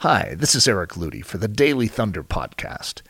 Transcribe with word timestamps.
Hi, 0.00 0.34
this 0.34 0.54
is 0.54 0.66
Eric 0.66 0.92
Ludy 0.92 1.22
for 1.22 1.36
the 1.36 1.46
Daily 1.46 1.86
Thunder 1.86 2.24
Podcast. 2.24 3.02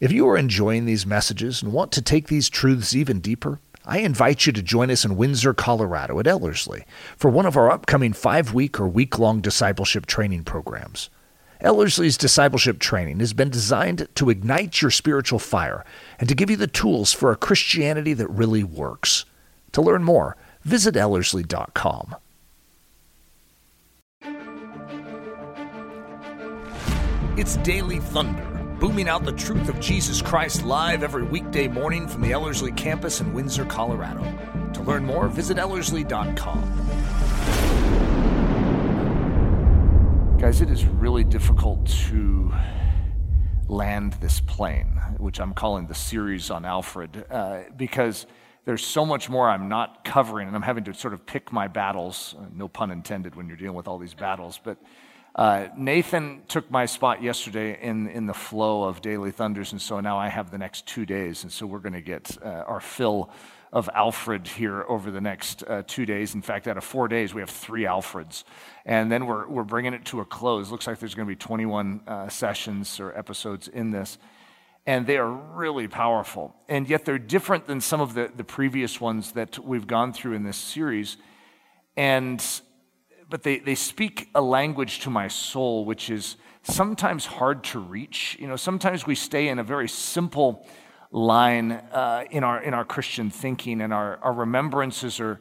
If 0.00 0.10
you 0.10 0.28
are 0.28 0.36
enjoying 0.36 0.86
these 0.86 1.06
messages 1.06 1.62
and 1.62 1.72
want 1.72 1.92
to 1.92 2.02
take 2.02 2.26
these 2.26 2.48
truths 2.48 2.96
even 2.96 3.20
deeper, 3.20 3.60
I 3.84 3.98
invite 3.98 4.44
you 4.44 4.52
to 4.54 4.60
join 4.60 4.90
us 4.90 5.04
in 5.04 5.16
Windsor, 5.16 5.54
Colorado 5.54 6.18
at 6.18 6.26
Ellerslie 6.26 6.84
for 7.16 7.30
one 7.30 7.46
of 7.46 7.56
our 7.56 7.70
upcoming 7.70 8.12
five 8.12 8.52
week 8.52 8.80
or 8.80 8.88
week 8.88 9.20
long 9.20 9.40
discipleship 9.40 10.06
training 10.06 10.42
programs. 10.42 11.10
Ellerslie's 11.60 12.18
discipleship 12.18 12.80
training 12.80 13.20
has 13.20 13.32
been 13.32 13.48
designed 13.48 14.08
to 14.16 14.28
ignite 14.28 14.82
your 14.82 14.90
spiritual 14.90 15.38
fire 15.38 15.84
and 16.18 16.28
to 16.28 16.34
give 16.34 16.50
you 16.50 16.56
the 16.56 16.66
tools 16.66 17.12
for 17.12 17.30
a 17.30 17.36
Christianity 17.36 18.14
that 18.14 18.26
really 18.26 18.64
works. 18.64 19.26
To 19.70 19.80
learn 19.80 20.02
more, 20.02 20.36
visit 20.64 20.96
Ellerslie.com. 20.96 22.16
It's 27.34 27.56
Daily 27.56 27.98
Thunder, 27.98 28.44
booming 28.78 29.08
out 29.08 29.24
the 29.24 29.32
truth 29.32 29.70
of 29.70 29.80
Jesus 29.80 30.20
Christ 30.20 30.66
live 30.66 31.02
every 31.02 31.22
weekday 31.22 31.66
morning 31.66 32.06
from 32.06 32.20
the 32.20 32.30
Ellerslie 32.30 32.72
campus 32.72 33.22
in 33.22 33.32
Windsor, 33.32 33.64
Colorado. 33.64 34.22
To 34.74 34.82
learn 34.82 35.06
more, 35.06 35.28
visit 35.28 35.56
Ellerslie.com. 35.56 36.60
Guys, 40.38 40.60
it 40.60 40.68
is 40.68 40.84
really 40.84 41.24
difficult 41.24 41.86
to 41.86 42.52
land 43.66 44.12
this 44.20 44.42
plane, 44.42 45.00
which 45.16 45.40
I'm 45.40 45.54
calling 45.54 45.86
the 45.86 45.94
series 45.94 46.50
on 46.50 46.66
Alfred, 46.66 47.24
uh, 47.30 47.60
because 47.78 48.26
there's 48.66 48.84
so 48.84 49.06
much 49.06 49.30
more 49.30 49.48
I'm 49.48 49.70
not 49.70 50.04
covering, 50.04 50.48
and 50.48 50.56
I'm 50.56 50.60
having 50.60 50.84
to 50.84 50.92
sort 50.92 51.14
of 51.14 51.24
pick 51.24 51.50
my 51.50 51.66
battles. 51.66 52.36
No 52.54 52.68
pun 52.68 52.90
intended 52.90 53.36
when 53.36 53.48
you're 53.48 53.56
dealing 53.56 53.74
with 53.74 53.88
all 53.88 53.96
these 53.96 54.12
battles, 54.12 54.60
but 54.62 54.76
uh, 55.34 55.68
Nathan 55.76 56.42
took 56.46 56.70
my 56.70 56.84
spot 56.84 57.22
yesterday 57.22 57.78
in, 57.80 58.06
in 58.08 58.26
the 58.26 58.34
flow 58.34 58.84
of 58.84 59.00
Daily 59.00 59.30
Thunders, 59.30 59.72
and 59.72 59.80
so 59.80 59.98
now 60.00 60.18
I 60.18 60.28
have 60.28 60.50
the 60.50 60.58
next 60.58 60.86
two 60.86 61.06
days, 61.06 61.42
and 61.42 61.50
so 61.50 61.64
we're 61.64 61.78
going 61.78 61.94
to 61.94 62.02
get 62.02 62.36
uh, 62.44 62.48
our 62.48 62.80
fill 62.80 63.30
of 63.72 63.88
Alfred 63.94 64.46
here 64.46 64.84
over 64.86 65.10
the 65.10 65.22
next 65.22 65.64
uh, 65.66 65.82
two 65.86 66.04
days. 66.04 66.34
In 66.34 66.42
fact, 66.42 66.68
out 66.68 66.76
of 66.76 66.84
four 66.84 67.08
days, 67.08 67.32
we 67.32 67.40
have 67.40 67.48
three 67.48 67.84
Alfreds, 67.84 68.44
and 68.84 69.10
then 69.10 69.24
we're, 69.24 69.48
we're 69.48 69.64
bringing 69.64 69.94
it 69.94 70.04
to 70.06 70.20
a 70.20 70.24
close. 70.26 70.70
Looks 70.70 70.86
like 70.86 70.98
there's 70.98 71.14
going 71.14 71.26
to 71.26 71.32
be 71.32 71.36
21 71.36 72.02
uh, 72.06 72.28
sessions 72.28 73.00
or 73.00 73.16
episodes 73.16 73.68
in 73.68 73.90
this, 73.90 74.18
and 74.84 75.06
they 75.06 75.16
are 75.16 75.30
really 75.30 75.88
powerful, 75.88 76.54
and 76.68 76.90
yet 76.90 77.06
they're 77.06 77.18
different 77.18 77.66
than 77.66 77.80
some 77.80 78.02
of 78.02 78.12
the, 78.12 78.30
the 78.36 78.44
previous 78.44 79.00
ones 79.00 79.32
that 79.32 79.58
we've 79.58 79.86
gone 79.86 80.12
through 80.12 80.34
in 80.34 80.42
this 80.42 80.58
series, 80.58 81.16
and 81.96 82.44
but 83.32 83.44
they, 83.44 83.60
they 83.60 83.74
speak 83.74 84.28
a 84.34 84.42
language 84.42 85.00
to 85.00 85.08
my 85.08 85.26
soul 85.26 85.86
which 85.86 86.10
is 86.10 86.36
sometimes 86.64 87.24
hard 87.24 87.64
to 87.64 87.78
reach. 87.78 88.36
You 88.38 88.46
know, 88.46 88.56
sometimes 88.56 89.06
we 89.06 89.14
stay 89.14 89.48
in 89.48 89.58
a 89.58 89.62
very 89.62 89.88
simple 89.88 90.66
line 91.10 91.72
uh, 91.72 92.24
in, 92.30 92.44
our, 92.44 92.62
in 92.62 92.74
our 92.74 92.84
Christian 92.84 93.30
thinking, 93.30 93.80
and 93.80 93.90
our, 93.90 94.18
our 94.18 94.34
remembrances 94.34 95.18
are, 95.18 95.40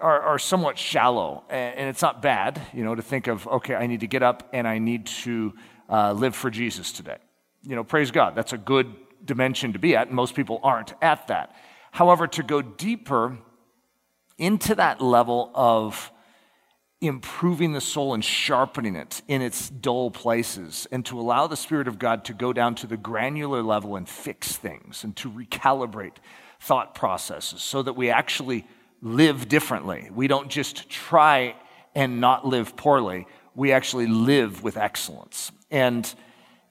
are, 0.00 0.20
are 0.20 0.38
somewhat 0.38 0.78
shallow. 0.78 1.42
And, 1.50 1.88
it's 1.88 2.00
not 2.00 2.22
bad, 2.22 2.62
you 2.72 2.84
know, 2.84 2.94
to 2.94 3.02
think 3.02 3.26
of, 3.26 3.48
okay, 3.48 3.74
I 3.74 3.88
need 3.88 4.00
to 4.00 4.06
get 4.06 4.22
up 4.22 4.48
and 4.52 4.68
I 4.68 4.78
need 4.78 5.06
to 5.06 5.52
uh, 5.90 6.12
live 6.12 6.36
for 6.36 6.48
Jesus 6.48 6.92
today. 6.92 7.18
You 7.64 7.74
know, 7.74 7.82
praise 7.82 8.12
God, 8.12 8.36
that's 8.36 8.52
a 8.52 8.58
good 8.58 8.94
dimension 9.24 9.72
to 9.72 9.80
be 9.80 9.96
at, 9.96 10.06
and 10.06 10.14
most 10.14 10.36
people 10.36 10.60
aren't 10.62 10.94
at 11.02 11.26
that. 11.26 11.56
However, 11.90 12.28
to 12.28 12.44
go 12.44 12.62
deeper 12.62 13.36
into 14.38 14.76
that 14.76 15.00
level 15.00 15.50
of 15.56 16.12
improving 17.02 17.72
the 17.72 17.80
soul 17.80 18.14
and 18.14 18.24
sharpening 18.24 18.94
it 18.94 19.22
in 19.26 19.42
its 19.42 19.68
dull 19.68 20.10
places, 20.10 20.86
and 20.92 21.04
to 21.04 21.20
allow 21.20 21.48
the 21.48 21.56
Spirit 21.56 21.88
of 21.88 21.98
God 21.98 22.24
to 22.26 22.32
go 22.32 22.52
down 22.52 22.76
to 22.76 22.86
the 22.86 22.96
granular 22.96 23.62
level 23.62 23.96
and 23.96 24.08
fix 24.08 24.56
things 24.56 25.02
and 25.02 25.14
to 25.16 25.28
recalibrate 25.28 26.14
thought 26.60 26.94
processes 26.94 27.60
so 27.60 27.82
that 27.82 27.94
we 27.94 28.08
actually 28.08 28.64
live 29.02 29.48
differently. 29.48 30.08
We 30.14 30.28
don't 30.28 30.48
just 30.48 30.88
try 30.88 31.56
and 31.94 32.20
not 32.20 32.46
live 32.46 32.76
poorly, 32.76 33.26
we 33.54 33.72
actually 33.72 34.06
live 34.06 34.62
with 34.62 34.76
excellence. 34.76 35.50
And 35.70 36.12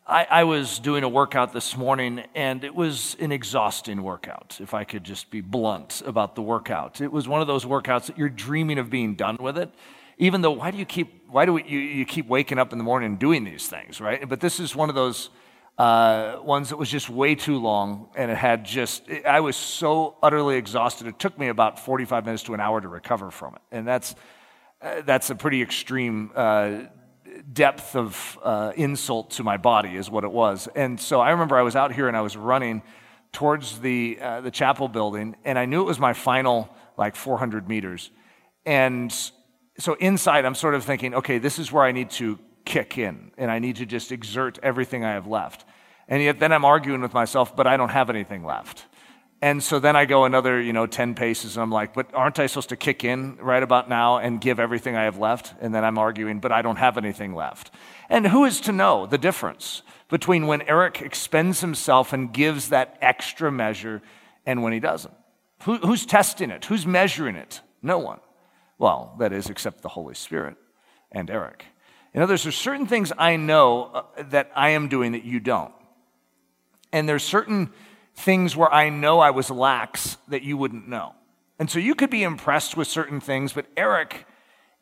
I, 0.07 0.25
I, 0.29 0.43
was 0.45 0.79
doing 0.79 1.03
a 1.03 1.09
workout 1.09 1.53
this 1.53 1.77
morning, 1.77 2.23
and 2.33 2.63
it 2.63 2.73
was 2.73 3.15
an 3.19 3.31
exhausting 3.31 4.01
workout, 4.01 4.57
if 4.59 4.73
I 4.73 4.83
could 4.83 5.03
just 5.03 5.29
be 5.29 5.41
blunt 5.41 6.01
about 6.05 6.35
the 6.35 6.41
workout. 6.41 7.01
It 7.01 7.11
was 7.11 7.27
one 7.27 7.41
of 7.41 7.47
those 7.47 7.65
workouts 7.65 8.07
that 8.07 8.17
you're 8.17 8.29
dreaming 8.29 8.79
of 8.79 8.89
being 8.89 9.13
done 9.13 9.37
with 9.39 9.57
it 9.57 9.69
even 10.21 10.41
though 10.41 10.51
why 10.51 10.71
do 10.71 10.77
you 10.77 10.85
keep 10.85 11.27
why 11.27 11.45
do 11.45 11.53
we, 11.53 11.63
you, 11.63 11.79
you 11.79 12.05
keep 12.05 12.27
waking 12.27 12.59
up 12.59 12.71
in 12.71 12.77
the 12.77 12.83
morning 12.83 13.09
and 13.11 13.19
doing 13.19 13.43
these 13.43 13.67
things 13.67 13.99
right? 13.99 14.29
But 14.29 14.39
this 14.39 14.59
is 14.59 14.73
one 14.73 14.87
of 14.87 14.95
those 14.95 15.29
uh, 15.77 16.37
ones 16.43 16.69
that 16.69 16.77
was 16.77 16.89
just 16.89 17.09
way 17.09 17.33
too 17.33 17.57
long 17.57 18.07
and 18.15 18.29
it 18.29 18.37
had 18.37 18.63
just 18.63 19.09
i 19.25 19.39
was 19.39 19.55
so 19.55 20.15
utterly 20.21 20.55
exhausted. 20.55 21.07
It 21.07 21.17
took 21.17 21.37
me 21.37 21.47
about 21.47 21.79
45 21.79 22.25
minutes 22.25 22.43
to 22.43 22.53
an 22.53 22.59
hour 22.59 22.79
to 22.79 22.87
recover 22.87 23.31
from 23.31 23.55
it. 23.55 23.61
And 23.71 23.87
that's 23.87 24.15
uh, 24.81 25.01
that's 25.01 25.29
a 25.29 25.35
pretty 25.35 25.61
extreme 25.61 26.31
uh, 26.35 26.81
depth 27.51 27.95
of 27.95 28.39
uh, 28.43 28.73
insult 28.75 29.31
to 29.31 29.43
my 29.43 29.57
body 29.57 29.95
is 29.95 30.09
what 30.09 30.23
it 30.23 30.31
was. 30.31 30.69
And 30.75 30.99
so 30.99 31.19
i 31.19 31.31
remember 31.31 31.57
i 31.57 31.63
was 31.63 31.75
out 31.75 31.93
here 31.93 32.07
and 32.07 32.15
i 32.15 32.21
was 32.21 32.37
running 32.37 32.83
towards 33.31 33.79
the 33.79 34.19
uh, 34.21 34.41
the 34.41 34.51
chapel 34.51 34.87
building 34.87 35.35
and 35.45 35.57
i 35.57 35.65
knew 35.65 35.81
it 35.81 35.85
was 35.85 35.99
my 35.99 36.13
final 36.13 36.69
like 36.95 37.15
400 37.15 37.67
meters. 37.67 38.11
And 38.67 39.11
so 39.81 39.93
inside, 39.95 40.45
I'm 40.45 40.55
sort 40.55 40.75
of 40.75 40.83
thinking, 40.83 41.13
okay, 41.15 41.37
this 41.37 41.59
is 41.59 41.71
where 41.71 41.83
I 41.83 41.91
need 41.91 42.09
to 42.11 42.39
kick 42.65 42.97
in, 42.97 43.31
and 43.37 43.49
I 43.49 43.59
need 43.59 43.77
to 43.77 43.85
just 43.85 44.11
exert 44.11 44.59
everything 44.61 45.03
I 45.03 45.13
have 45.13 45.27
left. 45.27 45.65
And 46.07 46.21
yet 46.21 46.39
then 46.39 46.51
I'm 46.51 46.65
arguing 46.65 47.01
with 47.01 47.13
myself, 47.13 47.55
but 47.55 47.67
I 47.67 47.77
don't 47.77 47.89
have 47.89 48.09
anything 48.09 48.43
left. 48.43 48.85
And 49.41 49.63
so 49.63 49.79
then 49.79 49.95
I 49.95 50.05
go 50.05 50.25
another, 50.25 50.61
you 50.61 50.71
know, 50.71 50.85
10 50.85 51.15
paces, 51.15 51.55
and 51.55 51.63
I'm 51.63 51.71
like, 51.71 51.95
but 51.95 52.13
aren't 52.13 52.37
I 52.37 52.45
supposed 52.45 52.69
to 52.69 52.75
kick 52.75 53.03
in 53.03 53.37
right 53.37 53.63
about 53.63 53.89
now 53.89 54.17
and 54.17 54.39
give 54.39 54.59
everything 54.59 54.95
I 54.95 55.03
have 55.03 55.17
left? 55.17 55.55
And 55.59 55.73
then 55.73 55.83
I'm 55.83 55.97
arguing, 55.97 56.39
but 56.39 56.51
I 56.51 56.61
don't 56.61 56.75
have 56.75 56.97
anything 56.97 57.33
left. 57.33 57.71
And 58.07 58.27
who 58.27 58.45
is 58.45 58.61
to 58.61 58.71
know 58.71 59.07
the 59.07 59.17
difference 59.17 59.81
between 60.09 60.45
when 60.45 60.61
Eric 60.63 61.01
expends 61.01 61.61
himself 61.61 62.13
and 62.13 62.31
gives 62.31 62.69
that 62.69 62.99
extra 63.01 63.51
measure 63.51 64.03
and 64.45 64.61
when 64.61 64.73
he 64.73 64.79
doesn't? 64.79 65.13
Who, 65.63 65.77
who's 65.77 66.05
testing 66.05 66.51
it? 66.51 66.65
Who's 66.65 66.85
measuring 66.85 67.35
it? 67.35 67.61
No 67.81 67.97
one. 67.97 68.19
Well, 68.81 69.13
that 69.19 69.31
is, 69.31 69.47
except 69.47 69.83
the 69.83 69.89
Holy 69.89 70.15
Spirit 70.15 70.57
and 71.11 71.29
Eric. 71.29 71.65
In 72.15 72.21
other 72.23 72.33
words, 72.33 72.41
there's 72.41 72.55
certain 72.55 72.87
things 72.87 73.13
I 73.15 73.35
know 73.35 73.83
uh, 73.83 74.23
that 74.29 74.51
I 74.55 74.69
am 74.69 74.87
doing 74.87 75.11
that 75.11 75.23
you 75.23 75.39
don't. 75.39 75.71
And 76.91 77.07
there's 77.07 77.21
certain 77.21 77.69
things 78.15 78.55
where 78.55 78.73
I 78.73 78.89
know 78.89 79.19
I 79.19 79.29
was 79.29 79.51
lax 79.51 80.17
that 80.29 80.41
you 80.41 80.57
wouldn't 80.57 80.87
know. 80.89 81.13
And 81.59 81.69
so 81.69 81.77
you 81.77 81.93
could 81.93 82.09
be 82.09 82.23
impressed 82.23 82.75
with 82.75 82.87
certain 82.87 83.19
things, 83.19 83.53
but 83.53 83.67
Eric 83.77 84.25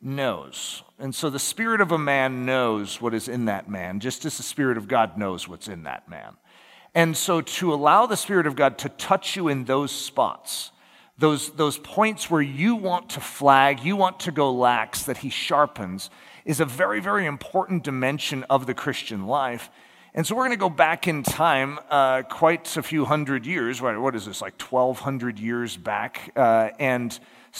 knows. 0.00 0.82
And 0.98 1.14
so 1.14 1.28
the 1.28 1.38
spirit 1.38 1.82
of 1.82 1.92
a 1.92 1.98
man 1.98 2.46
knows 2.46 3.02
what 3.02 3.12
is 3.12 3.28
in 3.28 3.44
that 3.44 3.68
man, 3.68 4.00
just 4.00 4.24
as 4.24 4.38
the 4.38 4.42
spirit 4.42 4.78
of 4.78 4.88
God 4.88 5.18
knows 5.18 5.46
what's 5.46 5.68
in 5.68 5.82
that 5.82 6.08
man. 6.08 6.38
And 6.94 7.14
so 7.14 7.42
to 7.42 7.74
allow 7.74 8.06
the 8.06 8.16
spirit 8.16 8.46
of 8.46 8.56
God 8.56 8.78
to 8.78 8.88
touch 8.88 9.36
you 9.36 9.48
in 9.48 9.66
those 9.66 9.92
spots, 9.92 10.72
those, 11.20 11.50
those 11.50 11.76
points 11.76 12.30
where 12.30 12.40
you 12.40 12.74
want 12.74 13.10
to 13.10 13.20
flag, 13.20 13.84
you 13.84 13.94
want 13.94 14.20
to 14.20 14.32
go 14.32 14.50
lax, 14.50 15.02
that 15.04 15.18
he 15.18 15.28
sharpens, 15.28 16.08
is 16.46 16.60
a 16.60 16.64
very, 16.64 16.98
very 16.98 17.26
important 17.26 17.84
dimension 17.84 18.42
of 18.44 18.66
the 18.66 18.72
Christian 18.72 19.26
life. 19.26 19.70
And 20.14 20.26
so 20.26 20.34
we're 20.34 20.46
going 20.46 20.52
to 20.52 20.56
go 20.56 20.70
back 20.70 21.06
in 21.06 21.22
time 21.22 21.78
uh, 21.90 22.22
quite 22.22 22.74
a 22.76 22.82
few 22.82 23.04
hundred 23.04 23.44
years. 23.44 23.82
right? 23.82 23.96
What 23.98 24.16
is 24.16 24.24
this, 24.24 24.40
like 24.40 24.60
1,200 24.60 25.38
years 25.38 25.76
back? 25.76 26.32
Uh, 26.34 26.70
and 26.78 27.16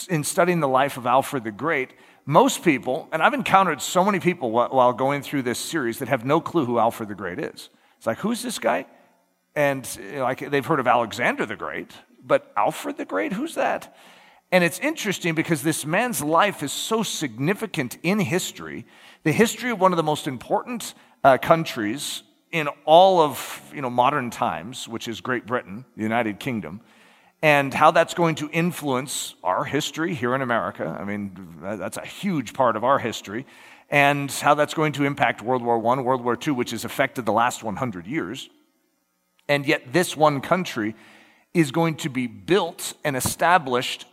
in 0.09 0.25
studying 0.25 0.61
the 0.61 0.69
life 0.69 0.97
of 0.97 1.07
Alfred 1.07 1.45
the 1.45 1.53
Great, 1.53 1.93
most 2.25 2.65
people, 2.65 3.09
and 3.13 3.23
I've 3.23 3.35
encountered 3.35 3.83
so 3.83 4.05
many 4.05 4.21
people 4.21 4.51
while 4.51 4.93
going 4.95 5.21
through 5.21 5.43
this 5.43 5.59
series 5.59 5.99
that 5.99 6.09
have 6.09 6.25
no 6.25 6.41
clue 6.41 6.65
who 6.65 6.79
Alfred 6.79 7.11
the 7.11 7.15
Great 7.15 7.39
is. 7.39 7.69
It's 7.99 8.07
like, 8.07 8.19
who's 8.19 8.43
this 8.43 8.59
guy? 8.59 8.87
And 9.55 9.87
you 10.03 10.13
know, 10.13 10.23
like 10.23 10.51
they've 10.51 10.65
heard 10.65 10.81
of 10.81 10.87
Alexander 10.87 11.45
the 11.45 11.57
Great, 11.57 11.93
but 12.25 12.53
Alfred 12.57 12.97
the 12.97 13.05
Great, 13.05 13.33
who's 13.33 13.55
that? 13.55 13.95
And 14.53 14.65
it's 14.65 14.81
interesting 14.81 15.35
because 15.35 15.63
this 15.63 15.87
man's 15.87 16.23
life 16.23 16.63
is 16.63 16.73
so 16.73 17.03
significant 17.03 17.99
in 18.03 18.19
history, 18.19 18.85
the 19.23 19.33
history 19.33 19.71
of 19.71 19.81
one 19.81 19.93
of 19.93 19.97
the 19.97 20.03
most 20.03 20.27
important 20.27 20.95
uh, 21.23 21.39
countries 21.39 22.23
in 22.51 22.69
all 22.85 23.21
of 23.21 23.63
you 23.73 23.81
know, 23.81 23.91
modern 23.91 24.31
times, 24.31 24.89
which 24.89 25.07
is 25.07 25.21
Great 25.21 25.47
Britain, 25.47 25.85
the 25.97 26.03
United 26.03 26.41
Kingdom, 26.41 26.81
and 27.43 27.73
how 27.73 27.93
that's 27.93 28.13
going 28.13 28.35
to 28.37 28.51
influence 28.51 29.35
our 29.45 29.65
history 29.65 30.15
here 30.15 30.35
in 30.35 30.43
America. 30.43 30.97
I 31.01 31.05
mean, 31.05 31.59
that's 31.61 31.97
a 31.97 32.05
huge 32.05 32.53
part 32.53 32.77
of 32.77 32.85
our 32.85 32.99
history. 32.99 33.47
And 33.89 34.31
how 34.31 34.55
that's 34.55 34.75
going 34.75 34.93
to 34.93 35.05
impact 35.05 35.43
World 35.43 35.63
War 35.63 35.77
I, 35.77 36.01
World 36.01 36.23
War 36.23 36.39
II, 36.41 36.53
which 36.53 36.71
has 36.71 36.85
affected 36.85 37.27
the 37.27 37.33
last 37.33 37.65
100 37.65 38.07
years. 38.07 38.49
And 39.49 39.67
yet, 39.67 39.93
this 39.93 40.17
one 40.17 40.41
country 40.41 40.95
is 41.53 41.71
going 41.71 41.97
to 41.97 42.09
be 42.09 42.27
built 42.27 42.95
and 43.05 43.17
established 43.17 44.07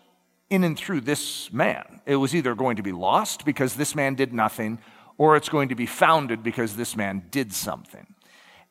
in 0.49 0.63
and 0.63 0.77
through 0.77 1.01
this 1.01 1.51
man. 1.51 2.01
It 2.05 2.15
was 2.15 2.33
either 2.33 2.55
going 2.55 2.77
to 2.77 2.83
be 2.83 2.91
lost 2.91 3.45
because 3.45 3.75
this 3.75 3.95
man 3.95 4.15
did 4.15 4.33
nothing, 4.33 4.79
or 5.17 5.35
it's 5.35 5.49
going 5.49 5.69
to 5.69 5.75
be 5.75 5.85
founded 5.85 6.43
because 6.43 6.75
this 6.75 6.95
man 6.95 7.23
did 7.31 7.53
something. 7.53 8.15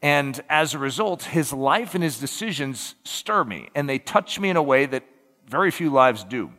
And 0.03 0.43
as 0.49 0.75
a 0.75 0.79
result, 0.79 1.25
his 1.25 1.53
life 1.53 1.95
and 1.95 2.03
his 2.03 2.19
decisions 2.19 2.95
stir 3.05 3.45
me, 3.45 3.69
and 3.75 3.89
they 3.89 3.99
touch 3.99 4.39
me 4.39 4.51
in 4.51 4.57
a 4.57 4.63
way 4.63 4.87
that 4.87 5.05
very 5.49 5.71
few 5.71 5.91
lives 5.91 6.25
do. 6.25 6.51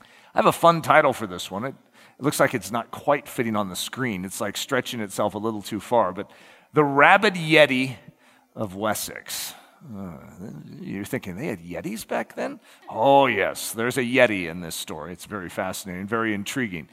I 0.00 0.38
have 0.38 0.46
a 0.46 0.52
fun 0.52 0.82
title 0.82 1.12
for 1.12 1.26
this 1.26 1.50
one. 1.50 1.64
It, 1.64 1.74
it 2.18 2.24
looks 2.24 2.40
like 2.40 2.54
it's 2.54 2.70
not 2.70 2.90
quite 2.90 3.28
fitting 3.28 3.56
on 3.56 3.68
the 3.68 3.76
screen. 3.76 4.24
It's 4.24 4.40
like 4.40 4.56
stretching 4.56 5.00
itself 5.00 5.34
a 5.34 5.38
little 5.38 5.62
too 5.62 5.80
far, 5.80 6.12
but 6.12 6.30
The 6.72 6.84
Rabid 6.84 7.34
Yeti 7.34 7.96
of 8.54 8.74
Wessex. 8.76 9.54
Uh, 9.96 10.18
you're 10.80 11.04
thinking 11.04 11.36
they 11.36 11.46
had 11.46 11.60
Yetis 11.60 12.06
back 12.06 12.34
then? 12.34 12.60
Oh, 12.88 13.26
yes, 13.26 13.72
there's 13.72 13.96
a 13.96 14.02
Yeti 14.02 14.48
in 14.48 14.60
this 14.60 14.74
story. 14.74 15.12
It's 15.12 15.24
very 15.24 15.48
fascinating, 15.48 16.06
very 16.06 16.34
intriguing. 16.34 16.88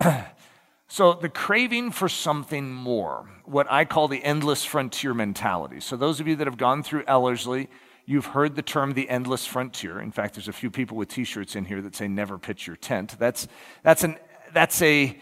so, 0.88 1.12
the 1.12 1.28
craving 1.28 1.90
for 1.90 2.08
something 2.08 2.72
more, 2.72 3.28
what 3.44 3.70
I 3.70 3.84
call 3.84 4.08
the 4.08 4.24
endless 4.24 4.64
frontier 4.64 5.12
mentality. 5.12 5.80
So, 5.80 5.96
those 5.96 6.18
of 6.18 6.26
you 6.26 6.36
that 6.36 6.46
have 6.46 6.56
gone 6.56 6.82
through 6.82 7.04
Ellerslie, 7.06 7.68
you've 8.06 8.26
heard 8.26 8.54
the 8.54 8.62
term 8.62 8.94
the 8.94 9.08
endless 9.10 9.44
frontier. 9.44 10.00
In 10.00 10.12
fact, 10.12 10.34
there's 10.34 10.48
a 10.48 10.52
few 10.52 10.70
people 10.70 10.96
with 10.96 11.08
t 11.08 11.24
shirts 11.24 11.56
in 11.56 11.66
here 11.66 11.82
that 11.82 11.94
say 11.94 12.08
never 12.08 12.38
pitch 12.38 12.66
your 12.66 12.76
tent. 12.76 13.16
That's, 13.18 13.48
that's, 13.82 14.02
an, 14.02 14.16
that's 14.54 14.80
a 14.80 15.18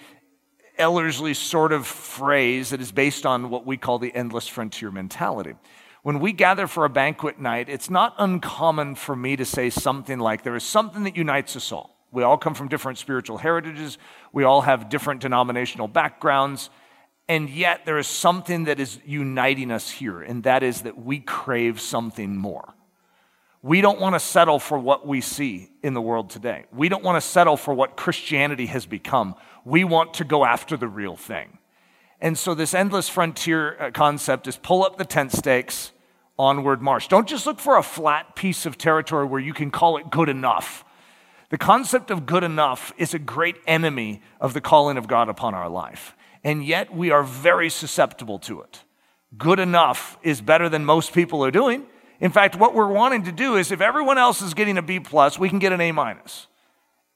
Ellerslie 0.79 1.35
sort 1.35 1.73
of 1.73 1.87
phrase 1.87 2.71
that 2.71 2.81
is 2.81 2.93
based 2.93 3.27
on 3.27 3.51
what 3.51 3.67
we 3.67 3.77
call 3.77 3.99
the 3.99 4.15
endless 4.15 4.47
frontier 4.47 4.91
mentality. 4.91 5.55
When 6.03 6.19
we 6.19 6.33
gather 6.33 6.67
for 6.67 6.85
a 6.85 6.91
banquet 6.91 7.39
night, 7.39 7.69
it's 7.69 7.91
not 7.91 8.15
uncommon 8.19 8.95
for 8.95 9.15
me 9.15 9.37
to 9.37 9.45
say 9.45 9.69
something 9.71 10.19
like, 10.19 10.43
There 10.43 10.57
is 10.57 10.65
something 10.65 11.05
that 11.05 11.17
unites 11.17 11.57
us 11.57 11.73
all. 11.73 11.97
We 12.13 12.23
all 12.23 12.39
come 12.39 12.55
from 12.55 12.69
different 12.69 12.99
spiritual 12.99 13.39
heritages, 13.39 13.99
we 14.33 14.45
all 14.45 14.63
have 14.63 14.89
different 14.89 15.21
denominational 15.21 15.89
backgrounds, 15.89 16.71
and 17.29 17.49
yet 17.49 17.87
there 17.87 17.99
is 17.99 18.09
something 18.09 18.65
that 18.65 18.81
is 18.81 18.99
uniting 19.07 19.71
us 19.71 19.89
here, 19.89 20.21
and 20.21 20.43
that 20.43 20.65
is 20.65 20.83
that 20.83 20.99
we 20.99 21.21
crave 21.21 21.81
something 21.81 22.37
more. 22.37 22.75
We 23.63 23.83
don't 23.83 24.01
want 24.01 24.15
to 24.17 24.21
settle 24.21 24.59
for 24.59 24.79
what 24.79 25.07
we 25.07 25.21
see 25.21 25.71
in 25.83 25.95
the 25.95 26.01
world 26.01 26.31
today. 26.31 26.65
We 26.73 26.89
don't 26.89 27.05
want 27.05 27.23
to 27.23 27.29
settle 27.29 27.57
for 27.57 27.75
what 27.75 27.97
Christianity 27.97 28.67
has 28.67 28.87
become. 28.87 29.37
We 29.65 29.85
want 29.85 30.15
to 30.15 30.25
go 30.25 30.45
after 30.45 30.77
the 30.77 30.89
real 30.89 31.15
thing. 31.15 31.59
And 32.21 32.37
so, 32.39 32.55
this 32.55 32.75
endless 32.75 33.09
frontier 33.09 33.81
uh, 33.81 33.91
concept 33.93 34.47
is 34.47 34.57
pull 34.57 34.85
up 34.85 34.99
the 34.99 35.05
tent 35.05 35.33
stakes, 35.33 35.93
onward 36.39 36.83
march. 36.83 37.09
Don't 37.09 37.29
just 37.29 37.47
look 37.47 37.59
for 37.59 37.77
a 37.77 37.83
flat 37.83 38.37
piece 38.37 38.67
of 38.67 38.77
territory 38.77 39.25
where 39.25 39.41
you 39.41 39.55
can 39.55 39.71
call 39.71 39.97
it 39.97 40.11
good 40.11 40.29
enough. 40.29 40.85
The 41.49 41.59
concept 41.59 42.11
of 42.11 42.27
good 42.27 42.45
enough 42.45 42.93
is 42.99 43.15
a 43.15 43.19
great 43.19 43.57
enemy 43.67 44.21
of 44.41 44.53
the 44.53 44.61
calling 44.61 44.97
of 44.97 45.09
God 45.09 45.29
upon 45.29 45.55
our 45.55 45.69
life. 45.69 46.15
And 46.45 46.65
yet, 46.65 46.95
we 46.95 47.11
are 47.11 47.23
very 47.23 47.71
susceptible 47.71 48.39
to 48.41 48.61
it. 48.61 48.85
Good 49.37 49.59
enough 49.59 50.19
is 50.23 50.41
better 50.41 50.69
than 50.69 50.85
most 50.85 51.13
people 51.13 51.45
are 51.45 51.51
doing. 51.51 51.87
In 52.21 52.31
fact, 52.33 52.55
what 52.55 52.75
we're 52.75 52.93
wanting 52.93 53.25
to 53.25 53.33
do 53.33 53.57
is 53.57 53.73
if 53.73 53.81
everyone 53.81 54.19
else 54.19 54.43
is 54.43 54.53
getting 54.53 54.77
a 54.77 54.83
B 54.83 55.01
plus, 55.01 55.39
we 55.39 55.49
can 55.49 55.59
get 55.59 55.73
an 55.73 55.81
A 55.81 55.93
minus. 55.93 56.49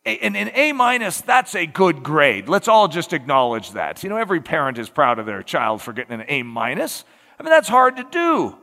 And 0.06 0.36
an 0.36 0.50
A 0.54 0.72
minus, 0.72 1.22
that's 1.22 1.54
a 1.54 1.64
good 1.66 2.02
grade. 2.02 2.46
Let's 2.46 2.68
all 2.68 2.88
just 2.88 3.14
acknowledge 3.14 3.72
that. 3.72 4.02
You 4.02 4.10
know, 4.10 4.18
every 4.18 4.40
parent 4.40 4.76
is 4.78 4.90
proud 4.90 5.18
of 5.18 5.24
their 5.24 5.42
child 5.42 5.80
for 5.80 5.94
getting 5.94 6.12
an 6.12 6.26
A 6.28 6.42
minus. 6.42 7.04
I 7.38 7.42
mean, 7.42 7.50
that's 7.50 7.68
hard 7.68 7.96
to 7.96 8.04
do. 8.10 8.58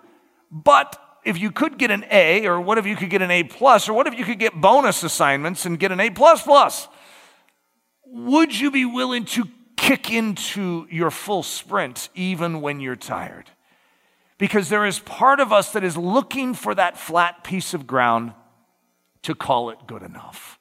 But 0.52 1.02
if 1.24 1.40
you 1.40 1.52
could 1.52 1.80
get 1.80 1.90
an 1.90 2.06
A, 2.12 2.46
or 2.46 2.62
what 2.62 2.78
if 2.78 2.86
you 2.86 2.96
could 2.96 3.10
get 3.10 3.24
an 3.24 3.32
A 3.32 3.44
plus, 3.44 3.90
or 3.90 3.94
what 3.94 4.06
if 4.06 4.18
you 4.18 4.24
could 4.24 4.38
get 4.38 4.54
bonus 4.54 5.02
assignments 5.02 5.66
and 5.66 5.80
get 5.80 5.92
an 5.92 6.00
A 6.00 6.12
plus 6.12 6.44
plus? 6.44 6.88
Would 8.06 8.60
you 8.60 8.70
be 8.70 8.86
willing 8.86 9.26
to 9.26 9.46
kick 9.78 10.12
into 10.12 10.86
your 10.92 11.10
full 11.10 11.42
sprint 11.42 12.10
even 12.14 12.62
when 12.62 12.80
you're 12.80 12.96
tired? 12.96 13.50
Because 14.38 14.70
there 14.70 14.86
is 14.86 15.00
part 15.00 15.40
of 15.40 15.52
us 15.52 15.72
that 15.74 15.84
is 15.84 15.98
looking 15.98 16.54
for 16.54 16.76
that 16.76 16.98
flat 16.98 17.44
piece 17.44 17.74
of 17.74 17.88
ground 17.88 18.34
to 19.24 19.34
call 19.34 19.72
it 19.72 19.88
good 19.88 20.04
enough 20.04 20.60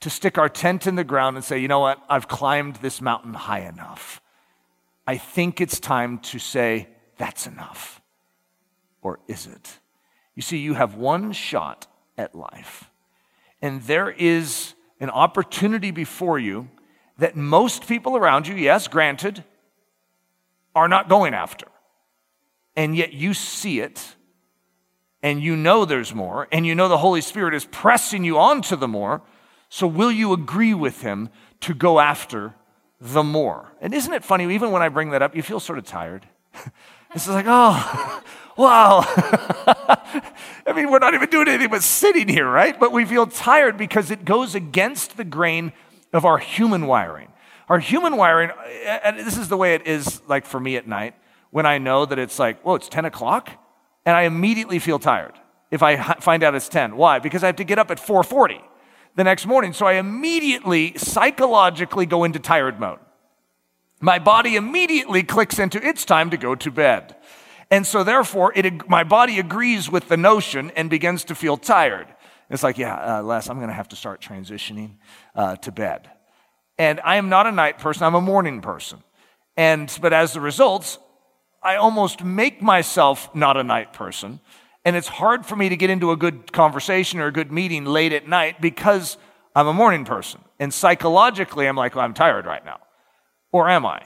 to 0.00 0.10
stick 0.10 0.38
our 0.38 0.48
tent 0.48 0.86
in 0.86 0.94
the 0.94 1.04
ground 1.04 1.36
and 1.36 1.44
say, 1.44 1.58
you 1.58 1.68
know 1.68 1.80
what, 1.80 2.02
I've 2.08 2.28
climbed 2.28 2.76
this 2.76 3.00
mountain 3.00 3.34
high 3.34 3.60
enough. 3.60 4.20
I 5.06 5.16
think 5.16 5.60
it's 5.60 5.80
time 5.80 6.18
to 6.18 6.38
say, 6.38 6.88
that's 7.16 7.46
enough. 7.46 8.00
Or 9.02 9.18
is 9.26 9.46
it? 9.46 9.78
You 10.34 10.42
see, 10.42 10.58
you 10.58 10.74
have 10.74 10.94
one 10.94 11.32
shot 11.32 11.86
at 12.16 12.34
life, 12.34 12.90
and 13.60 13.82
there 13.82 14.10
is 14.10 14.74
an 15.00 15.10
opportunity 15.10 15.90
before 15.90 16.38
you 16.38 16.68
that 17.18 17.36
most 17.36 17.88
people 17.88 18.16
around 18.16 18.46
you, 18.46 18.54
yes, 18.54 18.86
granted, 18.86 19.42
are 20.74 20.88
not 20.88 21.08
going 21.08 21.34
after. 21.34 21.66
And 22.76 22.96
yet 22.96 23.12
you 23.12 23.34
see 23.34 23.80
it, 23.80 24.14
and 25.22 25.42
you 25.42 25.56
know 25.56 25.84
there's 25.84 26.14
more, 26.14 26.46
and 26.52 26.64
you 26.64 26.76
know 26.76 26.88
the 26.88 26.98
Holy 26.98 27.20
Spirit 27.20 27.54
is 27.54 27.64
pressing 27.64 28.22
you 28.22 28.38
onto 28.38 28.76
the 28.76 28.86
more 28.86 29.22
so, 29.70 29.86
will 29.86 30.10
you 30.10 30.32
agree 30.32 30.74
with 30.74 31.02
him 31.02 31.28
to 31.60 31.74
go 31.74 32.00
after 32.00 32.54
the 33.00 33.22
more? 33.22 33.72
And 33.80 33.92
isn't 33.92 34.12
it 34.12 34.24
funny, 34.24 34.52
even 34.54 34.70
when 34.70 34.82
I 34.82 34.88
bring 34.88 35.10
that 35.10 35.22
up, 35.22 35.36
you 35.36 35.42
feel 35.42 35.60
sort 35.60 35.78
of 35.78 35.84
tired? 35.84 36.26
this 37.12 37.26
is 37.26 37.28
like, 37.28 37.44
oh, 37.46 38.22
wow. 38.56 39.00
I 40.66 40.72
mean, 40.74 40.90
we're 40.90 40.98
not 40.98 41.14
even 41.14 41.28
doing 41.28 41.48
anything 41.48 41.70
but 41.70 41.82
sitting 41.82 42.28
here, 42.28 42.48
right? 42.48 42.78
But 42.78 42.92
we 42.92 43.04
feel 43.04 43.26
tired 43.26 43.76
because 43.76 44.10
it 44.10 44.24
goes 44.24 44.54
against 44.54 45.16
the 45.16 45.24
grain 45.24 45.72
of 46.12 46.24
our 46.24 46.38
human 46.38 46.86
wiring. 46.86 47.28
Our 47.68 47.78
human 47.78 48.16
wiring, 48.16 48.50
and 49.04 49.18
this 49.18 49.36
is 49.36 49.48
the 49.48 49.56
way 49.58 49.74
it 49.74 49.86
is 49.86 50.22
like 50.26 50.46
for 50.46 50.58
me 50.58 50.76
at 50.76 50.88
night, 50.88 51.14
when 51.50 51.66
I 51.66 51.76
know 51.76 52.06
that 52.06 52.18
it's 52.18 52.38
like, 52.38 52.62
whoa, 52.62 52.76
it's 52.76 52.88
10 52.88 53.04
o'clock, 53.04 53.50
and 54.06 54.16
I 54.16 54.22
immediately 54.22 54.78
feel 54.78 54.98
tired 54.98 55.34
if 55.70 55.82
I 55.82 56.14
find 56.14 56.42
out 56.42 56.54
it's 56.54 56.68
10. 56.70 56.96
Why? 56.96 57.18
Because 57.18 57.42
I 57.42 57.46
have 57.46 57.56
to 57.56 57.64
get 57.64 57.78
up 57.78 57.90
at 57.90 58.00
440 58.00 58.62
the 59.18 59.24
next 59.24 59.46
morning. 59.46 59.72
So 59.72 59.84
I 59.84 59.94
immediately 59.94 60.96
psychologically 60.96 62.06
go 62.06 62.22
into 62.22 62.38
tired 62.38 62.78
mode. 62.78 63.00
My 64.00 64.20
body 64.20 64.54
immediately 64.54 65.24
clicks 65.24 65.58
into 65.58 65.84
it's 65.84 66.04
time 66.04 66.30
to 66.30 66.36
go 66.36 66.54
to 66.54 66.70
bed. 66.70 67.16
And 67.68 67.84
so 67.84 68.04
therefore, 68.04 68.52
it, 68.54 68.88
my 68.88 69.02
body 69.02 69.40
agrees 69.40 69.90
with 69.90 70.06
the 70.06 70.16
notion 70.16 70.70
and 70.76 70.88
begins 70.88 71.24
to 71.24 71.34
feel 71.34 71.56
tired. 71.56 72.06
It's 72.48 72.62
like, 72.62 72.78
yeah, 72.78 73.18
uh, 73.18 73.22
Les, 73.24 73.50
I'm 73.50 73.56
going 73.56 73.70
to 73.70 73.74
have 73.74 73.88
to 73.88 73.96
start 73.96 74.20
transitioning 74.20 74.98
uh, 75.34 75.56
to 75.56 75.72
bed. 75.72 76.08
And 76.78 77.00
I 77.02 77.16
am 77.16 77.28
not 77.28 77.48
a 77.48 77.52
night 77.52 77.78
person, 77.78 78.04
I'm 78.04 78.14
a 78.14 78.20
morning 78.20 78.60
person. 78.60 79.02
And, 79.56 79.98
but 80.00 80.12
as 80.12 80.36
a 80.36 80.40
result, 80.40 80.96
I 81.60 81.74
almost 81.74 82.22
make 82.22 82.62
myself 82.62 83.34
not 83.34 83.56
a 83.56 83.64
night 83.64 83.92
person 83.92 84.38
and 84.84 84.96
it's 84.96 85.08
hard 85.08 85.44
for 85.44 85.56
me 85.56 85.68
to 85.68 85.76
get 85.76 85.90
into 85.90 86.10
a 86.10 86.16
good 86.16 86.52
conversation 86.52 87.20
or 87.20 87.26
a 87.26 87.32
good 87.32 87.52
meeting 87.52 87.84
late 87.84 88.12
at 88.12 88.28
night 88.28 88.60
because 88.60 89.16
I'm 89.54 89.66
a 89.66 89.72
morning 89.72 90.04
person. 90.04 90.40
And 90.58 90.72
psychologically, 90.72 91.66
I'm 91.66 91.76
like, 91.76 91.94
well, 91.94 92.04
I'm 92.04 92.14
tired 92.14 92.46
right 92.46 92.64
now. 92.64 92.80
Or 93.52 93.68
am 93.68 93.86
I? 93.86 94.02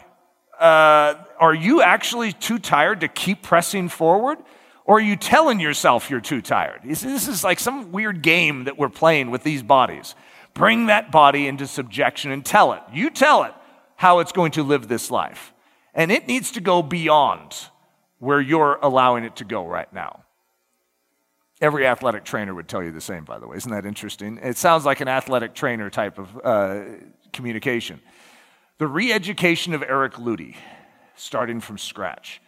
Uh, 0.58 1.22
are 1.38 1.54
you 1.54 1.82
actually 1.82 2.32
too 2.32 2.58
tired 2.58 3.00
to 3.00 3.08
keep 3.08 3.42
pressing 3.42 3.88
forward? 3.88 4.38
Or 4.84 4.98
are 4.98 5.00
you 5.00 5.16
telling 5.16 5.60
yourself 5.60 6.10
you're 6.10 6.20
too 6.20 6.42
tired? 6.42 6.80
This 6.84 7.04
is 7.04 7.44
like 7.44 7.60
some 7.60 7.92
weird 7.92 8.22
game 8.22 8.64
that 8.64 8.78
we're 8.78 8.88
playing 8.88 9.30
with 9.30 9.42
these 9.42 9.62
bodies. 9.62 10.14
Bring 10.54 10.86
that 10.86 11.10
body 11.10 11.46
into 11.46 11.66
subjection 11.66 12.30
and 12.30 12.44
tell 12.44 12.72
it. 12.72 12.82
You 12.92 13.10
tell 13.10 13.44
it 13.44 13.54
how 13.96 14.18
it's 14.18 14.32
going 14.32 14.52
to 14.52 14.62
live 14.62 14.88
this 14.88 15.10
life. 15.10 15.52
And 15.94 16.10
it 16.10 16.26
needs 16.26 16.50
to 16.52 16.60
go 16.60 16.82
beyond 16.82 17.54
where 18.18 18.40
you're 18.40 18.78
allowing 18.82 19.24
it 19.24 19.36
to 19.36 19.44
go 19.44 19.66
right 19.66 19.92
now. 19.92 20.24
Every 21.62 21.86
athletic 21.86 22.24
trainer 22.24 22.52
would 22.54 22.66
tell 22.66 22.82
you 22.82 22.90
the 22.90 23.00
same, 23.00 23.24
by 23.24 23.38
the 23.38 23.46
way. 23.46 23.56
Isn't 23.56 23.70
that 23.70 23.86
interesting? 23.86 24.36
It 24.42 24.56
sounds 24.56 24.84
like 24.84 25.00
an 25.00 25.06
athletic 25.06 25.54
trainer 25.54 25.90
type 25.90 26.18
of 26.18 26.40
uh, 26.44 26.82
communication. 27.32 28.00
The 28.78 28.88
re 28.88 29.12
education 29.12 29.72
of 29.72 29.82
Eric 29.84 30.14
Ludy, 30.14 30.56
starting 31.14 31.60
from 31.60 31.78
scratch. 31.78 32.42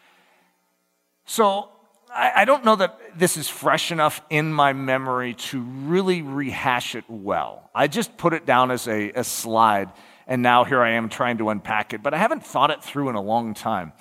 So, 1.26 1.68
I, 2.12 2.32
I 2.38 2.44
don't 2.44 2.64
know 2.64 2.74
that 2.74 2.98
this 3.16 3.36
is 3.36 3.48
fresh 3.48 3.92
enough 3.92 4.20
in 4.30 4.52
my 4.52 4.72
memory 4.72 5.34
to 5.34 5.60
really 5.60 6.22
rehash 6.22 6.96
it 6.96 7.04
well. 7.08 7.70
I 7.72 7.86
just 7.86 8.16
put 8.16 8.32
it 8.32 8.44
down 8.44 8.72
as 8.72 8.88
a, 8.88 9.12
a 9.12 9.22
slide, 9.22 9.92
and 10.26 10.42
now 10.42 10.64
here 10.64 10.82
I 10.82 10.90
am 10.90 11.08
trying 11.08 11.38
to 11.38 11.50
unpack 11.50 11.94
it, 11.94 12.02
but 12.02 12.14
I 12.14 12.18
haven't 12.18 12.44
thought 12.44 12.72
it 12.72 12.82
through 12.82 13.10
in 13.10 13.14
a 13.14 13.22
long 13.22 13.54
time. 13.54 13.92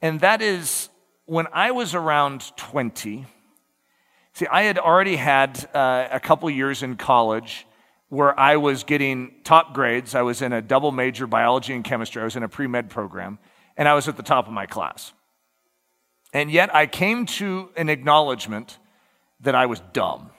And 0.00 0.20
that 0.20 0.40
is 0.40 0.88
when 1.26 1.48
I 1.52 1.72
was 1.72 1.96
around 1.96 2.56
20, 2.56 3.26
See, 4.34 4.46
I 4.46 4.62
had 4.62 4.78
already 4.78 5.16
had 5.16 5.68
uh, 5.74 6.08
a 6.10 6.20
couple 6.20 6.48
years 6.50 6.82
in 6.82 6.96
college 6.96 7.66
where 8.08 8.38
I 8.38 8.56
was 8.56 8.84
getting 8.84 9.34
top 9.44 9.74
grades. 9.74 10.14
I 10.14 10.22
was 10.22 10.42
in 10.42 10.52
a 10.52 10.62
double 10.62 10.92
major 10.92 11.26
biology 11.26 11.74
and 11.74 11.84
chemistry. 11.84 12.22
I 12.22 12.24
was 12.24 12.36
in 12.36 12.42
a 12.42 12.48
pre 12.48 12.66
med 12.66 12.90
program, 12.90 13.38
and 13.76 13.88
I 13.88 13.94
was 13.94 14.08
at 14.08 14.16
the 14.16 14.22
top 14.22 14.46
of 14.46 14.52
my 14.52 14.66
class. 14.66 15.12
And 16.32 16.50
yet 16.50 16.74
I 16.74 16.86
came 16.86 17.26
to 17.26 17.70
an 17.76 17.88
acknowledgement 17.88 18.78
that 19.40 19.54
I 19.54 19.66
was 19.66 19.80
dumb. 19.92 20.30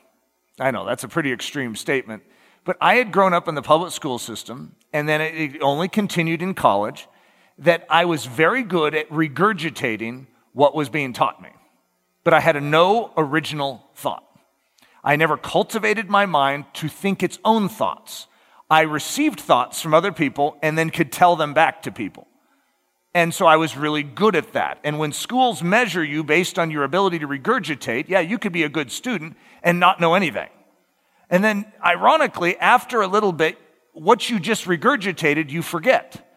I 0.60 0.72
know 0.72 0.86
that's 0.86 1.04
a 1.04 1.08
pretty 1.08 1.32
extreme 1.32 1.76
statement, 1.76 2.24
but 2.64 2.78
I 2.82 2.96
had 2.96 3.12
grown 3.12 3.34
up 3.34 3.48
in 3.48 3.56
the 3.56 3.62
public 3.62 3.92
school 3.92 4.18
system, 4.18 4.76
and 4.92 5.08
then 5.08 5.22
it 5.22 5.62
only 5.62 5.88
continued 5.88 6.42
in 6.42 6.54
college. 6.54 7.08
that 7.58 7.86
I 7.90 8.06
was 8.06 8.26
very 8.26 8.64
good 8.64 8.96
at 8.96 9.08
regurgitating 9.10 10.26
what 10.54 10.76
was 10.76 10.90
being 10.90 11.14
taught 11.14 11.42
me, 11.42 11.50
but 12.24 12.34
I 12.34 12.40
had 12.40 12.62
no 12.62 13.12
original 13.18 13.90
thought. 13.96 14.24
I 15.04 15.16
never 15.16 15.38
cultivated 15.38 16.10
my 16.10 16.26
mind 16.26 16.66
to 16.76 16.88
think 16.88 17.22
its 17.22 17.40
own 17.44 17.68
thoughts. 17.68 18.28
I 18.70 18.82
received 18.82 19.40
thoughts 19.40 19.82
from 19.82 19.94
other 19.94 20.12
people 20.12 20.58
and 20.62 20.78
then 20.78 20.90
could 20.90 21.12
tell 21.12 21.36
them 21.36 21.54
back 21.54 21.82
to 21.84 21.92
people. 21.92 22.28
And 23.14 23.34
so 23.34 23.46
I 23.46 23.58
was 23.58 23.78
really 23.78 24.02
good 24.02 24.36
at 24.36 24.54
that. 24.54 24.80
And 24.84 24.98
when 24.98 25.12
schools 25.12 25.62
measure 25.62 26.04
you 26.04 26.24
based 26.24 26.58
on 26.58 26.72
your 26.72 26.84
ability 26.84 27.20
to 27.20 27.28
regurgitate, 27.28 28.06
yeah, 28.08 28.22
you 28.22 28.40
could 28.40 28.54
be 28.54 28.64
a 28.64 28.70
good 28.70 28.92
student 28.92 29.38
and 29.62 29.80
not 29.80 30.00
know 30.00 30.16
anything. 30.16 30.50
And 31.30 31.44
then, 31.44 31.72
ironically, 31.86 32.58
after 32.58 33.02
a 33.02 33.08
little 33.08 33.32
bit, 33.32 33.58
what 33.92 34.30
you 34.30 34.40
just 34.40 34.66
regurgitated, 34.66 35.52
you 35.52 35.62
forget. 35.62 36.33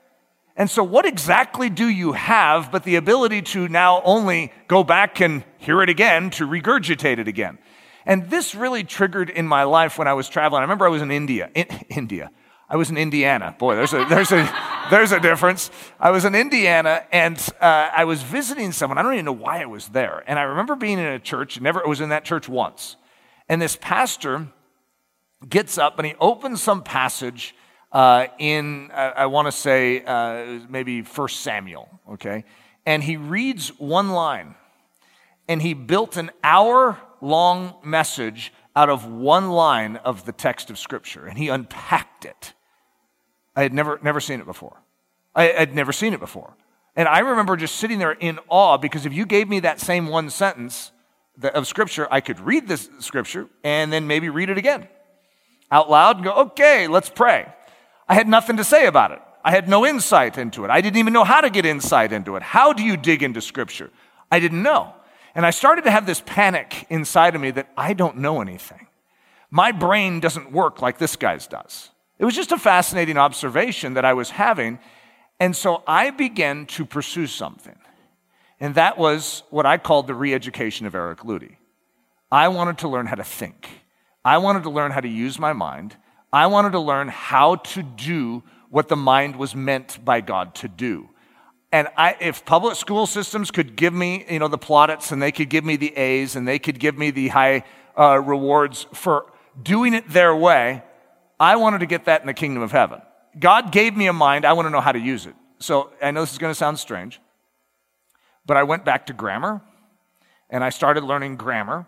And 0.57 0.71
so, 0.71 0.83
what 0.83 1.05
exactly 1.05 1.69
do 1.69 1.87
you 1.87 2.13
have 2.13 2.73
but 2.73 2.85
the 2.85 2.97
ability 2.97 3.43
to 3.43 3.69
now 3.69 4.01
only 4.03 4.53
go 4.69 4.83
back 4.83 5.21
and 5.21 5.45
hear 5.59 5.83
it 5.83 5.91
again, 5.91 6.31
to 6.31 6.47
regurgitate 6.47 7.19
it 7.19 7.29
again? 7.29 7.59
And 8.07 8.31
this 8.31 8.55
really 8.55 8.85
triggered 8.85 9.29
in 9.29 9.47
my 9.47 9.65
life 9.65 9.99
when 9.99 10.09
I 10.09 10.15
was 10.15 10.29
traveling. 10.29 10.61
I 10.61 10.63
remember 10.63 10.87
I 10.87 10.91
was 10.91 11.03
in 11.03 11.11
India. 11.11 11.51
In, 11.55 11.67
India. 11.91 12.31
I 12.69 12.77
was 12.77 12.91
in 12.91 12.97
Indiana. 12.97 13.55
Boy, 13.59 13.77
there's 13.77 13.93
a, 13.93 14.05
there's 14.07 14.33
a, 14.33 14.53
there's 14.91 15.13
a 15.13 15.21
difference. 15.21 15.71
I 16.01 16.11
was 16.11 16.25
in 16.25 16.35
Indiana 16.35 17.05
and 17.13 17.37
uh, 17.61 17.91
I 17.95 18.05
was 18.05 18.23
visiting 18.23 18.73
someone. 18.73 18.99
I 18.99 19.03
don't 19.03 19.13
even 19.13 19.25
know 19.25 19.33
why 19.33 19.63
I 19.63 19.67
was 19.67 19.89
there. 19.89 20.25
And 20.27 20.39
I 20.39 20.43
remember 20.43 20.75
being 20.75 20.99
in 20.99 21.07
a 21.07 21.19
church. 21.19 21.61
Never 21.61 21.85
I 21.85 21.89
was 21.89 22.01
in 22.01 22.09
that 22.09 22.25
church 22.25 22.49
once. 22.49 22.97
And 23.49 23.61
this 23.61 23.77
pastor 23.81 24.49
gets 25.49 25.79
up 25.79 25.99
and 25.99 26.07
he 26.07 26.15
opens 26.19 26.63
some 26.63 26.83
passage 26.83 27.55
uh, 27.93 28.26
in, 28.38 28.90
uh, 28.93 29.12
I 29.16 29.26
want 29.26 29.47
to 29.47 29.52
say, 29.52 30.02
uh, 30.05 30.61
maybe 30.69 31.02
First 31.02 31.40
Samuel, 31.40 31.88
okay? 32.12 32.45
And 32.85 33.02
he 33.02 33.16
reads 33.16 33.69
one 33.78 34.11
line. 34.11 34.55
And 35.49 35.62
he 35.62 35.75
built 35.75 36.16
an 36.16 36.31
hour 36.43 36.99
long 37.21 37.75
message 37.85 38.52
out 38.75 38.90
of 38.90 39.07
one 39.07 39.50
line 39.50 39.97
of 39.97 40.25
the 40.25 40.33
text 40.33 40.71
of 40.71 40.78
Scripture. 40.78 41.26
And 41.26 41.38
he 41.38 41.49
unpacked 41.49 42.25
it. 42.25 42.52
I 43.55 43.62
had 43.62 43.73
never, 43.73 43.99
never 44.02 44.21
seen 44.21 44.40
it 44.40 44.47
before. 44.47 44.83
I 45.35 45.45
had 45.45 45.75
never 45.75 45.93
seen 45.93 46.12
it 46.12 46.21
before. 46.21 46.57
And 46.97 47.09
I 47.09 47.21
remember 47.21 47.57
just 47.57 47.76
sitting 47.76 47.99
there 47.99 48.12
in 48.12 48.38
awe 48.49 48.76
because 48.76 49.07
if 49.07 49.12
you 49.12 49.26
gave 49.26 49.49
me 49.49 49.61
that 49.61 49.81
same 49.81 50.07
one 50.07 50.31
sentence 50.31 50.93
of 51.43 51.66
Scripture, 51.66 52.09
I 52.11 52.21
could 52.21 52.40
read 52.40 52.66
this 52.66 52.90
Scripture 52.99 53.49
and 53.62 53.93
then 53.93 54.07
maybe 54.07 54.28
read 54.28 54.50
it 54.50 54.59
again 54.59 54.88
out 55.71 55.90
loud 55.90 56.16
and 56.16 56.25
go, 56.25 56.33
okay, 56.33 56.87
let's 56.87 57.09
pray. 57.09 57.52
I 58.09 58.15
had 58.15 58.29
nothing 58.29 58.57
to 58.57 58.65
say 58.65 58.87
about 58.87 59.11
it. 59.11 59.21
I 59.45 59.51
had 59.53 59.69
no 59.69 59.87
insight 59.87 60.39
into 60.39 60.65
it. 60.65 60.71
I 60.71 60.81
didn't 60.81 60.99
even 60.99 61.13
know 61.13 61.25
how 61.25 61.41
to 61.41 61.51
get 61.51 61.65
insight 61.65 62.13
into 62.13 62.37
it. 62.37 62.43
How 62.43 62.73
do 62.73 62.83
you 62.83 62.97
dig 62.97 63.23
into 63.23 63.41
Scripture? 63.41 63.91
I 64.31 64.41
didn't 64.41 64.63
know. 64.63 64.93
And 65.35 65.47
I 65.47 65.51
started 65.51 65.85
to 65.85 65.91
have 65.91 66.07
this 66.07 66.23
panic 66.25 66.87
inside 66.89 67.35
of 67.35 67.41
me 67.41 67.51
that 67.53 67.71
I 67.77 67.93
don't 67.93 68.19
know 68.19 68.41
anything. 68.41 68.87
My 69.51 69.71
brain 69.71 70.19
doesn't 70.19 70.51
work 70.51 70.83
like 70.83 70.99
this 70.99 71.15
guy's 71.15 71.47
does. 71.47 71.91
It 72.19 72.25
was 72.25 72.35
just 72.35 72.53
a 72.53 72.59
fascinating 72.59 73.19
observation 73.19 73.95
that 73.95 74.05
I 74.05 74.15
was 74.15 74.31
having. 74.31 74.79
And 75.39 75.55
so 75.55 75.83
I 75.87 76.11
began 76.11 76.67
to 76.67 76.85
pursue 76.85 77.27
something. 77.27 77.79
And 78.59 78.75
that 78.75 78.97
was 78.97 79.43
what 79.51 79.67
I 79.67 79.77
called 79.79 80.07
the 80.07 80.15
re 80.15 80.33
education 80.33 80.87
of 80.87 80.95
Eric 80.95 81.21
Ludy. 81.21 81.57
I 82.33 82.49
wanted 82.49 82.79
to 82.79 82.89
learn 82.89 83.07
how 83.07 83.15
to 83.15 83.25
think. 83.25 83.69
I 84.25 84.39
wanted 84.39 84.63
to 84.65 84.71
learn 84.71 84.91
how 84.91 85.01
to 85.01 85.09
use 85.09 85.39
my 85.39 85.53
mind. 85.53 85.97
I 86.33 86.47
wanted 86.47 86.73
to 86.73 86.80
learn 86.80 87.09
how 87.09 87.56
to 87.56 87.83
do 87.83 88.42
what 88.71 88.88
the 88.88 88.97
mind 88.97 89.37
was 89.37 89.54
meant 89.54 90.04
by 90.04 90.21
God 90.21 90.54
to 90.56 90.68
do. 90.68 91.09
And 91.73 91.88
I, 91.97 92.16
if 92.21 92.45
public 92.45 92.76
school 92.76 93.06
systems 93.06 93.50
could 93.50 93.76
give 93.76 93.92
me, 93.92 94.25
you 94.28 94.38
know, 94.38 94.49
the 94.49 94.59
plaudits 94.59 95.12
and 95.12 95.21
they 95.21 95.33
could 95.33 95.50
give 95.50 95.64
me 95.64 95.76
the 95.76 95.97
A's 95.97 96.37
and 96.37 96.47
they 96.47 96.59
could 96.59 96.78
give 96.78 96.97
me 96.97 97.11
the 97.11 97.28
high 97.28 97.64
uh, 97.99 98.21
rewards 98.21 98.87
for 98.92 99.33
doing 99.62 99.95
it 99.95 100.09
their 100.09 100.35
way, 100.35 100.83
I 101.38 101.56
wanted 101.56 101.78
to 101.78 101.87
get 101.87 102.06
that 102.06 102.21
in 102.21 102.26
the 102.26 102.35
kingdom 102.35 102.62
of 102.62 102.73
heaven. 102.73 103.02
God 103.38 103.73
gave 103.73 103.97
me 103.97 104.06
a 104.06 104.12
mind. 104.12 104.45
I 104.45 104.52
want 104.52 104.66
to 104.66 104.71
know 104.71 104.80
how 104.80 104.92
to 104.92 104.99
use 104.99 105.26
it. 105.26 105.35
So 105.59 105.90
I 106.02 106.11
know 106.11 106.21
this 106.23 106.33
is 106.33 106.38
going 106.38 106.50
to 106.50 106.54
sound 106.54 106.78
strange, 106.78 107.21
but 108.47 108.56
I 108.56 108.62
went 108.62 108.85
back 108.85 109.06
to 109.06 109.12
grammar 109.12 109.61
and 110.50 110.62
I 110.62 110.71
started 110.71 111.04
learning 111.04 111.37
grammar. 111.37 111.87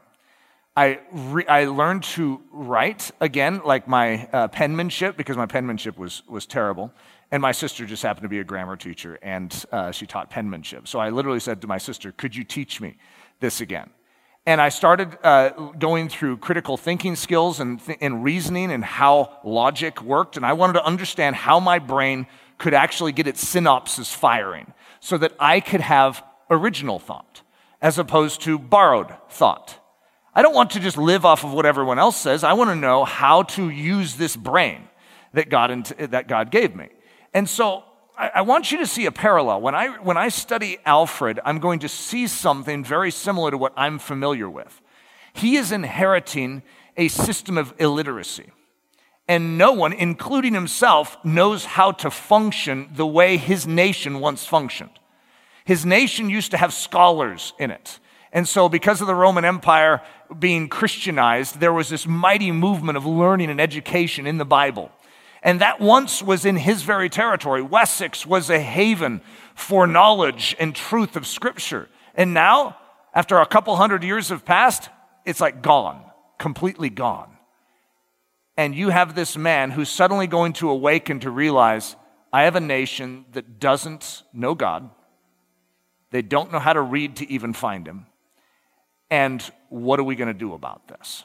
I, 0.78 1.00
re- 1.10 1.46
I 1.48 1.64
learned 1.64 2.04
to 2.14 2.40
write 2.52 3.10
again, 3.18 3.62
like 3.64 3.88
my 3.88 4.28
uh, 4.32 4.46
penmanship, 4.46 5.16
because 5.16 5.36
my 5.36 5.46
penmanship 5.46 5.98
was, 5.98 6.22
was 6.28 6.46
terrible. 6.46 6.92
And 7.32 7.42
my 7.42 7.50
sister 7.50 7.84
just 7.84 8.04
happened 8.04 8.22
to 8.22 8.28
be 8.28 8.38
a 8.38 8.44
grammar 8.44 8.76
teacher, 8.76 9.18
and 9.20 9.52
uh, 9.72 9.90
she 9.90 10.06
taught 10.06 10.30
penmanship. 10.30 10.86
So 10.86 11.00
I 11.00 11.10
literally 11.10 11.40
said 11.40 11.60
to 11.62 11.66
my 11.66 11.78
sister, 11.78 12.12
Could 12.12 12.36
you 12.36 12.44
teach 12.44 12.80
me 12.80 12.96
this 13.40 13.60
again? 13.60 13.90
And 14.46 14.60
I 14.60 14.68
started 14.68 15.18
uh, 15.24 15.48
going 15.80 16.08
through 16.08 16.36
critical 16.36 16.76
thinking 16.76 17.16
skills 17.16 17.58
and, 17.58 17.84
th- 17.84 17.98
and 18.00 18.22
reasoning 18.22 18.70
and 18.70 18.84
how 18.84 19.40
logic 19.42 20.00
worked. 20.00 20.36
And 20.36 20.46
I 20.46 20.52
wanted 20.52 20.74
to 20.74 20.84
understand 20.84 21.34
how 21.34 21.58
my 21.58 21.80
brain 21.80 22.28
could 22.56 22.72
actually 22.72 23.10
get 23.10 23.26
its 23.26 23.44
synapses 23.44 24.14
firing 24.14 24.72
so 25.00 25.18
that 25.18 25.32
I 25.40 25.58
could 25.58 25.80
have 25.80 26.22
original 26.48 27.00
thought 27.00 27.42
as 27.82 27.98
opposed 27.98 28.42
to 28.42 28.60
borrowed 28.60 29.12
thought. 29.28 29.80
I 30.34 30.42
don't 30.42 30.54
want 30.54 30.70
to 30.72 30.80
just 30.80 30.96
live 30.96 31.24
off 31.24 31.44
of 31.44 31.52
what 31.52 31.66
everyone 31.66 31.98
else 31.98 32.16
says. 32.16 32.44
I 32.44 32.52
want 32.52 32.70
to 32.70 32.76
know 32.76 33.04
how 33.04 33.42
to 33.44 33.68
use 33.70 34.16
this 34.16 34.36
brain 34.36 34.88
that 35.32 35.48
God, 35.48 35.84
that 35.98 36.28
God 36.28 36.50
gave 36.50 36.76
me. 36.76 36.88
And 37.34 37.48
so 37.48 37.84
I, 38.16 38.30
I 38.36 38.40
want 38.42 38.72
you 38.72 38.78
to 38.78 38.86
see 38.86 39.06
a 39.06 39.12
parallel. 39.12 39.60
When 39.60 39.74
I, 39.74 39.88
when 39.98 40.16
I 40.16 40.28
study 40.28 40.78
Alfred, 40.84 41.40
I'm 41.44 41.58
going 41.58 41.80
to 41.80 41.88
see 41.88 42.26
something 42.26 42.84
very 42.84 43.10
similar 43.10 43.50
to 43.50 43.58
what 43.58 43.72
I'm 43.76 43.98
familiar 43.98 44.48
with. 44.50 44.80
He 45.32 45.56
is 45.56 45.72
inheriting 45.72 46.62
a 46.96 47.08
system 47.08 47.56
of 47.56 47.72
illiteracy. 47.78 48.50
And 49.28 49.58
no 49.58 49.72
one, 49.72 49.92
including 49.92 50.54
himself, 50.54 51.16
knows 51.22 51.64
how 51.64 51.92
to 51.92 52.10
function 52.10 52.88
the 52.94 53.06
way 53.06 53.36
his 53.36 53.66
nation 53.66 54.20
once 54.20 54.44
functioned. 54.46 54.98
His 55.64 55.84
nation 55.84 56.30
used 56.30 56.50
to 56.52 56.56
have 56.56 56.72
scholars 56.72 57.52
in 57.58 57.70
it. 57.70 57.98
And 58.32 58.46
so, 58.46 58.68
because 58.68 59.00
of 59.00 59.06
the 59.06 59.14
Roman 59.14 59.44
Empire 59.44 60.02
being 60.38 60.68
Christianized, 60.68 61.60
there 61.60 61.72
was 61.72 61.88
this 61.88 62.06
mighty 62.06 62.52
movement 62.52 62.98
of 62.98 63.06
learning 63.06 63.50
and 63.50 63.60
education 63.60 64.26
in 64.26 64.38
the 64.38 64.44
Bible. 64.44 64.90
And 65.42 65.60
that 65.60 65.80
once 65.80 66.22
was 66.22 66.44
in 66.44 66.56
his 66.56 66.82
very 66.82 67.08
territory. 67.08 67.62
Wessex 67.62 68.26
was 68.26 68.50
a 68.50 68.60
haven 68.60 69.22
for 69.54 69.86
knowledge 69.86 70.54
and 70.58 70.74
truth 70.74 71.16
of 71.16 71.26
Scripture. 71.26 71.88
And 72.14 72.34
now, 72.34 72.76
after 73.14 73.38
a 73.38 73.46
couple 73.46 73.76
hundred 73.76 74.02
years 74.02 74.28
have 74.28 74.44
passed, 74.44 74.90
it's 75.24 75.40
like 75.40 75.62
gone, 75.62 76.02
completely 76.38 76.90
gone. 76.90 77.30
And 78.56 78.74
you 78.74 78.90
have 78.90 79.14
this 79.14 79.36
man 79.36 79.70
who's 79.70 79.88
suddenly 79.88 80.26
going 80.26 80.52
to 80.54 80.68
awaken 80.68 81.20
to 81.20 81.30
realize 81.30 81.94
I 82.32 82.42
have 82.42 82.56
a 82.56 82.60
nation 82.60 83.24
that 83.32 83.60
doesn't 83.60 84.24
know 84.32 84.54
God. 84.54 84.90
They 86.10 86.22
don't 86.22 86.50
know 86.50 86.58
how 86.58 86.72
to 86.72 86.82
read 86.82 87.16
to 87.16 87.30
even 87.30 87.52
find 87.52 87.86
him. 87.86 88.06
And 89.10 89.42
what 89.68 89.98
are 89.98 90.04
we 90.04 90.16
going 90.16 90.28
to 90.28 90.38
do 90.38 90.54
about 90.54 90.88
this? 90.88 91.24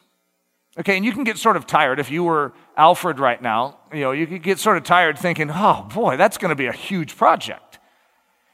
Okay, 0.79 0.95
and 0.95 1.05
you 1.05 1.11
can 1.11 1.23
get 1.23 1.37
sort 1.37 1.55
of 1.55 1.67
tired 1.67 1.99
if 1.99 2.09
you 2.09 2.23
were 2.23 2.53
Alfred 2.75 3.19
right 3.19 3.39
now, 3.39 3.77
you 3.93 3.99
know, 3.99 4.11
you 4.11 4.25
could 4.25 4.41
get 4.41 4.57
sort 4.57 4.75
of 4.77 4.83
tired 4.83 5.19
thinking, 5.19 5.51
oh 5.51 5.87
boy, 5.93 6.17
that's 6.17 6.39
going 6.39 6.49
to 6.49 6.55
be 6.55 6.65
a 6.65 6.71
huge 6.71 7.15
project. 7.15 7.77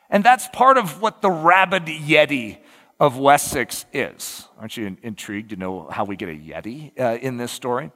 And 0.09 0.23
that's 0.23 0.47
part 0.49 0.77
of 0.77 1.01
what 1.01 1.21
the 1.21 1.29
rabid 1.29 1.85
Yeti 1.85 2.57
of 2.99 3.17
Wessex 3.17 3.85
is. 3.93 4.47
Aren't 4.59 4.75
you 4.75 4.97
intrigued 5.01 5.51
to 5.51 5.55
know 5.55 5.87
how 5.89 6.03
we 6.03 6.17
get 6.17 6.27
a 6.27 6.33
Yeti 6.33 6.99
uh, 6.99 7.17
in 7.21 7.37
this 7.37 7.51
story? 7.51 7.91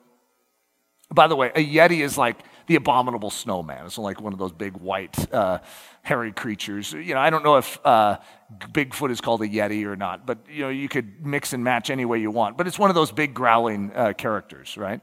By 1.13 1.27
the 1.27 1.35
way, 1.35 1.51
a 1.53 1.65
Yeti 1.65 1.99
is 1.99 2.17
like 2.17 2.37
the 2.67 2.75
abominable 2.75 3.29
snowman. 3.29 3.85
It's 3.85 3.97
like 3.97 4.21
one 4.21 4.31
of 4.31 4.39
those 4.39 4.53
big 4.53 4.77
white, 4.77 5.33
uh, 5.33 5.59
hairy 6.01 6.31
creatures. 6.31 6.93
You 6.93 7.13
know, 7.13 7.19
I 7.19 7.29
don't 7.29 7.43
know 7.43 7.57
if 7.57 7.77
uh, 7.85 8.19
Bigfoot 8.59 9.11
is 9.11 9.21
called 9.21 9.41
a 9.41 9.47
Yeti 9.47 9.85
or 9.85 9.95
not, 9.95 10.25
but 10.25 10.39
you 10.49 10.61
know, 10.61 10.69
you 10.69 10.89
could 10.89 11.25
mix 11.25 11.53
and 11.53 11.63
match 11.63 11.89
any 11.89 12.05
way 12.05 12.19
you 12.19 12.31
want. 12.31 12.57
But 12.57 12.67
it's 12.67 12.79
one 12.79 12.89
of 12.89 12.95
those 12.95 13.11
big 13.11 13.33
growling 13.33 13.91
uh, 13.93 14.13
characters, 14.13 14.77
right? 14.77 15.01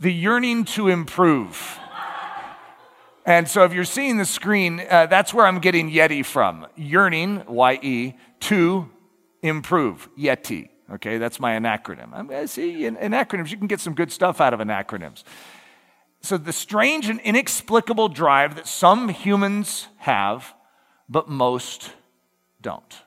The 0.00 0.12
yearning 0.12 0.64
to 0.66 0.88
improve. 0.88 1.78
And 3.24 3.46
so, 3.48 3.64
if 3.64 3.72
you're 3.72 3.84
seeing 3.84 4.16
the 4.18 4.24
screen, 4.24 4.80
uh, 4.90 5.06
that's 5.06 5.32
where 5.32 5.46
I'm 5.46 5.60
getting 5.60 5.90
Yeti 5.90 6.26
from. 6.26 6.66
Yearning, 6.74 7.44
Y 7.46 7.78
E, 7.80 8.14
to 8.40 8.90
improve, 9.42 10.08
Yeti. 10.18 10.70
Okay, 10.92 11.18
that's 11.18 11.38
my 11.38 11.52
anacronym. 11.52 12.30
I 12.32 12.46
see 12.46 12.84
in, 12.84 12.96
you 12.96 13.56
can 13.56 13.66
get 13.68 13.80
some 13.80 13.94
good 13.94 14.10
stuff 14.10 14.40
out 14.40 14.52
of 14.52 14.60
anacronyms. 14.60 15.22
So, 16.20 16.36
the 16.36 16.52
strange 16.52 17.08
and 17.08 17.20
inexplicable 17.20 18.08
drive 18.08 18.56
that 18.56 18.66
some 18.66 19.08
humans 19.08 19.88
have, 19.98 20.54
but 21.12 21.28
most 21.28 21.92
don't. 22.62 23.02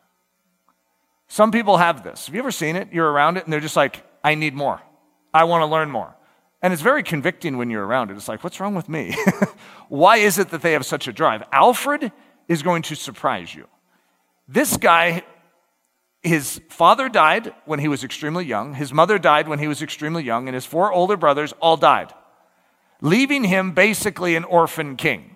Some 1.27 1.51
people 1.51 1.77
have 1.77 2.03
this. 2.03 2.27
Have 2.27 2.35
you 2.35 2.39
ever 2.39 2.51
seen 2.51 2.75
it? 2.75 2.93
You're 2.93 3.11
around 3.11 3.37
it 3.37 3.43
and 3.43 3.51
they're 3.51 3.59
just 3.59 3.75
like, 3.75 4.05
I 4.23 4.35
need 4.35 4.53
more. 4.53 4.79
I 5.33 5.43
want 5.45 5.63
to 5.63 5.65
learn 5.65 5.89
more. 5.89 6.15
And 6.61 6.71
it's 6.71 6.81
very 6.81 7.03
convicting 7.03 7.57
when 7.57 7.69
you're 7.69 7.85
around 7.85 8.11
it. 8.11 8.17
It's 8.17 8.27
like, 8.27 8.43
what's 8.43 8.59
wrong 8.59 8.75
with 8.75 8.87
me? 8.87 9.15
Why 9.89 10.17
is 10.17 10.37
it 10.37 10.49
that 10.49 10.61
they 10.61 10.73
have 10.73 10.85
such 10.85 11.07
a 11.07 11.13
drive? 11.13 11.43
Alfred 11.51 12.11
is 12.47 12.63
going 12.63 12.83
to 12.83 12.95
surprise 12.95 13.53
you. 13.53 13.67
This 14.47 14.77
guy, 14.77 15.23
his 16.21 16.61
father 16.69 17.09
died 17.09 17.53
when 17.65 17.79
he 17.79 17.87
was 17.87 18.03
extremely 18.03 18.45
young, 18.45 18.75
his 18.75 18.93
mother 18.93 19.17
died 19.17 19.47
when 19.47 19.59
he 19.59 19.67
was 19.67 19.81
extremely 19.81 20.23
young, 20.23 20.47
and 20.47 20.55
his 20.55 20.65
four 20.65 20.91
older 20.93 21.17
brothers 21.17 21.53
all 21.59 21.77
died, 21.77 22.13
leaving 23.01 23.43
him 23.43 23.71
basically 23.71 24.35
an 24.35 24.43
orphan 24.43 24.95
king. 24.95 25.34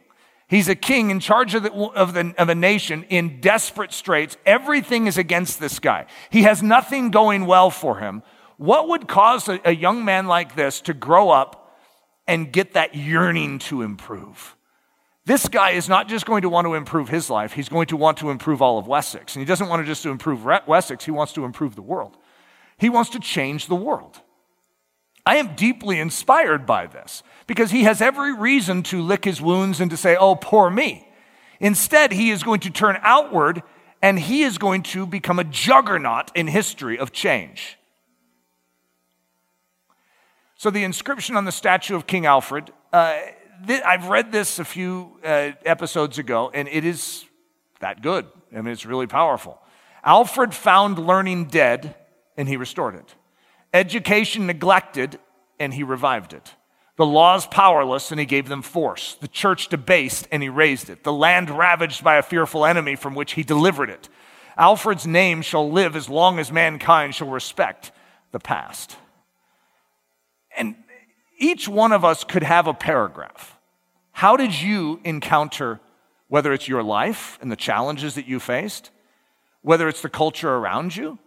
He's 0.50 0.68
a 0.68 0.76
king 0.76 1.12
in 1.12 1.20
charge 1.20 1.54
of, 1.54 1.62
the, 1.62 1.72
of, 1.72 2.16
the, 2.16 2.34
of, 2.40 2.50
a 2.50 2.56
nation 2.56 3.06
in 3.08 3.40
desperate 3.40 3.94
straits. 3.94 4.36
Everything 4.48 5.06
is 5.06 5.18
against 5.18 5.60
this 5.60 5.78
guy. 5.78 6.08
He 6.32 6.42
has 6.42 6.64
nothing 6.64 7.12
going 7.12 7.46
well 7.46 7.70
for 7.70 8.00
him. 8.00 8.24
What 8.58 8.90
would 8.90 9.08
cause 9.08 9.48
a, 9.48 9.62
a 9.64 9.76
young 9.76 10.04
man 10.04 10.26
like 10.26 10.56
this 10.56 10.82
to 10.82 10.96
grow 10.96 11.30
up 11.30 11.78
and 12.28 12.52
get 12.52 12.74
that 12.74 12.96
yearning 12.96 13.60
to 13.60 13.84
improve? 13.84 14.56
This 15.24 15.48
guy 15.48 15.72
is 15.72 15.88
not 15.88 16.08
just 16.08 16.26
going 16.26 16.42
to 16.42 16.50
want 16.50 16.66
to 16.66 16.74
improve 16.74 17.10
his 17.10 17.30
life, 17.30 17.54
he's 17.54 17.70
going 17.70 17.86
to 17.88 17.98
want 17.98 18.18
to 18.18 18.32
improve 18.32 18.64
all 18.64 18.80
of 18.80 18.88
Wessex. 18.88 19.36
And 19.36 19.42
he 19.42 19.46
doesn't 19.46 19.70
want 19.70 19.84
to 19.84 19.86
just 19.86 20.02
to 20.02 20.10
improve 20.10 20.44
Wessex, 20.44 21.06
he 21.06 21.12
wants 21.12 21.34
to 21.34 21.46
improve 21.46 21.76
the 21.76 21.84
world. 21.84 22.18
He 22.80 22.90
wants 22.90 23.12
to 23.12 23.20
change 23.20 23.68
the 23.68 23.76
world. 23.76 24.20
I 25.26 25.38
am 25.38 25.56
deeply 25.56 26.00
inspired 26.00 26.66
by 26.66 26.88
this 26.88 27.24
because 27.48 27.72
he 27.72 27.84
has 27.84 28.02
every 28.02 28.34
reason 28.34 28.84
to 28.84 29.02
lick 29.02 29.26
his 29.26 29.42
wounds 29.42 29.80
and 29.80 29.92
to 29.92 29.98
say, 29.98 30.16
oh, 30.16 30.36
poor 30.36 30.70
me. 30.70 31.08
Instead, 31.60 32.12
he 32.12 32.32
is 32.32 32.44
going 32.44 32.62
to 32.62 32.70
turn 32.70 32.98
outward 33.02 33.64
and 34.02 34.18
he 34.18 34.44
is 34.44 34.58
going 34.58 34.84
to 34.84 35.06
become 35.06 35.40
a 35.40 35.44
juggernaut 35.44 36.32
in 36.36 36.48
history 36.48 36.98
of 36.98 37.12
change. 37.12 37.78
So, 40.56 40.70
the 40.70 40.84
inscription 40.84 41.36
on 41.36 41.46
the 41.46 41.52
statue 41.52 41.96
of 41.96 42.06
King 42.08 42.26
Alfred, 42.26 42.72
uh, 42.92 43.20
th- 43.66 43.82
I've 43.84 44.08
read 44.08 44.32
this 44.32 44.60
a 44.60 44.66
few 44.66 45.20
uh, 45.24 45.52
episodes 45.66 46.18
ago, 46.18 46.52
and 46.54 46.68
it 46.68 46.86
is 46.86 47.26
that 47.80 48.02
good. 48.02 48.26
I 48.54 48.62
mean, 48.62 48.74
it's 48.74 48.86
really 48.86 49.08
powerful. 49.08 49.60
Alfred 50.04 50.54
found 50.54 50.98
learning 50.98 51.46
dead, 51.46 51.96
and 52.36 52.48
he 52.48 52.58
restored 52.58 52.96
it 52.96 53.16
education 53.74 54.48
neglected, 54.48 55.20
and 55.60 55.74
he 55.74 55.84
revived 55.84 56.34
it. 56.34 56.56
The 56.98 57.06
laws 57.06 57.48
powerless, 57.48 58.12
and 58.12 58.20
he 58.20 58.26
gave 58.26 58.50
them 58.50 58.62
force. 58.62 59.16
The 59.22 59.28
church 59.28 59.70
debased, 59.70 60.28
and 60.32 60.44
he 60.44 60.50
raised 60.50 60.90
it. 60.90 61.04
The 61.04 61.14
land 61.14 61.50
ravaged 61.50 62.04
by 62.04 62.18
a 62.18 62.22
fearful 62.22 62.66
enemy, 62.66 62.96
from 62.96 63.16
which 63.16 63.34
he 63.34 63.44
delivered 63.44 63.90
it. 63.90 64.10
Alfred's 64.58 65.08
name 65.08 65.42
shall 65.42 65.72
live 65.72 65.96
as 65.96 66.10
long 66.10 66.40
as 66.40 66.52
mankind 66.52 67.16
shall 67.16 67.30
respect 67.30 67.94
the 68.32 68.40
past. 68.40 68.98
And 70.58 70.76
each 71.38 71.70
one 71.70 71.94
of 71.94 72.04
us 72.04 72.26
could 72.26 72.44
have 72.44 72.68
a 72.68 72.74
paragraph. 72.74 73.58
How 74.12 74.36
did 74.36 74.54
you 74.54 75.00
encounter, 75.06 75.80
whether 76.28 76.52
it's 76.52 76.68
your 76.68 76.84
life 76.84 77.40
and 77.42 77.50
the 77.50 77.56
challenges 77.56 78.16
that 78.16 78.28
you 78.28 78.42
faced, 78.42 78.92
whether 79.62 79.88
it's 79.88 80.02
the 80.02 80.10
culture 80.10 80.54
around 80.54 80.98
you, 80.98 81.18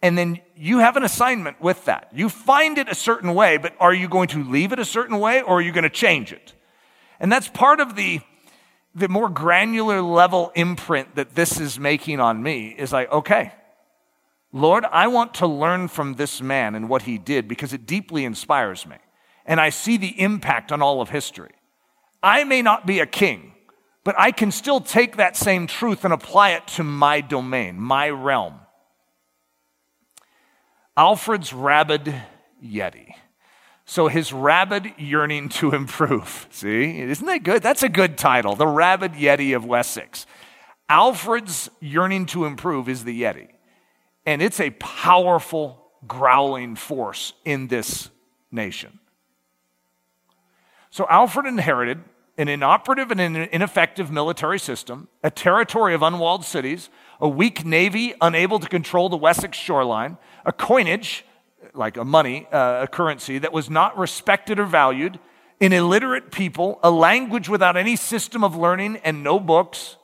and 0.00 0.16
then 0.16 0.40
you 0.56 0.78
have 0.78 0.96
an 0.96 1.02
assignment 1.02 1.60
with 1.60 1.84
that. 1.86 2.08
You 2.12 2.28
find 2.28 2.78
it 2.78 2.88
a 2.88 2.94
certain 2.94 3.34
way, 3.34 3.56
but 3.56 3.74
are 3.80 3.92
you 3.92 4.08
going 4.08 4.28
to 4.28 4.44
leave 4.44 4.72
it 4.72 4.78
a 4.78 4.84
certain 4.84 5.18
way 5.18 5.42
or 5.42 5.58
are 5.58 5.60
you 5.60 5.72
going 5.72 5.84
to 5.84 5.90
change 5.90 6.32
it? 6.32 6.54
And 7.18 7.32
that's 7.32 7.48
part 7.48 7.80
of 7.80 7.96
the, 7.96 8.20
the 8.94 9.08
more 9.08 9.28
granular 9.28 10.00
level 10.00 10.52
imprint 10.54 11.16
that 11.16 11.34
this 11.34 11.58
is 11.58 11.80
making 11.80 12.20
on 12.20 12.42
me 12.42 12.68
is 12.78 12.92
like, 12.92 13.10
okay, 13.10 13.52
Lord, 14.52 14.84
I 14.84 15.08
want 15.08 15.34
to 15.34 15.46
learn 15.46 15.88
from 15.88 16.14
this 16.14 16.40
man 16.40 16.74
and 16.74 16.88
what 16.88 17.02
he 17.02 17.18
did 17.18 17.48
because 17.48 17.72
it 17.72 17.86
deeply 17.86 18.24
inspires 18.24 18.86
me. 18.86 18.96
And 19.44 19.60
I 19.60 19.70
see 19.70 19.96
the 19.96 20.20
impact 20.20 20.70
on 20.70 20.80
all 20.80 21.00
of 21.00 21.10
history. 21.10 21.52
I 22.22 22.44
may 22.44 22.62
not 22.62 22.86
be 22.86 23.00
a 23.00 23.06
king, 23.06 23.54
but 24.04 24.14
I 24.18 24.30
can 24.30 24.52
still 24.52 24.80
take 24.80 25.16
that 25.16 25.36
same 25.36 25.66
truth 25.66 26.04
and 26.04 26.14
apply 26.14 26.50
it 26.50 26.66
to 26.68 26.84
my 26.84 27.20
domain, 27.20 27.80
my 27.80 28.08
realm. 28.10 28.60
Alfred's 30.98 31.52
rabid 31.52 32.12
Yeti. 32.62 33.12
So 33.84 34.08
his 34.08 34.32
rabid 34.32 34.92
yearning 34.98 35.48
to 35.50 35.70
improve. 35.70 36.48
See, 36.50 36.98
isn't 37.00 37.24
that 37.24 37.44
good? 37.44 37.62
That's 37.62 37.84
a 37.84 37.88
good 37.88 38.18
title. 38.18 38.56
The 38.56 38.66
rabid 38.66 39.12
Yeti 39.12 39.54
of 39.54 39.64
Wessex. 39.64 40.26
Alfred's 40.88 41.70
yearning 41.80 42.26
to 42.26 42.44
improve 42.44 42.88
is 42.88 43.04
the 43.04 43.22
Yeti. 43.22 43.48
And 44.26 44.42
it's 44.42 44.58
a 44.58 44.70
powerful, 44.70 45.86
growling 46.06 46.74
force 46.74 47.32
in 47.44 47.68
this 47.68 48.10
nation. 48.50 48.98
So 50.90 51.06
Alfred 51.08 51.46
inherited 51.46 52.02
an 52.36 52.48
inoperative 52.48 53.10
and 53.10 53.20
ineffective 53.20 54.10
military 54.10 54.58
system, 54.58 55.08
a 55.22 55.30
territory 55.30 55.94
of 55.94 56.02
unwalled 56.02 56.44
cities, 56.44 56.88
a 57.20 57.28
weak 57.28 57.64
navy 57.64 58.14
unable 58.20 58.58
to 58.58 58.68
control 58.68 59.08
the 59.08 59.16
Wessex 59.16 59.56
shoreline, 59.56 60.18
a 60.48 60.52
coinage, 60.52 61.26
like 61.74 61.98
a 61.98 62.04
money, 62.04 62.48
uh, 62.50 62.80
a 62.84 62.88
currency 62.88 63.38
that 63.38 63.52
was 63.52 63.68
not 63.68 63.96
respected 63.98 64.58
or 64.58 64.64
valued, 64.64 65.18
an 65.60 65.74
illiterate 65.74 66.32
people, 66.32 66.80
a 66.82 66.90
language 66.90 67.50
without 67.50 67.76
any 67.76 67.94
system 67.96 68.42
of 68.42 68.56
learning 68.56 68.96
and 69.04 69.22
no 69.22 69.38
books, 69.38 69.96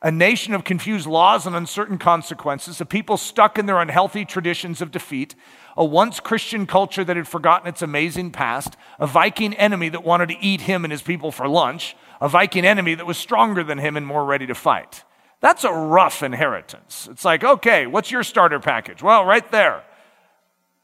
a 0.00 0.10
nation 0.10 0.54
of 0.54 0.64
confused 0.64 1.06
laws 1.06 1.46
and 1.46 1.54
uncertain 1.54 1.98
consequences, 1.98 2.80
a 2.80 2.86
people 2.86 3.18
stuck 3.18 3.58
in 3.58 3.66
their 3.66 3.78
unhealthy 3.78 4.24
traditions 4.24 4.80
of 4.80 4.90
defeat, 4.90 5.34
a 5.76 5.84
once 5.84 6.18
Christian 6.18 6.66
culture 6.66 7.04
that 7.04 7.16
had 7.16 7.28
forgotten 7.28 7.68
its 7.68 7.82
amazing 7.82 8.30
past, 8.30 8.74
a 8.98 9.06
Viking 9.06 9.52
enemy 9.54 9.90
that 9.90 10.02
wanted 10.02 10.30
to 10.30 10.38
eat 10.40 10.62
him 10.62 10.82
and 10.82 10.92
his 10.92 11.02
people 11.02 11.30
for 11.30 11.46
lunch, 11.46 11.94
a 12.22 12.28
Viking 12.28 12.64
enemy 12.64 12.94
that 12.94 13.04
was 13.04 13.18
stronger 13.18 13.62
than 13.62 13.76
him 13.76 13.98
and 13.98 14.06
more 14.06 14.24
ready 14.24 14.46
to 14.46 14.54
fight. 14.54 15.04
That's 15.40 15.64
a 15.64 15.72
rough 15.72 16.22
inheritance. 16.22 17.08
It's 17.10 17.24
like, 17.24 17.44
okay, 17.44 17.86
what's 17.86 18.10
your 18.10 18.22
starter 18.22 18.58
package? 18.58 19.02
Well, 19.02 19.24
right 19.24 19.48
there. 19.50 19.84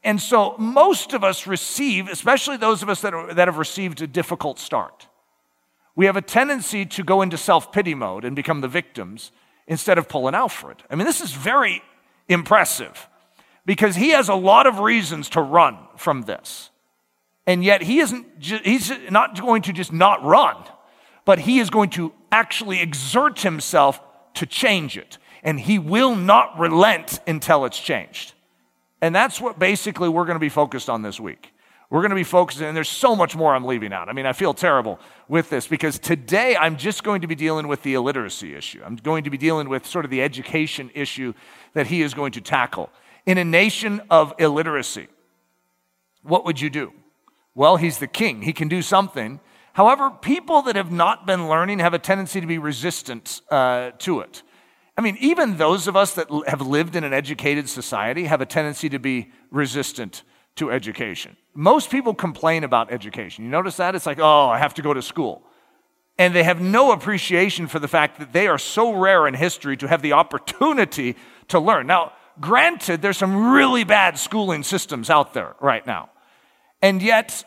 And 0.03 0.21
so 0.21 0.55
most 0.57 1.13
of 1.13 1.23
us 1.23 1.47
receive, 1.47 2.09
especially 2.09 2.57
those 2.57 2.83
of 2.83 2.89
us 2.89 3.01
that, 3.01 3.13
are, 3.13 3.33
that 3.33 3.47
have 3.47 3.57
received 3.57 4.01
a 4.01 4.07
difficult 4.07 4.59
start, 4.59 5.07
we 5.95 6.05
have 6.07 6.17
a 6.17 6.21
tendency 6.21 6.85
to 6.85 7.03
go 7.03 7.21
into 7.21 7.37
self 7.37 7.71
pity 7.71 7.95
mode 7.95 8.25
and 8.25 8.35
become 8.35 8.61
the 8.61 8.67
victims 8.67 9.31
instead 9.67 9.97
of 9.97 10.09
pulling 10.09 10.35
Alfred. 10.35 10.83
I 10.89 10.95
mean, 10.95 11.05
this 11.05 11.21
is 11.21 11.31
very 11.31 11.81
impressive 12.27 13.07
because 13.65 13.95
he 13.95 14.09
has 14.09 14.27
a 14.27 14.35
lot 14.35 14.67
of 14.67 14.79
reasons 14.79 15.29
to 15.29 15.41
run 15.41 15.77
from 15.95 16.23
this. 16.23 16.69
And 17.45 17.63
yet 17.63 17.81
he 17.81 17.99
isn't, 17.99 18.25
he's 18.39 18.91
not 19.09 19.39
going 19.39 19.61
to 19.63 19.73
just 19.73 19.93
not 19.93 20.23
run, 20.23 20.57
but 21.25 21.39
he 21.39 21.59
is 21.59 21.69
going 21.69 21.89
to 21.91 22.13
actually 22.31 22.81
exert 22.81 23.41
himself 23.41 23.99
to 24.35 24.45
change 24.45 24.97
it. 24.97 25.17
And 25.43 25.59
he 25.59 25.77
will 25.79 26.15
not 26.15 26.57
relent 26.57 27.19
until 27.27 27.65
it's 27.65 27.79
changed. 27.79 28.33
And 29.01 29.13
that's 29.13 29.41
what 29.41 29.59
basically 29.59 30.07
we're 30.07 30.25
going 30.25 30.35
to 30.35 30.39
be 30.39 30.49
focused 30.49 30.89
on 30.89 31.01
this 31.01 31.19
week. 31.19 31.53
We're 31.89 31.99
going 31.99 32.09
to 32.09 32.15
be 32.15 32.23
focusing, 32.23 32.65
and 32.65 32.75
there's 32.75 32.89
so 32.89 33.15
much 33.15 33.35
more 33.35 33.53
I'm 33.53 33.65
leaving 33.65 33.93
out. 33.93 34.09
I 34.09 34.13
mean, 34.13 34.25
I 34.25 34.33
feel 34.33 34.53
terrible 34.53 34.99
with 35.27 35.51
this 35.51 35.67
because 35.67 35.99
today 35.99 36.55
I'm 36.55 36.75
just 36.75 37.03
going 37.03 37.21
to 37.21 37.27
be 37.27 37.35
dealing 37.35 37.67
with 37.67 37.83
the 37.83 37.93
illiteracy 37.93 38.55
issue. 38.55 38.81
I'm 38.83 38.95
going 38.95 39.25
to 39.25 39.29
be 39.29 39.37
dealing 39.37 39.69
with 39.69 39.85
sort 39.85 40.03
of 40.03 40.09
the 40.09 40.23
education 40.23 40.89
issue 40.95 41.35
that 41.73 41.85
he 41.85 42.01
is 42.01 42.15
going 42.15 42.31
to 42.31 42.41
tackle. 42.41 42.89
In 43.27 43.37
a 43.37 43.43
nation 43.43 44.01
of 44.09 44.33
illiteracy, 44.39 45.07
what 46.23 46.45
would 46.45 46.59
you 46.59 46.71
do? 46.71 46.93
Well, 47.53 47.75
he's 47.75 47.99
the 47.99 48.07
king, 48.07 48.41
he 48.41 48.53
can 48.53 48.69
do 48.69 48.81
something. 48.81 49.39
However, 49.73 50.11
people 50.11 50.61
that 50.63 50.75
have 50.75 50.91
not 50.91 51.25
been 51.25 51.49
learning 51.49 51.79
have 51.79 51.93
a 51.93 51.99
tendency 51.99 52.39
to 52.39 52.47
be 52.47 52.59
resistant 52.59 53.41
uh, 53.49 53.91
to 53.99 54.21
it. 54.21 54.43
I 54.95 55.01
mean, 55.01 55.17
even 55.19 55.57
those 55.57 55.87
of 55.87 55.95
us 55.95 56.13
that 56.13 56.27
have 56.47 56.61
lived 56.61 56.95
in 56.95 57.03
an 57.03 57.13
educated 57.13 57.67
society 57.67 58.25
have 58.25 58.41
a 58.41 58.45
tendency 58.45 58.87
to 58.89 58.99
be 58.99 59.31
resistant 59.49 60.21
to 60.55 60.71
education. 60.71 61.35
Most 61.55 61.89
people 61.89 62.13
complain 62.13 62.63
about 62.63 62.91
education. 62.91 63.43
You 63.43 63.49
notice 63.49 63.77
that? 63.77 63.95
It's 63.95 64.05
like, 64.05 64.19
oh, 64.19 64.49
I 64.49 64.59
have 64.59 64.75
to 64.75 64.83
go 64.83 64.93
to 64.93 65.01
school. 65.01 65.43
And 66.19 66.35
they 66.35 66.43
have 66.43 66.61
no 66.61 66.91
appreciation 66.91 67.65
for 67.65 67.79
the 67.79 67.87
fact 67.87 68.19
that 68.19 68.33
they 68.33 68.47
are 68.47 68.59
so 68.59 68.93
rare 68.93 69.27
in 69.27 69.33
history 69.33 69.75
to 69.77 69.87
have 69.87 70.03
the 70.03 70.13
opportunity 70.13 71.15
to 71.47 71.59
learn. 71.59 71.87
Now, 71.87 72.13
granted, 72.39 73.01
there's 73.01 73.17
some 73.17 73.51
really 73.51 73.83
bad 73.83 74.19
schooling 74.19 74.61
systems 74.61 75.09
out 75.09 75.33
there 75.33 75.55
right 75.59 75.85
now. 75.87 76.11
And 76.83 77.01
yet, 77.01 77.43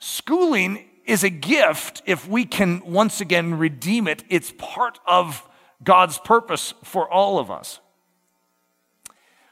schooling 0.00 0.84
is 1.04 1.24
a 1.24 1.30
gift 1.30 2.02
if 2.06 2.28
we 2.28 2.44
can 2.44 2.82
once 2.84 3.20
again 3.20 3.58
redeem 3.58 4.08
it. 4.08 4.24
It's 4.28 4.52
part 4.58 4.98
of 5.06 5.46
God's 5.82 6.18
purpose 6.18 6.74
for 6.82 7.10
all 7.10 7.38
of 7.38 7.50
us. 7.50 7.80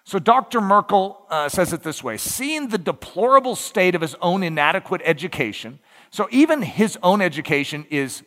So, 0.04 0.18
Dr. 0.18 0.60
Merkle 0.60 1.26
uh, 1.30 1.48
says 1.48 1.72
it 1.72 1.82
this 1.82 2.02
way 2.02 2.16
seeing 2.16 2.68
the 2.68 2.78
deplorable 2.78 3.54
state 3.54 3.94
of 3.94 4.00
his 4.00 4.16
own 4.20 4.42
inadequate 4.42 5.00
education, 5.04 5.78
so 6.10 6.28
even 6.30 6.62
his 6.62 6.98
own 7.02 7.20
education 7.20 7.86
is 7.88 8.22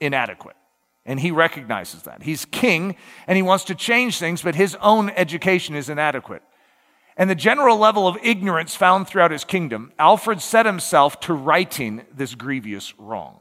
inadequate. 0.00 0.56
And 1.06 1.18
he 1.20 1.30
recognizes 1.30 2.02
that. 2.02 2.22
He's 2.22 2.44
king 2.44 2.96
and 3.26 3.36
he 3.36 3.42
wants 3.42 3.64
to 3.64 3.74
change 3.74 4.18
things, 4.18 4.42
but 4.42 4.54
his 4.54 4.76
own 4.76 5.10
education 5.10 5.74
is 5.74 5.88
inadequate. 5.88 6.42
And 7.16 7.28
the 7.28 7.34
general 7.34 7.76
level 7.76 8.06
of 8.08 8.18
ignorance 8.22 8.74
found 8.74 9.06
throughout 9.06 9.30
his 9.30 9.44
kingdom, 9.44 9.92
Alfred 9.98 10.40
set 10.40 10.66
himself 10.66 11.20
to 11.20 11.34
righting 11.34 12.02
this 12.14 12.34
grievous 12.34 12.98
wrong. 12.98 13.40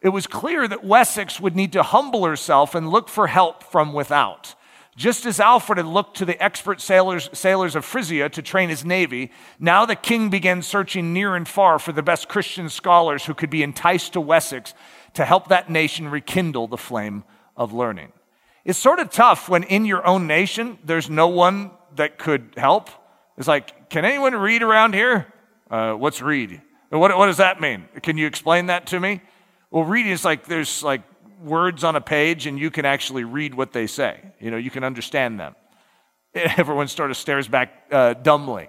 It 0.00 0.08
was 0.08 0.26
clear 0.26 0.66
that 0.66 0.84
Wessex 0.84 1.38
would 1.40 1.54
need 1.54 1.72
to 1.72 1.82
humble 1.82 2.24
herself 2.24 2.74
and 2.74 2.90
look 2.90 3.08
for 3.08 3.28
help 3.28 3.62
from 3.62 3.92
without. 3.92 4.54
Just 4.96 5.24
as 5.24 5.40
Alfred 5.40 5.78
had 5.78 5.86
looked 5.86 6.18
to 6.18 6.26
the 6.26 6.42
expert 6.42 6.80
sailors, 6.80 7.30
sailors 7.32 7.74
of 7.74 7.84
Frisia 7.84 8.28
to 8.28 8.42
train 8.42 8.68
his 8.68 8.84
navy, 8.84 9.30
now 9.58 9.86
the 9.86 9.96
king 9.96 10.28
began 10.28 10.60
searching 10.60 11.14
near 11.14 11.34
and 11.34 11.48
far 11.48 11.78
for 11.78 11.92
the 11.92 12.02
best 12.02 12.28
Christian 12.28 12.68
scholars 12.68 13.24
who 13.24 13.32
could 13.32 13.48
be 13.48 13.62
enticed 13.62 14.12
to 14.12 14.20
Wessex 14.20 14.74
to 15.14 15.24
help 15.24 15.48
that 15.48 15.70
nation 15.70 16.08
rekindle 16.08 16.66
the 16.66 16.76
flame 16.76 17.24
of 17.56 17.72
learning. 17.72 18.12
It's 18.64 18.78
sort 18.78 18.98
of 18.98 19.10
tough 19.10 19.48
when 19.48 19.62
in 19.64 19.86
your 19.86 20.06
own 20.06 20.26
nation 20.26 20.78
there's 20.84 21.08
no 21.08 21.28
one 21.28 21.70
that 21.96 22.18
could 22.18 22.54
help. 22.56 22.90
It's 23.36 23.48
like, 23.48 23.90
can 23.90 24.04
anyone 24.04 24.34
read 24.34 24.62
around 24.62 24.94
here? 24.94 25.32
Uh, 25.70 25.94
what's 25.94 26.20
read? 26.20 26.60
What, 26.90 27.16
what 27.16 27.26
does 27.26 27.38
that 27.38 27.60
mean? 27.60 27.88
Can 28.02 28.18
you 28.18 28.26
explain 28.26 28.66
that 28.66 28.86
to 28.88 29.00
me? 29.00 29.22
Well, 29.70 29.84
reading 29.84 30.12
is 30.12 30.24
like 30.24 30.46
there's 30.46 30.82
like 30.82 31.02
words 31.42 31.84
on 31.84 31.96
a 31.96 32.00
page 32.00 32.46
and 32.46 32.58
you 32.58 32.70
can 32.70 32.84
actually 32.84 33.24
read 33.24 33.54
what 33.54 33.72
they 33.72 33.86
say. 33.86 34.20
You 34.38 34.50
know, 34.50 34.58
you 34.58 34.70
can 34.70 34.84
understand 34.84 35.40
them. 35.40 35.54
Everyone 36.34 36.88
sort 36.88 37.10
of 37.10 37.16
stares 37.16 37.48
back 37.48 37.72
uh, 37.90 38.14
dumbly. 38.14 38.68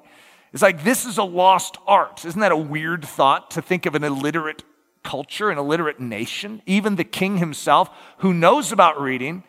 It's 0.53 0.61
like 0.61 0.83
this 0.83 1.05
is 1.05 1.17
a 1.17 1.23
lost 1.23 1.77
art. 1.87 2.23
Isn't 2.25 2.39
that 2.39 2.51
a 2.51 2.57
weird 2.57 3.03
thought 3.03 3.51
to 3.51 3.61
think 3.61 3.85
of 3.85 3.95
an 3.95 4.03
illiterate 4.03 4.63
culture, 5.03 5.49
an 5.49 5.57
illiterate 5.57 5.99
nation? 5.99 6.61
Even 6.65 6.95
the 6.95 7.03
king 7.03 7.37
himself, 7.37 7.89
who 8.19 8.33
knows 8.33 8.71
about 8.71 9.01
reading, 9.01 9.43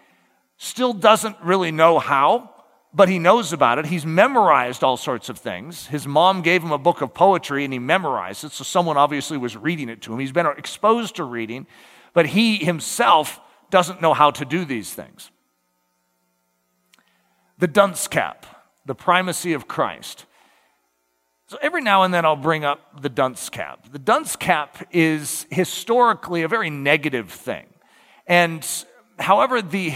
still 0.56 0.92
doesn't 0.92 1.36
really 1.42 1.70
know 1.70 1.98
how 1.98 2.53
but 2.94 3.08
he 3.08 3.18
knows 3.18 3.52
about 3.52 3.78
it. 3.78 3.86
He's 3.86 4.06
memorized 4.06 4.84
all 4.84 4.96
sorts 4.96 5.28
of 5.28 5.38
things. 5.38 5.88
His 5.88 6.06
mom 6.06 6.42
gave 6.42 6.62
him 6.62 6.70
a 6.70 6.78
book 6.78 7.00
of 7.00 7.12
poetry 7.12 7.64
and 7.64 7.72
he 7.72 7.80
memorized 7.80 8.44
it, 8.44 8.52
so 8.52 8.62
someone 8.62 8.96
obviously 8.96 9.36
was 9.36 9.56
reading 9.56 9.88
it 9.88 10.00
to 10.02 10.12
him. 10.12 10.20
He's 10.20 10.32
been 10.32 10.46
exposed 10.46 11.16
to 11.16 11.24
reading, 11.24 11.66
but 12.12 12.26
he 12.26 12.58
himself 12.58 13.40
doesn't 13.70 14.00
know 14.00 14.14
how 14.14 14.30
to 14.30 14.44
do 14.44 14.64
these 14.64 14.94
things. 14.94 15.32
The 17.58 17.66
dunce 17.66 18.06
cap, 18.06 18.46
the 18.86 18.94
primacy 18.94 19.54
of 19.54 19.66
Christ. 19.66 20.26
So 21.48 21.58
every 21.60 21.82
now 21.82 22.04
and 22.04 22.14
then 22.14 22.24
I'll 22.24 22.36
bring 22.36 22.64
up 22.64 23.02
the 23.02 23.08
dunce 23.08 23.48
cap. 23.48 23.90
The 23.90 23.98
dunce 23.98 24.36
cap 24.36 24.86
is 24.92 25.46
historically 25.50 26.42
a 26.42 26.48
very 26.48 26.70
negative 26.70 27.30
thing. 27.30 27.66
And 28.26 28.66
however, 29.18 29.60
the, 29.60 29.92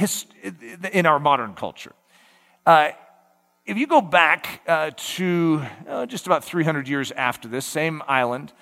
in 0.93 1.07
our 1.07 1.19
modern 1.19 1.55
culture, 1.55 1.93
uh, 2.69 2.93
if 3.65 3.79
you 3.79 3.87
go 3.87 4.03
back 4.03 4.61
uh, 4.69 4.91
to 4.95 5.63
uh, 5.89 6.05
just 6.05 6.27
about 6.27 6.45
300 6.45 6.87
years 6.87 7.11
after 7.13 7.49
this, 7.49 7.65
same 7.65 8.03
island, 8.07 8.53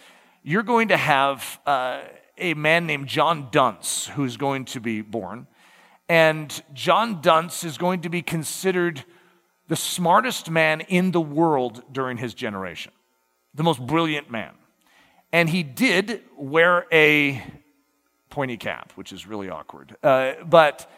you're 0.44 0.62
going 0.62 0.88
to 0.88 0.96
have 0.96 1.58
uh, 1.66 2.02
a 2.38 2.54
man 2.54 2.86
named 2.86 3.08
John 3.08 3.48
Duns 3.50 4.06
who's 4.14 4.36
going 4.36 4.66
to 4.66 4.80
be 4.80 5.00
born. 5.00 5.48
And 6.08 6.62
John 6.72 7.20
Duns 7.20 7.64
is 7.64 7.78
going 7.78 8.02
to 8.02 8.08
be 8.08 8.22
considered 8.22 9.02
the 9.66 9.74
smartest 9.74 10.48
man 10.52 10.82
in 10.82 11.10
the 11.10 11.20
world 11.20 11.82
during 11.90 12.16
his 12.16 12.32
generation, 12.32 12.92
the 13.54 13.64
most 13.64 13.84
brilliant 13.84 14.30
man. 14.30 14.52
And 15.32 15.50
he 15.50 15.64
did 15.64 16.22
wear 16.36 16.86
a 16.92 17.42
pointy 18.30 18.56
cap, 18.56 18.92
which 18.94 19.12
is 19.12 19.26
really 19.26 19.50
awkward. 19.50 19.96
Uh, 20.00 20.34
but 20.44 20.88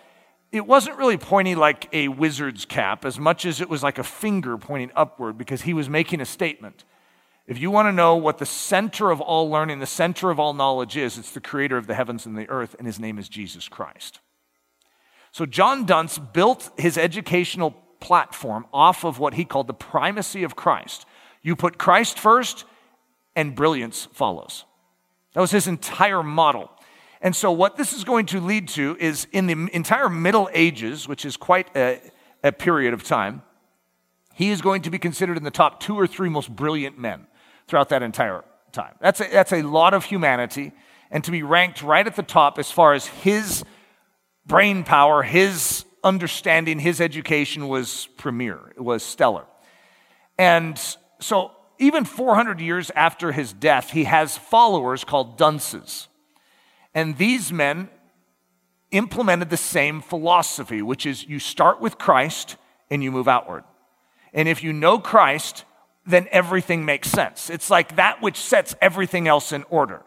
it 0.51 0.67
wasn't 0.67 0.97
really 0.97 1.19
pointy 1.19 1.55
like 1.55 1.89
a 1.93 2.09
wizard's 2.09 2.65
cap 2.65 3.05
as 3.05 3.19
much 3.19 3.45
as 3.45 3.61
it 3.61 3.69
was 3.69 3.83
like 3.83 3.99
a 3.99 4.05
finger 4.05 4.57
pointing 4.57 4.91
upward 4.97 5.37
because 5.37 5.63
he 5.63 5.75
was 5.75 5.89
making 5.89 6.21
a 6.21 6.25
statement. 6.25 6.85
If 7.47 7.59
you 7.59 7.71
want 7.71 7.87
to 7.87 7.93
know 7.93 8.17
what 8.17 8.39
the 8.39 8.47
center 8.47 9.11
of 9.11 9.21
all 9.21 9.51
learning, 9.51 9.79
the 9.79 9.87
center 9.87 10.31
of 10.31 10.39
all 10.39 10.53
knowledge 10.55 10.97
is, 10.97 11.19
it's 11.19 11.33
the 11.33 11.41
creator 11.41 11.77
of 11.77 11.87
the 11.87 11.95
heavens 11.95 12.27
and 12.27 12.37
the 12.37 12.49
earth, 12.49 12.77
and 12.79 12.87
his 12.87 13.01
name 13.01 13.19
is 13.19 13.29
Jesus 13.29 13.69
Christ. 13.69 14.21
So 15.33 15.47
John 15.47 15.85
Duns 15.85 16.19
built 16.19 16.71
his 16.77 16.99
educational 16.99 17.71
platform 18.01 18.67
off 18.73 19.05
of 19.05 19.19
what 19.19 19.35
he 19.35 19.45
called 19.45 19.67
the 19.67 19.75
primacy 19.75 20.43
of 20.43 20.57
Christ. 20.57 21.07
You 21.43 21.57
put 21.57 21.79
Christ 21.79 22.19
first, 22.19 22.65
and 23.35 23.55
brilliance 23.55 24.09
follows. 24.13 24.65
That 25.35 25.41
was 25.41 25.51
his 25.51 25.67
entire 25.67 26.23
model. 26.23 26.71
And 27.21 27.35
so, 27.35 27.51
what 27.51 27.77
this 27.77 27.93
is 27.93 28.05
going 28.05 28.27
to 28.27 28.41
lead 28.41 28.69
to 28.69 28.97
is 29.01 29.27
in 29.33 29.47
the 29.47 29.69
entire 29.75 30.09
Middle 30.09 30.49
Ages, 30.53 31.09
which 31.09 31.25
is 31.25 31.37
quite 31.37 31.69
a, 31.77 32.01
a, 32.45 32.53
period 32.53 32.95
of 32.95 33.03
time, 33.03 33.43
he 34.35 34.51
is 34.51 34.63
going 34.63 34.83
to 34.83 34.91
be 34.91 34.99
considered 34.99 35.37
in 35.37 35.43
the 35.43 35.51
top 35.51 35.81
two 35.81 35.99
or 35.99 36.07
three 36.07 36.29
most 36.29 36.55
brilliant 36.55 36.99
men 36.99 37.27
throughout 37.67 37.89
that 37.89 38.03
entire 38.03 38.45
time. 38.71 38.95
That's 39.01 39.21
a, 39.21 39.25
that's 39.25 39.53
a 39.53 39.63
lot 39.63 39.95
of 39.95 40.05
humanity, 40.05 40.73
and 41.11 41.25
to 41.25 41.33
be 41.33 41.43
ranked 41.43 41.83
right 41.83 42.07
at 42.07 42.15
the 42.15 42.23
top 42.23 42.59
as 42.59 42.71
far 42.71 42.95
as 42.95 43.07
his 43.07 43.65
brain 44.47 44.85
power, 44.85 45.23
his 45.23 45.85
understanding, 46.05 46.79
his 46.79 47.01
education 47.01 47.67
was 47.67 48.09
premier, 48.17 48.73
it 48.77 48.81
was 48.81 49.03
stellar. 49.03 49.45
And 50.39 50.81
so, 51.21 51.51
even 51.81 52.05
400 52.05 52.61
years 52.61 52.91
after 52.95 53.33
his 53.33 53.53
death, 53.53 53.91
he 53.91 54.05
has 54.05 54.37
followers 54.37 55.05
called 55.05 55.37
dunces. 55.37 56.09
And 56.99 57.17
these 57.17 57.53
men 57.53 57.91
implemented 58.91 59.51
the 59.51 59.57
same 59.57 60.01
philosophy, 60.01 60.83
which 60.83 61.07
is 61.07 61.25
you 61.25 61.39
start 61.39 61.81
with 61.81 61.97
Christ 61.97 62.57
and 62.91 63.05
you 63.05 63.13
move 63.13 63.29
outward. 63.29 63.63
And 64.33 64.49
if 64.49 64.65
you 64.65 64.73
know 64.73 64.99
Christ, 64.99 65.65
then 66.05 66.27
everything 66.33 66.85
makes 66.85 67.09
sense. 67.09 67.51
It's 67.51 67.71
like 67.71 67.95
that 67.95 68.21
which 68.21 68.37
sets 68.37 68.75
everything 68.81 69.29
else 69.29 69.53
in 69.53 69.63
order. 69.71 70.03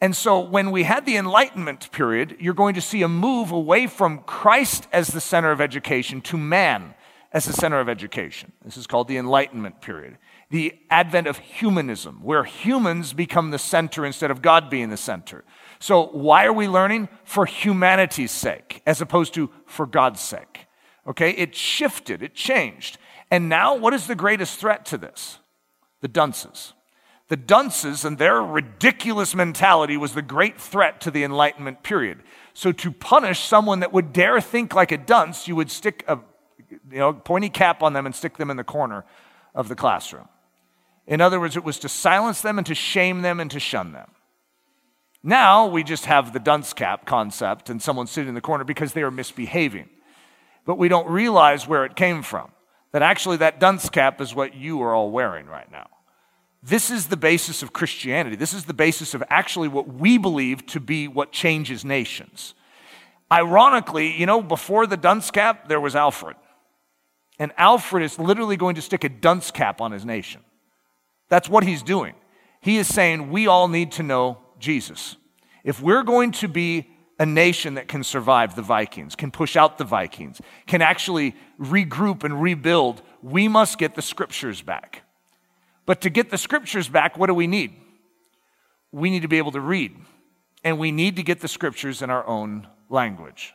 And 0.00 0.14
so 0.14 0.38
when 0.38 0.70
we 0.70 0.84
had 0.84 1.04
the 1.06 1.16
Enlightenment 1.16 1.90
period, 1.90 2.36
you're 2.38 2.54
going 2.54 2.76
to 2.76 2.80
see 2.80 3.02
a 3.02 3.08
move 3.08 3.50
away 3.50 3.88
from 3.88 4.20
Christ 4.20 4.86
as 4.92 5.08
the 5.08 5.20
center 5.20 5.50
of 5.50 5.60
education 5.60 6.20
to 6.20 6.36
man 6.36 6.94
as 7.32 7.46
the 7.46 7.52
center 7.52 7.80
of 7.80 7.88
education. 7.88 8.52
This 8.64 8.76
is 8.76 8.86
called 8.86 9.08
the 9.08 9.16
Enlightenment 9.16 9.80
period 9.80 10.18
the 10.50 10.74
advent 10.88 11.26
of 11.26 11.38
humanism, 11.38 12.20
where 12.22 12.44
humans 12.44 13.12
become 13.12 13.50
the 13.50 13.58
center 13.58 14.06
instead 14.06 14.30
of 14.30 14.40
God 14.40 14.70
being 14.70 14.88
the 14.88 14.96
center. 14.96 15.44
So, 15.78 16.06
why 16.06 16.46
are 16.46 16.52
we 16.52 16.66
learning? 16.66 17.08
For 17.24 17.44
humanity's 17.44 18.30
sake, 18.30 18.82
as 18.86 19.00
opposed 19.00 19.34
to 19.34 19.50
for 19.66 19.86
God's 19.86 20.20
sake. 20.20 20.66
Okay, 21.06 21.30
it 21.30 21.54
shifted, 21.54 22.22
it 22.22 22.34
changed. 22.34 22.98
And 23.30 23.48
now, 23.48 23.76
what 23.76 23.92
is 23.92 24.06
the 24.06 24.14
greatest 24.14 24.58
threat 24.58 24.86
to 24.86 24.98
this? 24.98 25.38
The 26.00 26.08
dunces. 26.08 26.72
The 27.28 27.36
dunces 27.36 28.06
and 28.06 28.16
their 28.16 28.40
ridiculous 28.40 29.34
mentality 29.34 29.98
was 29.98 30.14
the 30.14 30.22
great 30.22 30.58
threat 30.58 30.98
to 31.02 31.10
the 31.10 31.24
Enlightenment 31.24 31.82
period. 31.82 32.22
So, 32.54 32.72
to 32.72 32.90
punish 32.90 33.40
someone 33.40 33.80
that 33.80 33.92
would 33.92 34.14
dare 34.14 34.40
think 34.40 34.74
like 34.74 34.92
a 34.92 34.98
dunce, 34.98 35.46
you 35.46 35.54
would 35.56 35.70
stick 35.70 36.04
a 36.08 36.18
you 36.90 36.98
know, 36.98 37.12
pointy 37.12 37.50
cap 37.50 37.82
on 37.82 37.92
them 37.92 38.06
and 38.06 38.14
stick 38.14 38.38
them 38.38 38.50
in 38.50 38.56
the 38.56 38.64
corner 38.64 39.04
of 39.54 39.68
the 39.68 39.76
classroom. 39.76 40.28
In 41.08 41.22
other 41.22 41.40
words, 41.40 41.56
it 41.56 41.64
was 41.64 41.78
to 41.80 41.88
silence 41.88 42.42
them 42.42 42.58
and 42.58 42.66
to 42.66 42.74
shame 42.74 43.22
them 43.22 43.40
and 43.40 43.50
to 43.50 43.58
shun 43.58 43.92
them. 43.92 44.10
Now 45.22 45.66
we 45.66 45.82
just 45.82 46.04
have 46.04 46.32
the 46.32 46.38
dunce 46.38 46.74
cap 46.74 47.06
concept 47.06 47.70
and 47.70 47.82
someone 47.82 48.06
sitting 48.06 48.28
in 48.28 48.34
the 48.34 48.42
corner 48.42 48.62
because 48.62 48.92
they 48.92 49.02
are 49.02 49.10
misbehaving. 49.10 49.88
But 50.66 50.76
we 50.76 50.88
don't 50.88 51.08
realize 51.08 51.66
where 51.66 51.86
it 51.86 51.96
came 51.96 52.22
from. 52.22 52.52
That 52.92 53.02
actually, 53.02 53.38
that 53.38 53.58
dunce 53.58 53.88
cap 53.88 54.20
is 54.20 54.34
what 54.34 54.54
you 54.54 54.82
are 54.82 54.94
all 54.94 55.10
wearing 55.10 55.46
right 55.46 55.70
now. 55.72 55.88
This 56.62 56.90
is 56.90 57.06
the 57.06 57.16
basis 57.16 57.62
of 57.62 57.72
Christianity. 57.72 58.36
This 58.36 58.52
is 58.52 58.66
the 58.66 58.74
basis 58.74 59.14
of 59.14 59.22
actually 59.30 59.68
what 59.68 59.88
we 59.88 60.18
believe 60.18 60.66
to 60.66 60.80
be 60.80 61.08
what 61.08 61.32
changes 61.32 61.84
nations. 61.84 62.54
Ironically, 63.32 64.12
you 64.18 64.26
know, 64.26 64.42
before 64.42 64.86
the 64.86 64.96
dunce 64.96 65.30
cap, 65.30 65.68
there 65.68 65.80
was 65.80 65.96
Alfred. 65.96 66.36
And 67.38 67.52
Alfred 67.56 68.02
is 68.02 68.18
literally 68.18 68.56
going 68.56 68.74
to 68.74 68.82
stick 68.82 69.04
a 69.04 69.08
dunce 69.08 69.50
cap 69.50 69.80
on 69.80 69.92
his 69.92 70.04
nation. 70.04 70.42
That's 71.28 71.48
what 71.48 71.64
he's 71.64 71.82
doing. 71.82 72.14
He 72.60 72.78
is 72.78 72.86
saying 72.86 73.30
we 73.30 73.46
all 73.46 73.68
need 73.68 73.92
to 73.92 74.02
know 74.02 74.38
Jesus. 74.58 75.16
If 75.64 75.80
we're 75.80 76.02
going 76.02 76.32
to 76.32 76.48
be 76.48 76.88
a 77.18 77.26
nation 77.26 77.74
that 77.74 77.88
can 77.88 78.04
survive 78.04 78.54
the 78.54 78.62
Vikings, 78.62 79.16
can 79.16 79.30
push 79.30 79.56
out 79.56 79.78
the 79.78 79.84
Vikings, 79.84 80.40
can 80.66 80.82
actually 80.82 81.34
regroup 81.60 82.24
and 82.24 82.40
rebuild, 82.40 83.02
we 83.22 83.48
must 83.48 83.78
get 83.78 83.94
the 83.94 84.02
scriptures 84.02 84.62
back. 84.62 85.02
But 85.84 86.00
to 86.02 86.10
get 86.10 86.30
the 86.30 86.38
scriptures 86.38 86.88
back, 86.88 87.18
what 87.18 87.26
do 87.26 87.34
we 87.34 87.46
need? 87.46 87.74
We 88.92 89.10
need 89.10 89.22
to 89.22 89.28
be 89.28 89.38
able 89.38 89.52
to 89.52 89.60
read, 89.60 89.96
and 90.62 90.78
we 90.78 90.92
need 90.92 91.16
to 91.16 91.22
get 91.22 91.40
the 91.40 91.48
scriptures 91.48 92.02
in 92.02 92.10
our 92.10 92.26
own 92.26 92.68
language. 92.88 93.52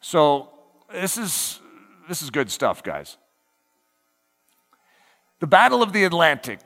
So, 0.00 0.50
this 0.92 1.18
is, 1.18 1.60
this 2.08 2.22
is 2.22 2.30
good 2.30 2.50
stuff, 2.50 2.82
guys. 2.82 3.16
The 5.40 5.46
Battle 5.46 5.82
of 5.82 5.92
the 5.92 6.04
Atlantic 6.04 6.60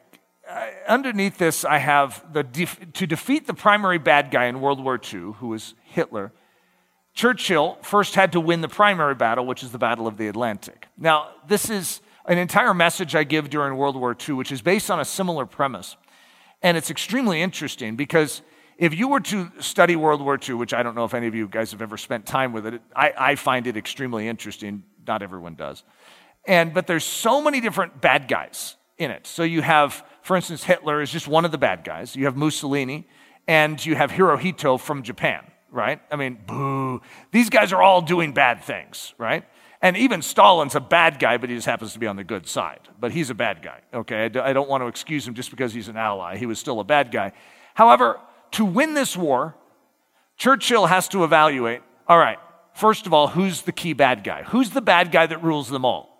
underneath 0.88 1.38
this, 1.38 1.64
I 1.64 1.78
have 1.78 2.24
the 2.32 2.42
def- 2.42 2.92
to 2.94 3.06
defeat 3.06 3.46
the 3.46 3.54
primary 3.54 3.98
bad 3.98 4.30
guy 4.30 4.46
in 4.46 4.60
World 4.60 4.82
War 4.82 5.00
II, 5.02 5.32
who 5.38 5.48
was 5.48 5.74
Hitler. 5.84 6.32
Churchill 7.14 7.78
first 7.82 8.14
had 8.14 8.32
to 8.32 8.40
win 8.40 8.60
the 8.60 8.68
primary 8.68 9.14
battle, 9.14 9.46
which 9.46 9.62
is 9.62 9.70
the 9.70 9.78
Battle 9.78 10.06
of 10.06 10.16
the 10.16 10.26
Atlantic. 10.26 10.86
Now, 10.98 11.28
this 11.46 11.70
is 11.70 12.00
an 12.26 12.38
entire 12.38 12.74
message 12.74 13.14
I 13.14 13.24
give 13.24 13.50
during 13.50 13.76
World 13.76 13.96
War 13.96 14.16
II, 14.28 14.34
which 14.34 14.50
is 14.50 14.62
based 14.62 14.90
on 14.90 14.98
a 15.00 15.04
similar 15.04 15.46
premise. 15.46 15.96
And 16.62 16.76
it's 16.76 16.90
extremely 16.90 17.42
interesting 17.42 17.94
because 17.94 18.42
if 18.78 18.94
you 18.94 19.08
were 19.08 19.20
to 19.20 19.50
study 19.60 19.96
World 19.96 20.20
War 20.20 20.38
II, 20.42 20.54
which 20.54 20.74
I 20.74 20.82
don't 20.82 20.94
know 20.94 21.04
if 21.04 21.14
any 21.14 21.26
of 21.26 21.34
you 21.34 21.46
guys 21.46 21.70
have 21.70 21.82
ever 21.82 21.96
spent 21.96 22.26
time 22.26 22.52
with 22.52 22.66
it, 22.66 22.82
I, 22.96 23.12
I 23.16 23.34
find 23.36 23.66
it 23.66 23.76
extremely 23.76 24.26
interesting. 24.26 24.82
Not 25.06 25.22
everyone 25.22 25.54
does. 25.54 25.84
And, 26.46 26.74
but 26.74 26.86
there's 26.86 27.04
so 27.04 27.40
many 27.40 27.60
different 27.60 28.00
bad 28.00 28.26
guys 28.26 28.76
in 28.98 29.10
it. 29.10 29.26
So 29.26 29.42
you 29.42 29.62
have, 29.62 30.04
for 30.24 30.36
instance, 30.36 30.64
Hitler 30.64 31.02
is 31.02 31.10
just 31.10 31.28
one 31.28 31.44
of 31.44 31.52
the 31.52 31.58
bad 31.58 31.84
guys. 31.84 32.16
You 32.16 32.24
have 32.24 32.36
Mussolini, 32.36 33.06
and 33.46 33.84
you 33.84 33.94
have 33.94 34.10
Hirohito 34.10 34.80
from 34.80 35.02
Japan, 35.02 35.44
right? 35.70 36.00
I 36.10 36.16
mean, 36.16 36.38
boo. 36.46 37.02
These 37.30 37.50
guys 37.50 37.72
are 37.72 37.82
all 37.82 38.00
doing 38.00 38.32
bad 38.32 38.64
things, 38.64 39.14
right? 39.18 39.44
And 39.82 39.98
even 39.98 40.22
Stalin's 40.22 40.74
a 40.74 40.80
bad 40.80 41.18
guy, 41.18 41.36
but 41.36 41.50
he 41.50 41.56
just 41.56 41.66
happens 41.66 41.92
to 41.92 41.98
be 41.98 42.06
on 42.06 42.16
the 42.16 42.24
good 42.24 42.46
side. 42.46 42.80
But 42.98 43.12
he's 43.12 43.28
a 43.28 43.34
bad 43.34 43.62
guy, 43.62 43.80
okay? 43.92 44.24
I 44.24 44.54
don't 44.54 44.68
want 44.68 44.82
to 44.82 44.86
excuse 44.86 45.28
him 45.28 45.34
just 45.34 45.50
because 45.50 45.74
he's 45.74 45.88
an 45.88 45.98
ally. 45.98 46.38
He 46.38 46.46
was 46.46 46.58
still 46.58 46.80
a 46.80 46.84
bad 46.84 47.10
guy. 47.10 47.32
However, 47.74 48.18
to 48.52 48.64
win 48.64 48.94
this 48.94 49.14
war, 49.14 49.54
Churchill 50.38 50.86
has 50.86 51.06
to 51.08 51.22
evaluate 51.22 51.82
all 52.06 52.18
right, 52.18 52.38
first 52.74 53.06
of 53.06 53.14
all, 53.14 53.28
who's 53.28 53.62
the 53.62 53.72
key 53.72 53.94
bad 53.94 54.24
guy? 54.24 54.42
Who's 54.42 54.70
the 54.70 54.82
bad 54.82 55.10
guy 55.10 55.26
that 55.26 55.42
rules 55.42 55.68
them 55.68 55.84
all? 55.84 56.13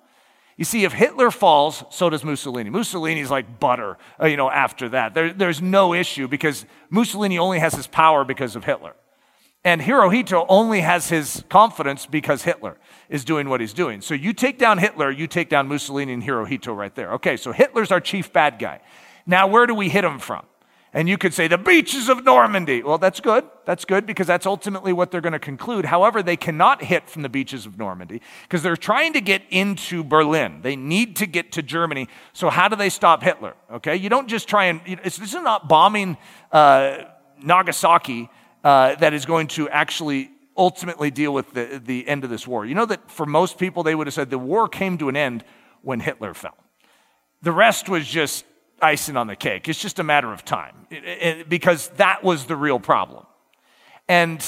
You 0.56 0.64
see, 0.64 0.84
if 0.84 0.92
Hitler 0.92 1.30
falls, 1.30 1.84
so 1.90 2.08
does 2.08 2.24
Mussolini. 2.24 2.70
Mussolini's 2.70 3.30
like 3.30 3.58
butter, 3.58 3.98
uh, 4.22 4.26
you 4.26 4.36
know, 4.36 4.50
after 4.50 4.88
that. 4.90 5.14
There, 5.14 5.32
there's 5.32 5.60
no 5.60 5.94
issue 5.94 6.28
because 6.28 6.64
Mussolini 6.90 7.38
only 7.38 7.58
has 7.58 7.74
his 7.74 7.88
power 7.88 8.24
because 8.24 8.54
of 8.54 8.64
Hitler. 8.64 8.94
And 9.64 9.80
Hirohito 9.80 10.44
only 10.48 10.80
has 10.80 11.08
his 11.08 11.42
confidence 11.48 12.06
because 12.06 12.42
Hitler 12.42 12.76
is 13.08 13.24
doing 13.24 13.48
what 13.48 13.60
he's 13.60 13.72
doing. 13.72 14.02
So 14.02 14.14
you 14.14 14.32
take 14.32 14.58
down 14.58 14.78
Hitler, 14.78 15.10
you 15.10 15.26
take 15.26 15.48
down 15.48 15.66
Mussolini 15.66 16.12
and 16.12 16.22
Hirohito 16.22 16.76
right 16.76 16.94
there. 16.94 17.14
Okay, 17.14 17.36
so 17.36 17.50
Hitler's 17.50 17.90
our 17.90 18.00
chief 18.00 18.32
bad 18.32 18.58
guy. 18.58 18.80
Now, 19.26 19.46
where 19.46 19.66
do 19.66 19.74
we 19.74 19.88
hit 19.88 20.04
him 20.04 20.18
from? 20.18 20.44
And 20.96 21.08
you 21.08 21.18
could 21.18 21.34
say 21.34 21.48
the 21.48 21.58
beaches 21.58 22.08
of 22.08 22.24
Normandy. 22.24 22.80
Well, 22.84 22.98
that's 22.98 23.18
good. 23.18 23.44
That's 23.64 23.84
good 23.84 24.06
because 24.06 24.28
that's 24.28 24.46
ultimately 24.46 24.92
what 24.92 25.10
they're 25.10 25.20
going 25.20 25.32
to 25.32 25.40
conclude. 25.40 25.86
However, 25.86 26.22
they 26.22 26.36
cannot 26.36 26.84
hit 26.84 27.10
from 27.10 27.22
the 27.22 27.28
beaches 27.28 27.66
of 27.66 27.76
Normandy 27.76 28.22
because 28.42 28.62
they're 28.62 28.76
trying 28.76 29.12
to 29.14 29.20
get 29.20 29.42
into 29.50 30.04
Berlin. 30.04 30.60
They 30.62 30.76
need 30.76 31.16
to 31.16 31.26
get 31.26 31.50
to 31.52 31.62
Germany. 31.62 32.08
So, 32.32 32.48
how 32.48 32.68
do 32.68 32.76
they 32.76 32.90
stop 32.90 33.24
Hitler? 33.24 33.54
Okay, 33.72 33.96
you 33.96 34.08
don't 34.08 34.28
just 34.28 34.46
try 34.46 34.66
and, 34.66 34.80
this 35.02 35.18
is 35.18 35.34
not 35.34 35.68
bombing 35.68 36.16
uh, 36.52 36.98
Nagasaki 37.42 38.30
uh, 38.62 38.94
that 38.94 39.12
is 39.12 39.26
going 39.26 39.48
to 39.48 39.68
actually 39.70 40.30
ultimately 40.56 41.10
deal 41.10 41.34
with 41.34 41.52
the, 41.54 41.82
the 41.84 42.06
end 42.06 42.22
of 42.22 42.30
this 42.30 42.46
war. 42.46 42.64
You 42.64 42.76
know 42.76 42.86
that 42.86 43.10
for 43.10 43.26
most 43.26 43.58
people, 43.58 43.82
they 43.82 43.96
would 43.96 44.06
have 44.06 44.14
said 44.14 44.30
the 44.30 44.38
war 44.38 44.68
came 44.68 44.96
to 44.98 45.08
an 45.08 45.16
end 45.16 45.44
when 45.82 45.98
Hitler 45.98 46.34
fell. 46.34 46.56
The 47.42 47.50
rest 47.50 47.88
was 47.88 48.06
just 48.06 48.44
icing 48.84 49.16
on 49.16 49.26
the 49.26 49.36
cake. 49.36 49.68
It's 49.68 49.80
just 49.80 49.98
a 49.98 50.04
matter 50.04 50.32
of 50.32 50.44
time 50.44 50.86
it, 50.90 51.04
it, 51.04 51.48
because 51.48 51.88
that 51.96 52.22
was 52.22 52.44
the 52.46 52.56
real 52.56 52.78
problem. 52.78 53.26
And 54.08 54.44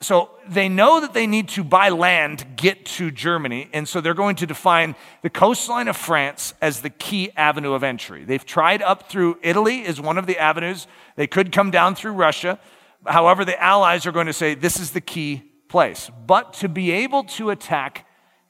so 0.00 0.30
they 0.48 0.68
know 0.68 1.00
that 1.00 1.14
they 1.14 1.26
need 1.26 1.48
to, 1.50 1.62
by 1.62 1.88
land, 1.90 2.44
get 2.56 2.84
to 2.86 3.10
Germany. 3.10 3.68
And 3.72 3.88
so 3.88 4.00
they're 4.00 4.14
going 4.14 4.36
to 4.36 4.46
define 4.46 4.96
the 5.22 5.30
coastline 5.30 5.88
of 5.88 5.96
France 5.96 6.54
as 6.60 6.80
the 6.80 6.90
key 6.90 7.30
avenue 7.36 7.72
of 7.72 7.84
entry. 7.84 8.24
They've 8.24 8.44
tried 8.44 8.82
up 8.82 9.08
through 9.08 9.38
Italy 9.42 9.84
as 9.84 10.00
one 10.00 10.18
of 10.18 10.26
the 10.26 10.38
avenues. 10.38 10.86
They 11.16 11.26
could 11.28 11.52
come 11.52 11.70
down 11.70 11.94
through 11.94 12.12
Russia. 12.12 12.58
However, 13.06 13.44
the 13.44 13.60
Allies 13.62 14.06
are 14.06 14.12
going 14.12 14.26
to 14.26 14.32
say 14.32 14.54
this 14.54 14.78
is 14.78 14.90
the 14.90 15.00
key 15.00 15.42
place. 15.68 16.10
But 16.26 16.52
to 16.54 16.68
be 16.68 16.90
able 16.90 17.24
to 17.24 17.50
attack 17.50 18.06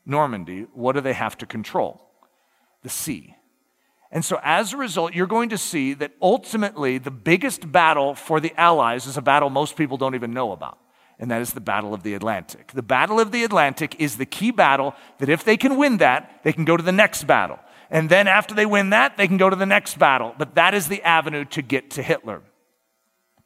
Normandy, 0.06 0.66
what 0.72 0.92
do 0.92 1.00
they 1.00 1.12
have 1.12 1.36
to 1.38 1.46
control? 1.46 2.00
The 2.82 2.88
sea. 2.88 3.36
And 4.12 4.22
so, 4.22 4.38
as 4.42 4.74
a 4.74 4.76
result, 4.76 5.14
you're 5.14 5.26
going 5.26 5.48
to 5.48 5.58
see 5.58 5.94
that 5.94 6.12
ultimately 6.20 6.98
the 6.98 7.10
biggest 7.10 7.72
battle 7.72 8.14
for 8.14 8.40
the 8.40 8.52
Allies 8.60 9.06
is 9.06 9.16
a 9.16 9.22
battle 9.22 9.48
most 9.48 9.74
people 9.74 9.96
don't 9.96 10.14
even 10.14 10.34
know 10.34 10.52
about, 10.52 10.78
and 11.18 11.30
that 11.30 11.40
is 11.40 11.54
the 11.54 11.62
Battle 11.62 11.94
of 11.94 12.02
the 12.02 12.12
Atlantic. 12.12 12.72
The 12.72 12.82
Battle 12.82 13.18
of 13.18 13.32
the 13.32 13.42
Atlantic 13.42 13.96
is 13.98 14.18
the 14.18 14.26
key 14.26 14.50
battle 14.50 14.94
that 15.16 15.30
if 15.30 15.44
they 15.44 15.56
can 15.56 15.78
win 15.78 15.96
that, 15.96 16.40
they 16.44 16.52
can 16.52 16.66
go 16.66 16.76
to 16.76 16.82
the 16.82 16.92
next 16.92 17.24
battle. 17.24 17.58
And 17.90 18.10
then 18.10 18.28
after 18.28 18.54
they 18.54 18.66
win 18.66 18.90
that, 18.90 19.16
they 19.16 19.26
can 19.26 19.38
go 19.38 19.48
to 19.48 19.56
the 19.56 19.66
next 19.66 19.98
battle. 19.98 20.34
But 20.36 20.56
that 20.56 20.74
is 20.74 20.88
the 20.88 21.02
avenue 21.02 21.46
to 21.46 21.62
get 21.62 21.90
to 21.92 22.02
Hitler. 22.02 22.42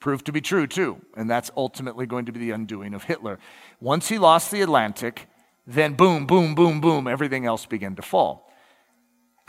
Proved 0.01 0.27
to 0.27 0.33
be 0.33 0.41
true, 0.41 0.67
too. 0.67 1.01
And 1.17 1.31
that's 1.31 1.51
ultimately 1.57 2.07
going 2.07 2.27
to 2.27 2.33
be 2.33 2.41
the 2.41 2.51
undoing 2.51 2.95
of 2.95 3.05
Hitler. 3.05 3.39
Once 3.81 4.09
he 4.09 4.19
lost 4.19 4.51
the 4.51 4.63
Atlantic, 4.63 5.29
then 5.67 5.95
boom, 5.95 6.27
boom, 6.27 6.55
boom, 6.55 6.81
boom, 6.81 7.09
everything 7.09 7.45
else 7.45 7.67
began 7.67 7.97
to 7.97 8.03
fall. 8.03 8.46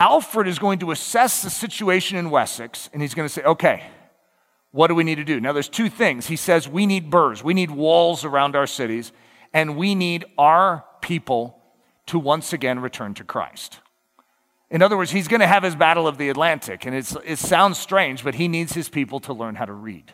Alfred 0.00 0.46
is 0.46 0.58
going 0.58 0.78
to 0.78 0.92
assess 0.92 1.42
the 1.42 1.50
situation 1.50 2.16
in 2.16 2.30
Wessex 2.30 2.88
and 2.92 3.02
he's 3.02 3.14
going 3.14 3.26
to 3.26 3.32
say, 3.32 3.42
okay, 3.42 3.84
what 4.70 4.88
do 4.88 4.94
we 4.94 5.02
need 5.04 5.16
to 5.16 5.24
do? 5.24 5.40
Now, 5.40 5.52
there's 5.52 5.68
two 5.68 5.88
things. 5.88 6.26
He 6.26 6.36
says 6.36 6.68
we 6.68 6.86
need 6.86 7.10
burhs, 7.10 7.42
we 7.42 7.54
need 7.54 7.70
walls 7.70 8.24
around 8.24 8.54
our 8.54 8.66
cities, 8.66 9.12
and 9.52 9.76
we 9.76 9.94
need 9.94 10.24
our 10.36 10.84
people 11.00 11.58
to 12.06 12.18
once 12.18 12.52
again 12.52 12.78
return 12.80 13.14
to 13.14 13.24
Christ. 13.24 13.80
In 14.70 14.82
other 14.82 14.96
words, 14.96 15.10
he's 15.10 15.28
going 15.28 15.40
to 15.40 15.46
have 15.46 15.62
his 15.62 15.74
battle 15.74 16.06
of 16.06 16.18
the 16.18 16.28
Atlantic, 16.28 16.84
and 16.84 16.94
it 16.94 17.38
sounds 17.38 17.78
strange, 17.78 18.22
but 18.22 18.34
he 18.34 18.48
needs 18.48 18.74
his 18.74 18.90
people 18.90 19.18
to 19.20 19.32
learn 19.32 19.54
how 19.54 19.64
to 19.64 19.72
read 19.72 20.12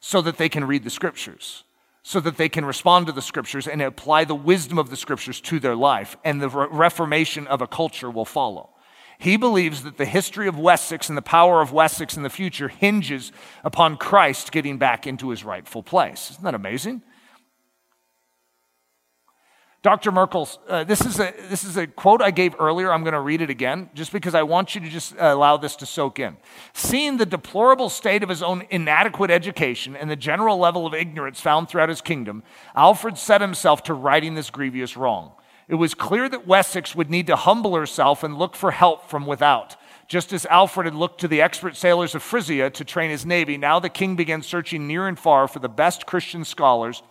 so 0.00 0.20
that 0.20 0.36
they 0.36 0.48
can 0.48 0.64
read 0.64 0.82
the 0.82 0.90
scriptures, 0.90 1.62
so 2.02 2.18
that 2.18 2.36
they 2.36 2.48
can 2.48 2.64
respond 2.64 3.06
to 3.06 3.12
the 3.12 3.22
scriptures 3.22 3.68
and 3.68 3.80
apply 3.80 4.24
the 4.24 4.34
wisdom 4.34 4.78
of 4.78 4.90
the 4.90 4.96
scriptures 4.96 5.40
to 5.40 5.60
their 5.60 5.76
life, 5.76 6.16
and 6.24 6.42
the 6.42 6.48
reformation 6.48 7.46
of 7.46 7.62
a 7.62 7.68
culture 7.68 8.10
will 8.10 8.24
follow. 8.24 8.70
He 9.22 9.36
believes 9.36 9.84
that 9.84 9.98
the 9.98 10.04
history 10.04 10.48
of 10.48 10.58
Wessex 10.58 11.08
and 11.08 11.16
the 11.16 11.22
power 11.22 11.60
of 11.60 11.72
Wessex 11.72 12.16
in 12.16 12.24
the 12.24 12.28
future 12.28 12.66
hinges 12.66 13.30
upon 13.62 13.96
Christ 13.96 14.50
getting 14.50 14.78
back 14.78 15.06
into 15.06 15.28
his 15.28 15.44
rightful 15.44 15.84
place. 15.84 16.32
Isn't 16.32 16.42
that 16.42 16.56
amazing? 16.56 17.02
Dr. 19.82 20.10
Merkle, 20.10 20.48
uh, 20.68 20.82
this, 20.82 21.06
is 21.06 21.20
a, 21.20 21.32
this 21.48 21.62
is 21.62 21.76
a 21.76 21.86
quote 21.86 22.20
I 22.20 22.32
gave 22.32 22.56
earlier. 22.58 22.92
I'm 22.92 23.04
going 23.04 23.14
to 23.14 23.20
read 23.20 23.42
it 23.42 23.50
again 23.50 23.90
just 23.94 24.10
because 24.10 24.34
I 24.34 24.42
want 24.42 24.74
you 24.74 24.80
to 24.80 24.88
just 24.88 25.12
uh, 25.14 25.26
allow 25.26 25.56
this 25.56 25.76
to 25.76 25.86
soak 25.86 26.18
in. 26.18 26.36
Seeing 26.72 27.18
the 27.18 27.26
deplorable 27.26 27.90
state 27.90 28.24
of 28.24 28.28
his 28.28 28.42
own 28.42 28.64
inadequate 28.70 29.30
education 29.30 29.94
and 29.94 30.10
the 30.10 30.16
general 30.16 30.58
level 30.58 30.84
of 30.84 30.94
ignorance 30.94 31.40
found 31.40 31.68
throughout 31.68 31.90
his 31.90 32.00
kingdom, 32.00 32.42
Alfred 32.74 33.16
set 33.16 33.40
himself 33.40 33.84
to 33.84 33.94
righting 33.94 34.34
this 34.34 34.50
grievous 34.50 34.96
wrong. 34.96 35.30
It 35.72 35.76
was 35.76 35.94
clear 35.94 36.28
that 36.28 36.46
Wessex 36.46 36.94
would 36.94 37.08
need 37.08 37.26
to 37.28 37.34
humble 37.34 37.74
herself 37.74 38.22
and 38.22 38.36
look 38.36 38.54
for 38.54 38.72
help 38.72 39.08
from 39.08 39.24
without. 39.24 39.74
Just 40.06 40.30
as 40.34 40.44
Alfred 40.44 40.84
had 40.84 40.94
looked 40.94 41.18
to 41.22 41.28
the 41.28 41.40
expert 41.40 41.76
sailors 41.76 42.14
of 42.14 42.22
Frisia 42.22 42.68
to 42.68 42.84
train 42.84 43.08
his 43.08 43.24
navy, 43.24 43.56
now 43.56 43.80
the 43.80 43.88
king 43.88 44.14
began 44.14 44.42
searching 44.42 44.86
near 44.86 45.08
and 45.08 45.18
far 45.18 45.48
for 45.48 45.60
the 45.60 45.70
best 45.70 46.04
Christian 46.04 46.44
scholars 46.44 47.02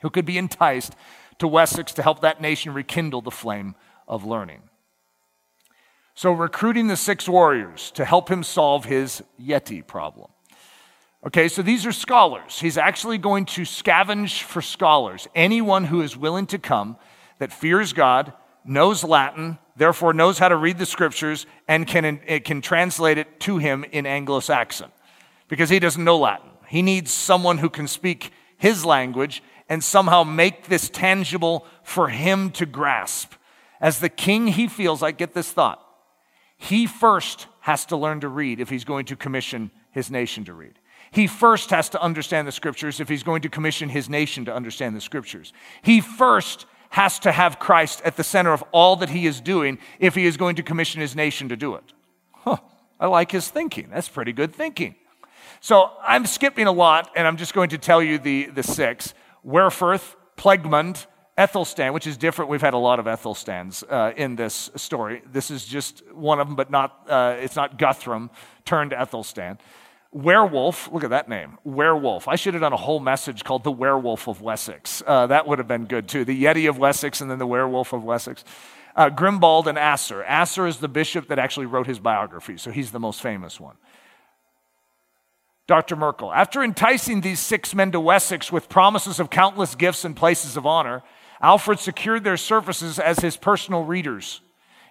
who 0.00 0.10
could 0.10 0.24
be 0.24 0.38
enticed 0.38 0.96
to 1.38 1.46
Wessex 1.46 1.92
to 1.92 2.02
help 2.02 2.20
that 2.22 2.40
nation 2.40 2.74
rekindle 2.74 3.20
the 3.20 3.30
flame 3.30 3.76
of 4.08 4.24
learning. 4.24 4.62
So, 6.16 6.32
recruiting 6.32 6.88
the 6.88 6.96
six 6.96 7.28
warriors 7.28 7.92
to 7.92 8.04
help 8.04 8.28
him 8.28 8.42
solve 8.42 8.86
his 8.86 9.22
Yeti 9.40 9.86
problem. 9.86 10.32
Okay, 11.24 11.46
so 11.46 11.62
these 11.62 11.86
are 11.86 11.92
scholars. 11.92 12.58
He's 12.58 12.76
actually 12.76 13.18
going 13.18 13.46
to 13.46 13.62
scavenge 13.62 14.42
for 14.42 14.60
scholars, 14.60 15.28
anyone 15.36 15.84
who 15.84 16.02
is 16.02 16.16
willing 16.16 16.46
to 16.48 16.58
come 16.58 16.96
that 17.38 17.52
fears 17.52 17.92
God, 17.92 18.32
knows 18.64 19.04
Latin, 19.04 19.58
therefore 19.76 20.14
knows 20.14 20.38
how 20.38 20.48
to 20.48 20.56
read 20.56 20.78
the 20.78 20.86
scriptures, 20.86 21.46
and 21.68 21.86
can, 21.86 22.18
can 22.44 22.60
translate 22.60 23.18
it 23.18 23.40
to 23.40 23.58
him 23.58 23.84
in 23.92 24.06
Anglo 24.06 24.40
Saxon 24.40 24.90
because 25.48 25.70
he 25.70 25.78
doesn't 25.78 26.02
know 26.02 26.18
Latin. 26.18 26.50
He 26.68 26.82
needs 26.82 27.10
someone 27.12 27.58
who 27.58 27.68
can 27.70 27.86
speak 27.86 28.32
his 28.56 28.84
language 28.84 29.42
and 29.68 29.82
somehow 29.82 30.24
make 30.24 30.66
this 30.66 30.88
tangible 30.88 31.66
for 31.82 32.08
him 32.08 32.50
to 32.52 32.66
grasp. 32.66 33.32
As 33.80 34.00
the 34.00 34.08
king, 34.08 34.48
he 34.48 34.68
feels 34.68 35.02
like, 35.02 35.18
get 35.18 35.34
this 35.34 35.50
thought, 35.50 35.80
he 36.56 36.86
first 36.86 37.46
has 37.60 37.84
to 37.86 37.96
learn 37.96 38.20
to 38.20 38.28
read 38.28 38.60
if 38.60 38.70
he's 38.70 38.84
going 38.84 39.06
to 39.06 39.16
commission 39.16 39.70
his 39.90 40.10
nation 40.10 40.44
to 40.44 40.54
read. 40.54 40.78
He 41.10 41.26
first 41.26 41.70
has 41.70 41.88
to 41.90 42.02
understand 42.02 42.48
the 42.48 42.52
scriptures 42.52 42.98
if 42.98 43.08
he's 43.08 43.22
going 43.22 43.42
to 43.42 43.48
commission 43.48 43.88
his 43.88 44.08
nation 44.08 44.44
to 44.46 44.54
understand 44.54 44.96
the 44.96 45.00
scriptures. 45.00 45.52
He 45.82 46.00
first 46.00 46.66
has 46.94 47.18
to 47.18 47.32
have 47.32 47.58
Christ 47.58 48.00
at 48.04 48.16
the 48.16 48.22
center 48.22 48.52
of 48.52 48.62
all 48.70 48.94
that 48.94 49.08
he 49.08 49.26
is 49.26 49.40
doing 49.40 49.78
if 49.98 50.14
he 50.14 50.26
is 50.26 50.36
going 50.36 50.54
to 50.54 50.62
commission 50.62 51.00
his 51.00 51.16
nation 51.16 51.48
to 51.48 51.56
do 51.56 51.74
it. 51.74 51.92
Huh, 52.30 52.58
I 53.00 53.08
like 53.08 53.32
his 53.32 53.48
thinking. 53.48 53.88
That's 53.92 54.08
pretty 54.08 54.32
good 54.32 54.54
thinking. 54.54 54.94
So 55.60 55.90
I'm 56.06 56.24
skipping 56.24 56.68
a 56.68 56.72
lot, 56.72 57.10
and 57.16 57.26
I'm 57.26 57.36
just 57.36 57.52
going 57.52 57.70
to 57.70 57.78
tell 57.78 58.00
you 58.00 58.18
the, 58.18 58.46
the 58.46 58.62
six 58.62 59.12
Werferth, 59.44 60.14
Plegmund, 60.36 61.06
Ethelstan, 61.36 61.92
which 61.92 62.06
is 62.06 62.16
different. 62.16 62.48
We've 62.48 62.60
had 62.60 62.74
a 62.74 62.78
lot 62.78 63.00
of 63.00 63.06
Ethelstans 63.08 63.82
uh, 63.90 64.12
in 64.16 64.36
this 64.36 64.70
story. 64.76 65.20
This 65.32 65.50
is 65.50 65.66
just 65.66 66.08
one 66.12 66.38
of 66.38 66.46
them, 66.46 66.54
but 66.54 66.70
not, 66.70 67.06
uh, 67.08 67.34
it's 67.40 67.56
not 67.56 67.76
Guthrum 67.76 68.30
turned 68.64 68.92
Ethelstan. 68.92 69.58
Werewolf, 70.14 70.92
look 70.92 71.02
at 71.02 71.10
that 71.10 71.28
name, 71.28 71.58
Werewolf. 71.64 72.28
I 72.28 72.36
should 72.36 72.54
have 72.54 72.60
done 72.60 72.72
a 72.72 72.76
whole 72.76 73.00
message 73.00 73.42
called 73.42 73.64
The 73.64 73.72
Werewolf 73.72 74.28
of 74.28 74.40
Wessex. 74.40 75.02
Uh, 75.04 75.26
that 75.26 75.48
would 75.48 75.58
have 75.58 75.66
been 75.66 75.86
good 75.86 76.06
too. 76.08 76.24
The 76.24 76.44
Yeti 76.44 76.68
of 76.68 76.78
Wessex 76.78 77.20
and 77.20 77.28
then 77.28 77.38
the 77.38 77.46
Werewolf 77.48 77.92
of 77.92 78.04
Wessex. 78.04 78.44
uh, 78.94 79.10
Grimbald 79.10 79.66
and 79.66 79.76
Asser. 79.76 80.22
Asser 80.22 80.68
is 80.68 80.76
the 80.76 80.86
bishop 80.86 81.26
that 81.26 81.40
actually 81.40 81.66
wrote 81.66 81.88
his 81.88 81.98
biography, 81.98 82.56
so 82.56 82.70
he's 82.70 82.92
the 82.92 83.00
most 83.00 83.20
famous 83.20 83.58
one. 83.58 83.74
Dr. 85.66 85.96
Merkle. 85.96 86.32
After 86.32 86.62
enticing 86.62 87.22
these 87.22 87.40
six 87.40 87.74
men 87.74 87.90
to 87.90 87.98
Wessex 87.98 88.52
with 88.52 88.68
promises 88.68 89.18
of 89.18 89.30
countless 89.30 89.74
gifts 89.74 90.04
and 90.04 90.14
places 90.14 90.56
of 90.56 90.64
honor, 90.64 91.02
Alfred 91.40 91.80
secured 91.80 92.22
their 92.22 92.36
services 92.36 93.00
as 93.00 93.18
his 93.18 93.36
personal 93.36 93.82
readers. 93.82 94.42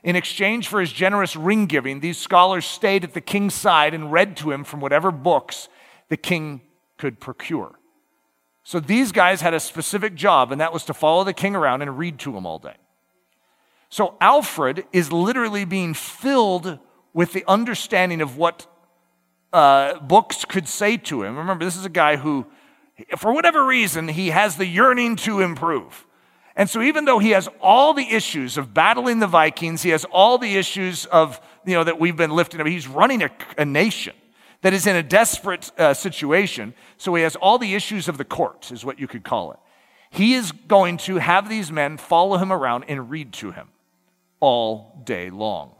In 0.03 0.15
exchange 0.17 0.67
for 0.67 0.81
his 0.81 0.91
generous 0.91 1.35
ring 1.35 1.65
giving, 1.65 2.01
these 2.01 2.17
scholars 2.17 2.65
stayed 2.65 3.03
at 3.03 3.13
the 3.13 3.21
king's 3.21 3.53
side 3.53 3.93
and 3.93 4.11
read 4.11 4.35
to 4.37 4.51
him 4.51 4.63
from 4.63 4.81
whatever 4.81 5.11
books 5.11 5.69
the 6.09 6.17
king 6.17 6.61
could 6.97 7.19
procure. 7.19 7.79
So 8.63 8.79
these 8.79 9.11
guys 9.11 9.41
had 9.41 9.53
a 9.53 9.59
specific 9.59 10.15
job, 10.15 10.51
and 10.51 10.59
that 10.61 10.73
was 10.73 10.85
to 10.85 10.93
follow 10.93 11.23
the 11.23 11.33
king 11.33 11.55
around 11.55 11.81
and 11.81 11.97
read 11.97 12.19
to 12.19 12.35
him 12.35 12.45
all 12.45 12.59
day. 12.59 12.75
So 13.89 14.15
Alfred 14.19 14.85
is 14.91 15.11
literally 15.11 15.65
being 15.65 15.93
filled 15.93 16.79
with 17.13 17.33
the 17.33 17.43
understanding 17.47 18.21
of 18.21 18.37
what 18.37 18.67
uh, 19.53 19.99
books 19.99 20.45
could 20.45 20.67
say 20.67 20.97
to 20.97 21.23
him. 21.23 21.37
Remember, 21.37 21.63
this 21.63 21.77
is 21.77 21.85
a 21.85 21.89
guy 21.89 22.15
who, 22.15 22.47
for 23.17 23.31
whatever 23.33 23.63
reason, 23.65 24.07
he 24.07 24.31
has 24.31 24.57
the 24.57 24.65
yearning 24.65 25.15
to 25.17 25.41
improve. 25.41 26.05
And 26.55 26.69
so, 26.69 26.81
even 26.81 27.05
though 27.05 27.19
he 27.19 27.31
has 27.31 27.49
all 27.61 27.93
the 27.93 28.09
issues 28.11 28.57
of 28.57 28.73
battling 28.73 29.19
the 29.19 29.27
Vikings, 29.27 29.81
he 29.81 29.89
has 29.89 30.05
all 30.05 30.37
the 30.37 30.55
issues 30.55 31.05
of, 31.07 31.41
you 31.65 31.73
know, 31.73 31.83
that 31.83 31.99
we've 31.99 32.15
been 32.15 32.31
lifting 32.31 32.61
up, 32.61 32.67
he's 32.67 32.87
running 32.87 33.23
a, 33.23 33.31
a 33.57 33.65
nation 33.65 34.13
that 34.61 34.73
is 34.73 34.85
in 34.85 34.95
a 34.95 35.03
desperate 35.03 35.71
uh, 35.77 35.93
situation. 35.93 36.75
So, 36.97 37.15
he 37.15 37.23
has 37.23 37.35
all 37.35 37.57
the 37.57 37.73
issues 37.73 38.07
of 38.07 38.17
the 38.17 38.25
court, 38.25 38.71
is 38.71 38.85
what 38.85 38.99
you 38.99 39.07
could 39.07 39.23
call 39.23 39.51
it. 39.51 39.59
He 40.11 40.35
is 40.35 40.51
going 40.51 40.97
to 40.97 41.17
have 41.17 41.49
these 41.49 41.71
men 41.71 41.97
follow 41.97 42.37
him 42.37 42.51
around 42.51 42.85
and 42.87 43.09
read 43.09 43.33
to 43.33 43.51
him 43.51 43.69
all 44.39 45.01
day 45.05 45.31
long. 45.31 45.71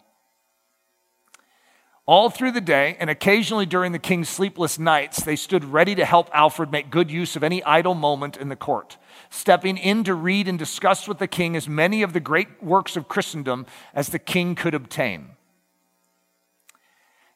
All 2.05 2.29
through 2.29 2.51
the 2.51 2.61
day, 2.61 2.97
and 2.99 3.09
occasionally 3.09 3.65
during 3.67 3.91
the 3.91 3.99
king's 3.99 4.27
sleepless 4.27 4.79
nights, 4.79 5.23
they 5.23 5.35
stood 5.35 5.63
ready 5.63 5.95
to 5.95 6.03
help 6.03 6.29
Alfred 6.33 6.71
make 6.71 6.89
good 6.89 7.11
use 7.11 7.35
of 7.35 7.43
any 7.43 7.63
idle 7.63 7.93
moment 7.93 8.35
in 8.35 8.49
the 8.49 8.55
court, 8.55 8.97
stepping 9.33 9.77
in 9.77 10.03
to 10.03 10.13
read 10.13 10.47
and 10.47 10.59
discuss 10.59 11.07
with 11.07 11.17
the 11.17 11.27
king 11.27 11.55
as 11.55 11.67
many 11.67 12.03
of 12.03 12.13
the 12.13 12.19
great 12.19 12.61
works 12.61 12.95
of 12.95 13.07
Christendom 13.07 13.65
as 13.93 14.09
the 14.09 14.19
king 14.19 14.53
could 14.53 14.75
obtain. 14.75 15.29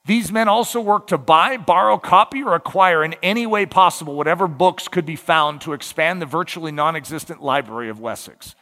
These 0.06 0.32
men 0.32 0.48
also 0.48 0.80
worked 0.80 1.10
to 1.10 1.18
buy, 1.18 1.58
borrow, 1.58 1.98
copy, 1.98 2.42
or 2.44 2.54
acquire 2.54 3.04
in 3.04 3.16
any 3.24 3.46
way 3.46 3.66
possible 3.66 4.16
whatever 4.16 4.48
books 4.48 4.88
could 4.88 5.06
be 5.06 5.16
found 5.16 5.60
to 5.62 5.74
expand 5.74 6.22
the 6.22 6.26
virtually 6.26 6.72
non 6.72 6.96
existent 6.96 7.42
library 7.42 7.90
of 7.90 8.00
Wessex. 8.00 8.56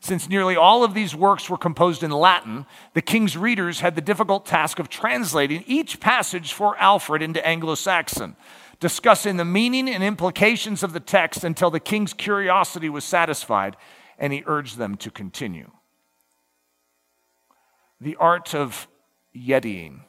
Since 0.00 0.28
nearly 0.28 0.54
all 0.54 0.84
of 0.84 0.94
these 0.94 1.14
works 1.14 1.48
were 1.48 1.56
composed 1.56 2.02
in 2.02 2.10
Latin, 2.10 2.66
the 2.92 3.02
king's 3.02 3.36
readers 3.36 3.80
had 3.80 3.94
the 3.94 4.00
difficult 4.00 4.44
task 4.44 4.78
of 4.78 4.88
translating 4.88 5.64
each 5.66 5.98
passage 5.98 6.52
for 6.52 6.76
Alfred 6.76 7.22
into 7.22 7.44
Anglo 7.44 7.74
Saxon, 7.74 8.36
discussing 8.82 9.36
the 9.36 9.44
meaning 9.44 9.88
and 9.88 10.02
implications 10.02 10.82
of 10.82 10.92
the 10.92 10.98
text 10.98 11.44
until 11.44 11.70
the 11.70 11.78
king's 11.78 12.12
curiosity 12.12 12.88
was 12.88 13.04
satisfied 13.04 13.76
and 14.18 14.32
he 14.32 14.42
urged 14.44 14.76
them 14.76 14.96
to 14.96 15.08
continue. 15.08 15.70
The 18.00 18.16
art 18.16 18.56
of 18.56 18.88
yetiing. 19.36 20.00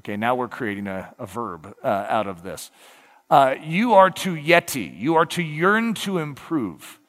Okay, 0.00 0.18
now 0.18 0.34
we're 0.34 0.46
creating 0.46 0.86
a, 0.86 1.14
a 1.18 1.24
verb 1.24 1.74
uh, 1.82 1.86
out 1.86 2.26
of 2.26 2.42
this. 2.42 2.70
Uh, 3.30 3.54
you 3.62 3.94
are 3.94 4.10
to 4.10 4.34
yeti, 4.34 4.98
you 5.00 5.14
are 5.14 5.26
to 5.26 5.42
yearn 5.42 5.94
to 5.94 6.18
improve. 6.18 7.00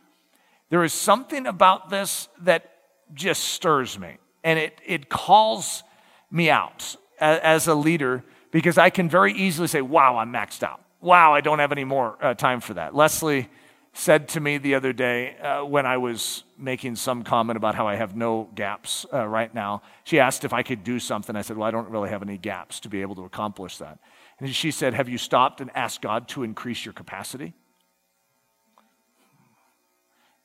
There 0.70 0.86
is 0.86 0.94
something 0.94 1.48
about 1.48 1.90
this 1.90 2.30
that 2.44 2.72
just 3.14 3.44
stirs 3.44 4.00
me, 4.00 4.20
and 4.42 4.58
it, 4.58 4.80
it 4.86 5.10
calls 5.10 5.84
me 6.32 6.50
out 6.50 6.96
as, 7.20 7.68
a 7.68 7.76
leader 7.76 8.24
because 8.52 8.78
I 8.78 8.90
can 8.90 9.10
very 9.10 9.34
easily 9.34 9.68
say, 9.68 9.82
Wow, 9.82 10.16
I'm 10.16 10.32
maxed 10.32 10.64
out. 10.64 10.82
Wow, 11.02 11.34
I 11.34 11.42
don't 11.42 11.60
have 11.60 11.72
any 11.72 11.86
more 11.86 12.18
uh, 12.22 12.34
time 12.34 12.60
for 12.60 12.74
that. 12.74 12.94
Leslie 12.94 13.48
said 13.94 14.28
to 14.30 14.40
me 14.40 14.58
the 14.58 14.76
other 14.76 14.94
day 14.94 15.38
uh, 15.38 15.64
when 15.64 15.86
I 15.86 15.98
was 15.98 16.44
making 16.58 16.96
some 16.96 17.24
comment 17.24 17.58
about 17.58 17.74
how 17.76 17.88
I 17.88 17.96
have 17.96 18.16
no 18.16 18.50
gaps 18.54 19.06
uh, 19.14 19.26
right 19.26 19.54
now, 19.54 19.82
she 20.04 20.20
asked 20.20 20.44
if 20.44 20.54
I 20.54 20.62
could 20.62 20.84
do 20.84 21.00
something. 21.00 21.36
I 21.36 21.42
said, 21.42 21.58
Well, 21.58 21.68
I 21.68 21.72
don't 21.72 21.90
really 21.90 22.10
have 22.10 22.22
any 22.22 22.38
gaps 22.38 22.80
to 22.82 22.90
be 22.90 23.02
able 23.02 23.16
to 23.16 23.24
accomplish 23.24 23.78
that. 23.78 24.00
And 24.40 24.54
she 24.54 24.72
said, 24.72 24.94
Have 24.94 25.08
you 25.08 25.18
stopped 25.18 25.62
and 25.62 25.72
asked 25.74 26.02
God 26.02 26.28
to 26.30 26.44
increase 26.44 26.86
your 26.86 26.94
capacity? 26.94 27.54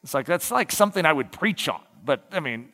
It's 0.04 0.14
like, 0.14 0.26
that's 0.26 0.50
like 0.50 0.70
something 0.70 1.04
I 1.04 1.12
would 1.12 1.32
preach 1.32 1.68
on. 1.68 1.80
But 2.04 2.26
I 2.30 2.40
mean, 2.40 2.68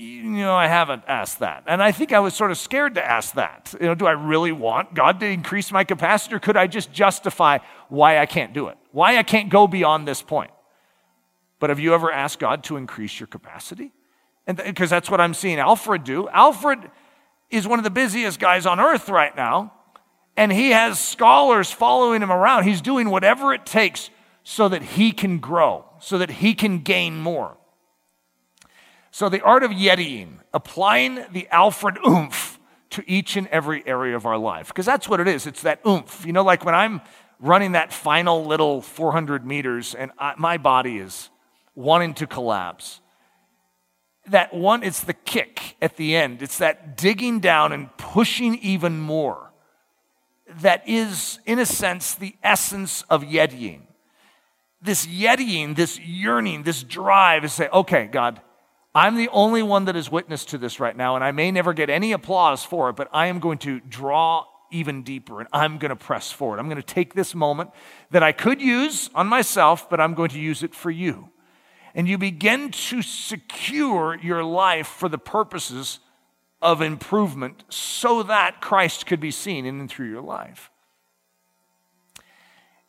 you 0.00 0.22
know, 0.22 0.54
I 0.54 0.66
haven't 0.66 1.02
asked 1.06 1.40
that. 1.40 1.64
And 1.66 1.82
I 1.82 1.92
think 1.92 2.12
I 2.12 2.20
was 2.20 2.32
sort 2.32 2.50
of 2.50 2.56
scared 2.56 2.94
to 2.94 3.04
ask 3.04 3.34
that. 3.34 3.74
You 3.78 3.88
know, 3.88 3.94
do 3.94 4.06
I 4.06 4.12
really 4.12 4.52
want 4.52 4.94
God 4.94 5.20
to 5.20 5.26
increase 5.26 5.70
my 5.70 5.84
capacity 5.84 6.34
or 6.34 6.38
could 6.38 6.56
I 6.56 6.66
just 6.66 6.90
justify 6.90 7.58
why 7.88 8.18
I 8.18 8.24
can't 8.24 8.54
do 8.54 8.68
it? 8.68 8.78
Why 8.92 9.18
I 9.18 9.22
can't 9.22 9.50
go 9.50 9.66
beyond 9.66 10.08
this 10.08 10.22
point? 10.22 10.52
But 11.58 11.68
have 11.68 11.78
you 11.78 11.92
ever 11.92 12.10
asked 12.10 12.38
God 12.38 12.64
to 12.64 12.78
increase 12.78 13.20
your 13.20 13.26
capacity? 13.26 13.92
And 14.46 14.56
because 14.56 14.88
th- 14.88 14.90
that's 14.90 15.10
what 15.10 15.20
I'm 15.20 15.34
seeing 15.34 15.58
Alfred 15.58 16.04
do. 16.04 16.28
Alfred 16.30 16.90
is 17.50 17.68
one 17.68 17.78
of 17.78 17.84
the 17.84 17.90
busiest 17.90 18.40
guys 18.40 18.64
on 18.64 18.80
earth 18.80 19.10
right 19.10 19.36
now, 19.36 19.74
and 20.34 20.50
he 20.50 20.70
has 20.70 20.98
scholars 20.98 21.70
following 21.70 22.22
him 22.22 22.32
around. 22.32 22.64
He's 22.64 22.80
doing 22.80 23.10
whatever 23.10 23.52
it 23.52 23.66
takes 23.66 24.08
so 24.44 24.68
that 24.68 24.82
he 24.82 25.12
can 25.12 25.38
grow 25.38 25.84
so 26.00 26.16
that 26.18 26.30
he 26.30 26.54
can 26.54 26.78
gain 26.80 27.18
more. 27.18 27.56
So, 29.10 29.28
the 29.28 29.42
art 29.42 29.62
of 29.62 29.70
Yetiing, 29.72 30.38
applying 30.54 31.24
the 31.32 31.48
Alfred 31.48 31.98
oomph 32.06 32.58
to 32.90 33.04
each 33.08 33.36
and 33.36 33.46
every 33.48 33.86
area 33.86 34.16
of 34.16 34.26
our 34.26 34.38
life, 34.38 34.68
because 34.68 34.86
that's 34.86 35.08
what 35.08 35.20
it 35.20 35.28
is. 35.28 35.46
It's 35.46 35.62
that 35.62 35.80
oomph. 35.86 36.24
You 36.24 36.32
know, 36.32 36.42
like 36.42 36.64
when 36.64 36.74
I'm 36.74 37.00
running 37.40 37.72
that 37.72 37.92
final 37.92 38.44
little 38.44 38.82
400 38.82 39.46
meters 39.46 39.94
and 39.94 40.12
I, 40.18 40.34
my 40.36 40.58
body 40.58 40.98
is 40.98 41.30
wanting 41.74 42.14
to 42.14 42.26
collapse. 42.26 43.00
That 44.26 44.52
one, 44.52 44.82
it's 44.82 45.00
the 45.00 45.14
kick 45.14 45.76
at 45.80 45.96
the 45.96 46.14
end. 46.14 46.42
It's 46.42 46.58
that 46.58 46.96
digging 46.96 47.40
down 47.40 47.72
and 47.72 47.96
pushing 47.96 48.56
even 48.56 49.00
more. 49.00 49.50
That 50.60 50.86
is, 50.88 51.40
in 51.46 51.58
a 51.58 51.66
sense, 51.66 52.14
the 52.14 52.36
essence 52.42 53.02
of 53.08 53.22
Yetiing 53.22 53.82
this 54.82 55.06
yetiing, 55.06 55.76
this 55.76 55.98
yearning, 56.00 56.62
this 56.62 56.82
drive 56.82 57.44
is 57.44 57.52
say, 57.52 57.68
okay, 57.72 58.08
God, 58.10 58.40
I'm 58.94 59.16
the 59.16 59.28
only 59.28 59.62
one 59.62 59.84
that 59.84 59.96
is 59.96 60.10
witness 60.10 60.44
to 60.46 60.58
this 60.58 60.80
right 60.80 60.96
now, 60.96 61.14
and 61.14 61.24
I 61.24 61.30
may 61.30 61.50
never 61.50 61.72
get 61.72 61.90
any 61.90 62.12
applause 62.12 62.64
for 62.64 62.90
it, 62.90 62.96
but 62.96 63.08
I 63.12 63.26
am 63.26 63.38
going 63.38 63.58
to 63.58 63.80
draw 63.80 64.46
even 64.70 65.02
deeper 65.02 65.40
and 65.40 65.48
I'm 65.52 65.78
going 65.78 65.90
to 65.90 65.96
press 65.96 66.30
forward. 66.30 66.58
I'm 66.58 66.66
going 66.66 66.76
to 66.76 66.82
take 66.82 67.14
this 67.14 67.34
moment 67.34 67.70
that 68.10 68.22
I 68.22 68.32
could 68.32 68.60
use 68.60 69.10
on 69.14 69.26
myself, 69.26 69.90
but 69.90 70.00
I'm 70.00 70.14
going 70.14 70.30
to 70.30 70.40
use 70.40 70.62
it 70.62 70.74
for 70.74 70.90
you. 70.90 71.30
And 71.94 72.08
you 72.08 72.18
begin 72.18 72.70
to 72.70 73.02
secure 73.02 74.16
your 74.22 74.44
life 74.44 74.86
for 74.86 75.08
the 75.08 75.18
purposes 75.18 75.98
of 76.62 76.82
improvement 76.82 77.64
so 77.68 78.22
that 78.22 78.60
Christ 78.60 79.06
could 79.06 79.20
be 79.20 79.30
seen 79.30 79.66
in 79.66 79.80
and 79.80 79.90
through 79.90 80.08
your 80.08 80.22
life. 80.22 80.70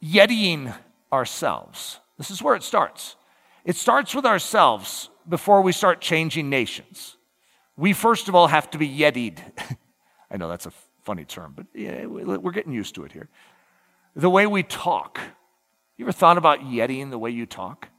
Yetiing 0.03 0.75
ourselves. 1.11 1.99
This 2.17 2.29
is 2.29 2.41
where 2.41 2.55
it 2.55 2.63
starts. 2.63 3.15
It 3.65 3.75
starts 3.75 4.13
with 4.13 4.25
ourselves 4.25 5.09
before 5.27 5.62
we 5.62 5.71
start 5.71 6.01
changing 6.01 6.49
nations. 6.49 7.17
We 7.77 7.93
first 7.93 8.27
of 8.27 8.36
all 8.36 8.47
have 8.47 8.69
to 8.71 8.77
be 8.77 8.88
yetied. 8.88 9.39
I 10.31 10.38
know 10.38 10.47
that's 10.47 10.65
a 10.65 10.71
funny 11.03 11.25
term, 11.25 11.53
but 11.55 11.65
yeah, 11.73 12.05
we're 12.05 12.51
getting 12.51 12.73
used 12.73 12.95
to 12.95 13.03
it 13.03 13.12
here. 13.12 13.29
The 14.15 14.29
way 14.29 14.45
we 14.47 14.63
talk. 14.63 15.19
You 15.97 16.05
ever 16.05 16.12
thought 16.12 16.38
about 16.38 16.62
yetiing 16.62 17.12
the 17.12 17.19
way 17.19 17.29
you 17.29 17.45
talk? 17.45 17.89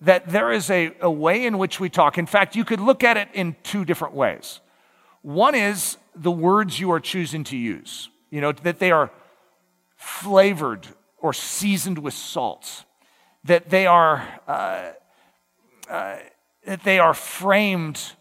That 0.00 0.28
there 0.28 0.52
is 0.52 0.70
a, 0.70 0.92
a 1.00 1.10
way 1.10 1.46
in 1.46 1.58
which 1.58 1.80
we 1.80 1.88
talk. 1.88 2.18
In 2.18 2.26
fact, 2.26 2.56
you 2.56 2.64
could 2.64 2.80
look 2.80 3.02
at 3.02 3.16
it 3.16 3.28
in 3.32 3.56
two 3.62 3.84
different 3.84 4.14
ways. 4.14 4.60
One 5.22 5.54
is 5.54 5.96
the 6.14 6.30
words 6.30 6.78
you 6.78 6.92
are 6.92 7.00
choosing 7.00 7.44
to 7.44 7.56
use, 7.56 8.10
you 8.30 8.40
know, 8.40 8.52
that 8.52 8.78
they 8.78 8.90
are 8.90 9.10
flavored 9.96 10.86
or 11.18 11.32
seasoned 11.32 11.98
with 11.98 12.12
salt, 12.12 12.84
that 13.44 13.70
they 13.70 13.86
are, 13.86 14.28
uh, 14.46 14.90
uh, 15.88 16.16
that 16.66 16.84
they 16.84 16.98
are 16.98 17.14
framed 17.14 18.12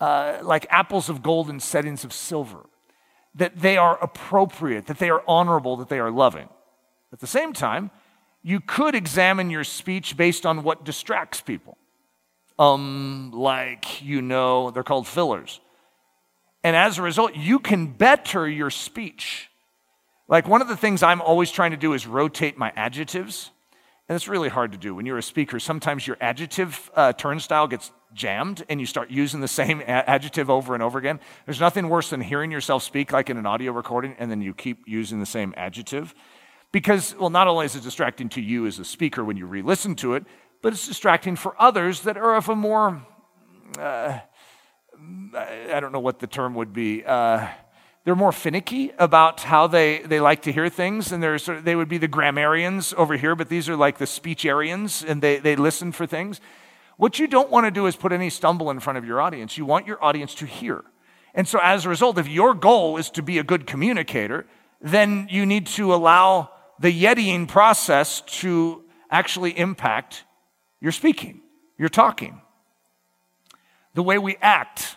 uh, 0.00 0.38
like 0.42 0.66
apples 0.70 1.08
of 1.08 1.22
gold 1.22 1.48
in 1.50 1.60
settings 1.60 2.04
of 2.04 2.12
silver, 2.12 2.66
that 3.34 3.58
they 3.60 3.76
are 3.76 3.98
appropriate, 4.02 4.86
that 4.86 4.98
they 4.98 5.10
are 5.10 5.22
honorable, 5.26 5.76
that 5.76 5.88
they 5.88 5.98
are 5.98 6.10
loving. 6.10 6.48
At 7.12 7.20
the 7.20 7.26
same 7.26 7.52
time, 7.52 7.90
you 8.42 8.60
could 8.60 8.94
examine 8.94 9.50
your 9.50 9.64
speech 9.64 10.16
based 10.16 10.46
on 10.46 10.62
what 10.62 10.84
distracts 10.84 11.40
people. 11.40 11.76
Um, 12.58 13.32
like, 13.34 14.02
you 14.02 14.22
know, 14.22 14.70
they're 14.70 14.82
called 14.82 15.06
fillers. 15.06 15.60
And 16.62 16.74
as 16.74 16.98
a 16.98 17.02
result, 17.02 17.34
you 17.36 17.58
can 17.58 17.86
better 17.86 18.48
your 18.48 18.70
speech 18.70 19.50
like 20.28 20.48
one 20.48 20.60
of 20.60 20.68
the 20.68 20.76
things 20.76 21.02
I'm 21.02 21.20
always 21.20 21.50
trying 21.50 21.70
to 21.70 21.76
do 21.76 21.92
is 21.92 22.06
rotate 22.06 22.58
my 22.58 22.72
adjectives. 22.74 23.50
And 24.08 24.14
it's 24.14 24.28
really 24.28 24.48
hard 24.48 24.72
to 24.72 24.78
do 24.78 24.94
when 24.94 25.04
you're 25.04 25.18
a 25.18 25.22
speaker. 25.22 25.58
Sometimes 25.58 26.06
your 26.06 26.16
adjective 26.20 26.90
uh, 26.94 27.12
turnstile 27.12 27.66
gets 27.66 27.90
jammed 28.14 28.64
and 28.68 28.78
you 28.78 28.86
start 28.86 29.10
using 29.10 29.40
the 29.40 29.48
same 29.62 29.82
adjective 29.86 30.48
over 30.48 30.74
and 30.74 30.82
over 30.82 30.98
again. 30.98 31.18
There's 31.44 31.60
nothing 31.60 31.88
worse 31.88 32.10
than 32.10 32.20
hearing 32.20 32.52
yourself 32.52 32.82
speak 32.82 33.12
like 33.12 33.30
in 33.30 33.36
an 33.36 33.46
audio 33.46 33.72
recording 33.72 34.14
and 34.18 34.30
then 34.30 34.40
you 34.40 34.54
keep 34.54 34.84
using 34.86 35.18
the 35.18 35.26
same 35.26 35.52
adjective. 35.56 36.14
Because, 36.72 37.16
well, 37.16 37.30
not 37.30 37.48
only 37.48 37.66
is 37.66 37.74
it 37.74 37.82
distracting 37.82 38.28
to 38.30 38.40
you 38.40 38.66
as 38.66 38.78
a 38.78 38.84
speaker 38.84 39.24
when 39.24 39.36
you 39.36 39.46
re 39.46 39.62
listen 39.62 39.94
to 39.96 40.14
it, 40.14 40.24
but 40.62 40.72
it's 40.72 40.86
distracting 40.86 41.36
for 41.36 41.60
others 41.60 42.02
that 42.02 42.16
are 42.16 42.36
of 42.36 42.48
a 42.48 42.56
more, 42.56 43.02
uh, 43.78 44.18
I 45.36 45.80
don't 45.80 45.92
know 45.92 46.00
what 46.00 46.18
the 46.18 46.26
term 46.26 46.54
would 46.54 46.72
be. 46.72 47.04
Uh, 47.04 47.48
they're 48.06 48.14
more 48.14 48.30
finicky 48.30 48.92
about 48.98 49.40
how 49.40 49.66
they, 49.66 49.98
they 49.98 50.20
like 50.20 50.42
to 50.42 50.52
hear 50.52 50.68
things, 50.68 51.10
and 51.10 51.20
they're 51.20 51.40
sort 51.40 51.58
of, 51.58 51.64
they 51.64 51.74
would 51.74 51.88
be 51.88 51.98
the 51.98 52.06
grammarians 52.06 52.94
over 52.96 53.16
here, 53.16 53.34
but 53.34 53.48
these 53.48 53.68
are 53.68 53.74
like 53.74 53.98
the 53.98 54.04
speecharians, 54.04 55.04
and 55.04 55.20
they, 55.20 55.38
they 55.38 55.56
listen 55.56 55.90
for 55.90 56.06
things. 56.06 56.40
What 56.98 57.18
you 57.18 57.26
don't 57.26 57.50
want 57.50 57.66
to 57.66 57.72
do 57.72 57.86
is 57.86 57.96
put 57.96 58.12
any 58.12 58.30
stumble 58.30 58.70
in 58.70 58.78
front 58.78 58.96
of 58.96 59.04
your 59.04 59.20
audience. 59.20 59.58
You 59.58 59.64
want 59.64 59.88
your 59.88 60.02
audience 60.04 60.36
to 60.36 60.46
hear. 60.46 60.84
And 61.34 61.48
so, 61.48 61.58
as 61.60 61.84
a 61.84 61.88
result, 61.88 62.16
if 62.16 62.28
your 62.28 62.54
goal 62.54 62.96
is 62.96 63.10
to 63.10 63.22
be 63.22 63.38
a 63.38 63.42
good 63.42 63.66
communicator, 63.66 64.46
then 64.80 65.26
you 65.28 65.44
need 65.44 65.66
to 65.66 65.92
allow 65.92 66.50
the 66.78 66.92
Yetiing 66.92 67.48
process 67.48 68.20
to 68.20 68.84
actually 69.10 69.58
impact 69.58 70.22
your 70.80 70.92
speaking, 70.92 71.40
your 71.76 71.88
talking, 71.88 72.40
the 73.94 74.02
way 74.04 74.16
we 74.16 74.36
act. 74.40 74.96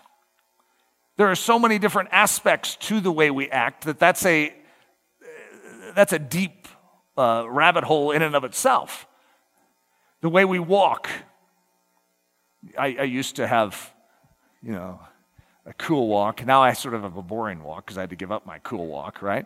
There 1.20 1.30
are 1.30 1.36
so 1.36 1.60
many 1.60 1.80
different 1.80 2.08
aspects 2.14 2.78
to 2.78 3.02
the 3.02 3.12
way 3.12 3.30
we 3.30 3.50
act 3.50 3.84
that 3.84 4.00
that's 4.00 4.26
a, 4.26 4.54
that's 5.94 6.14
a 6.14 6.18
deep 6.18 6.66
uh, 7.18 7.44
rabbit 7.46 7.84
hole 7.84 8.12
in 8.12 8.22
and 8.22 8.38
of 8.38 8.46
itself. 8.46 9.06
The 10.22 10.30
way 10.30 10.46
we 10.46 10.60
walk. 10.60 11.10
I, 12.78 12.96
I 13.00 13.04
used 13.04 13.36
to 13.36 13.48
have, 13.48 13.94
you 14.64 14.72
know, 14.72 15.02
a 15.66 15.74
cool 15.74 16.08
walk. 16.08 16.46
Now 16.46 16.64
I 16.64 16.72
sort 16.72 16.94
of 16.94 17.02
have 17.02 17.18
a 17.18 17.22
boring 17.22 17.64
walk 17.64 17.88
because 17.88 17.98
I 17.98 18.02
had 18.02 18.12
to 18.12 18.16
give 18.16 18.32
up 18.32 18.46
my 18.46 18.60
cool 18.60 18.88
walk, 18.88 19.22
right? 19.22 19.46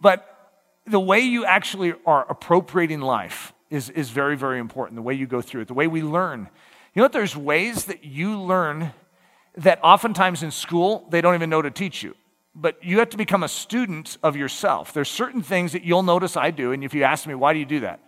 But 0.00 0.28
the 0.84 0.98
way 0.98 1.20
you 1.20 1.44
actually 1.44 1.94
are 2.04 2.28
appropriating 2.28 3.00
life 3.00 3.52
is, 3.70 3.88
is 3.88 4.10
very, 4.10 4.36
very 4.36 4.58
important. 4.58 4.96
The 4.96 5.02
way 5.02 5.14
you 5.14 5.28
go 5.28 5.40
through 5.40 5.60
it, 5.60 5.68
the 5.68 5.74
way 5.74 5.86
we 5.86 6.02
learn. 6.02 6.40
You 6.92 7.00
know 7.00 7.04
what? 7.04 7.12
There's 7.12 7.36
ways 7.36 7.84
that 7.84 8.02
you 8.02 8.36
learn 8.40 8.92
that 9.56 9.80
oftentimes 9.82 10.42
in 10.42 10.50
school 10.50 11.06
they 11.10 11.20
don't 11.20 11.34
even 11.34 11.50
know 11.50 11.62
to 11.62 11.70
teach 11.70 12.02
you. 12.02 12.14
But 12.54 12.82
you 12.84 13.00
have 13.00 13.10
to 13.10 13.16
become 13.16 13.42
a 13.42 13.48
student 13.48 14.16
of 14.22 14.36
yourself. 14.36 14.92
There's 14.92 15.08
certain 15.08 15.42
things 15.42 15.72
that 15.72 15.82
you'll 15.82 16.04
notice 16.04 16.36
I 16.36 16.50
do, 16.52 16.72
and 16.72 16.84
if 16.84 16.94
you 16.94 17.02
ask 17.02 17.26
me, 17.26 17.34
why 17.34 17.52
do 17.52 17.58
you 17.58 17.64
do 17.64 17.80
that? 17.80 18.00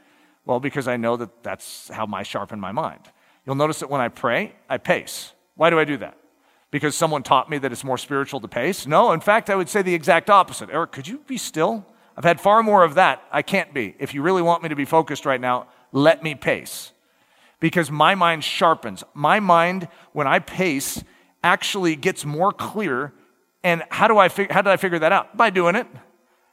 Well, 0.44 0.61
because 0.61 0.86
I 0.86 0.97
know 0.97 1.16
that 1.16 1.42
that's 1.42 1.88
how 1.88 2.07
I 2.12 2.22
sharpen 2.22 2.61
my 2.61 2.70
mind. 2.70 3.01
You'll 3.44 3.57
notice 3.57 3.80
that 3.80 3.90
when 3.90 4.01
I 4.01 4.09
pray, 4.09 4.55
I 4.68 4.78
pace. 4.78 5.32
Why 5.57 5.70
do 5.70 5.78
I 5.78 5.84
do 5.84 5.97
that? 5.99 6.16
Because 6.70 6.94
someone 6.94 7.22
taught 7.22 7.51
me 7.51 7.59
that 7.59 7.72
it's 7.72 7.84
more 7.84 7.99
spiritual 7.99 8.40
to 8.40 8.49
pace? 8.49 8.86
No, 8.86 9.12
in 9.12 9.20
fact, 9.20 9.51
I 9.51 9.57
would 9.57 9.68
say 9.68 9.82
the 9.82 9.94
exact 9.94 10.30
opposite. 10.30 10.70
Eric, 10.70 10.92
could 10.92 11.09
you 11.09 11.18
be 11.26 11.38
still? 11.38 11.84
I've 12.16 12.24
had 12.24 12.40
far 12.40 12.62
more 12.62 12.84
of 12.84 12.94
that. 12.94 13.22
I 13.30 13.42
can't 13.42 13.74
be. 13.74 13.94
If 13.99 14.14
you 14.14 14.22
really 14.22 14.42
want 14.42 14.62
me 14.62 14.68
to 14.68 14.76
be 14.76 14.84
focused 14.84 15.26
right 15.26 15.40
now, 15.40 15.68
let 15.92 16.22
me 16.22 16.34
pace. 16.34 16.92
Because 17.61 17.90
my 17.90 18.14
mind 18.14 18.44
sharpens. 18.44 19.05
My 19.14 19.40
mind, 19.40 19.88
when 20.12 20.26
I 20.26 20.38
pace, 20.38 21.03
actually 21.47 21.97
gets 21.97 22.24
more 22.24 22.53
clear. 22.53 23.12
And 23.62 23.82
how 23.88 24.09
do 24.09 24.18
I 24.18 24.28
fig- 24.28 24.51
how 24.51 24.62
did 24.62 24.70
I 24.70 24.76
figure 24.76 24.99
that 24.99 25.12
out? 25.12 25.36
By 25.36 25.51
doing 25.51 25.76
it. 25.76 25.86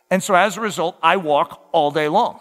And 0.10 0.22
so 0.22 0.36
as 0.36 0.58
a 0.58 0.62
result, 0.62 0.98
I 1.02 1.18
walk 1.18 1.68
all 1.72 1.92
day 1.92 2.08
long. 2.08 2.40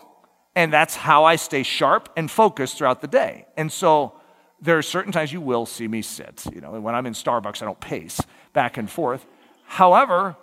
And 0.55 0.73
that's 0.73 0.95
how 0.95 1.25
I 1.25 1.37
stay 1.37 1.63
sharp 1.63 2.11
and 2.17 2.31
focused 2.31 2.77
throughout 2.77 3.01
the 3.01 3.07
day. 3.09 3.47
And 3.57 3.73
so 3.73 4.13
there 4.61 4.77
are 4.77 4.83
certain 4.83 5.11
times 5.11 5.33
you 5.33 5.41
will 5.41 5.65
see 5.65 5.89
me 5.89 6.03
sit. 6.03 6.45
You 6.55 6.61
know, 6.61 6.79
when 6.79 6.95
I'm 6.95 7.07
in 7.07 7.15
Starbucks, 7.15 7.63
I 7.63 7.65
don't 7.65 7.81
pace 7.81 8.21
back 8.53 8.77
and 8.77 8.91
forth. 8.91 9.27
However, 9.65 10.37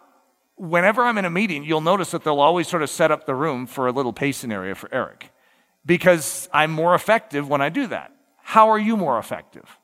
whenever 0.55 1.03
I'm 1.03 1.17
in 1.19 1.25
a 1.25 1.29
meeting, 1.29 1.63
you'll 1.63 1.81
notice 1.81 2.11
that 2.11 2.23
they'll 2.23 2.39
always 2.39 2.67
sort 2.67 2.81
of 2.81 2.89
set 2.89 3.11
up 3.11 3.25
the 3.27 3.35
room 3.35 3.67
for 3.67 3.87
a 3.87 3.91
little 3.91 4.11
pacing 4.11 4.51
area 4.51 4.73
for 4.73 4.89
Eric 4.91 5.31
because 5.85 6.49
I'm 6.51 6.71
more 6.71 6.95
effective 6.95 7.47
when 7.47 7.61
I 7.61 7.69
do 7.69 7.87
that. 7.87 8.11
How 8.41 8.69
are 8.69 8.79
you 8.79 8.97
more 8.97 9.19
effective? 9.19 9.78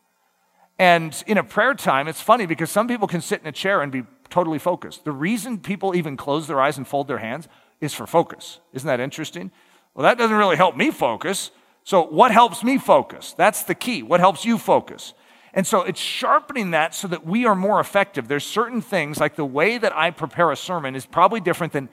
And 0.78 1.24
in 1.26 1.38
a 1.38 1.44
prayer 1.44 1.74
time, 1.74 2.08
it's 2.08 2.22
funny 2.22 2.46
because 2.46 2.70
some 2.70 2.88
people 2.88 3.08
can 3.08 3.22
sit 3.22 3.42
in 3.42 3.48
a 3.48 3.52
chair 3.52 3.82
and 3.82 3.92
be 3.92 4.04
totally 4.30 4.60
focused. 4.60 5.06
The 5.06 5.12
reason 5.12 5.60
people 5.60 5.96
even 5.96 6.18
close 6.18 6.48
their 6.48 6.60
eyes 6.60 6.78
and 6.78 6.88
fold 6.88 7.08
their 7.08 7.20
hands 7.20 7.48
is 7.80 7.94
for 7.94 8.06
focus. 8.06 8.60
Isn't 8.74 8.88
that 8.88 9.00
interesting? 9.00 9.52
Well, 9.94 10.04
that 10.04 10.18
doesn't 10.18 10.36
really 10.36 10.58
help 10.58 10.76
me 10.76 10.92
focus. 10.92 11.52
So, 11.84 12.02
what 12.02 12.32
helps 12.32 12.64
me 12.64 12.78
focus? 12.78 13.34
That's 13.38 13.64
the 13.64 13.76
key. 13.76 14.04
What 14.04 14.20
helps 14.20 14.44
you 14.44 14.58
focus? 14.58 15.14
And 15.56 15.66
so 15.66 15.84
it's 15.84 16.02
sharpening 16.02 16.72
that 16.72 16.94
so 16.94 17.08
that 17.08 17.26
we 17.26 17.46
are 17.46 17.56
more 17.56 17.80
effective. 17.80 18.28
There's 18.28 18.46
certain 18.46 18.82
things, 18.82 19.22
like 19.22 19.38
the 19.38 19.46
way 19.46 19.78
that 19.78 19.96
I 19.96 20.12
prepare 20.12 20.52
a 20.52 20.58
sermon 20.58 20.96
is 20.96 21.06
probably 21.06 21.40
different 21.40 21.72
than 21.72 21.88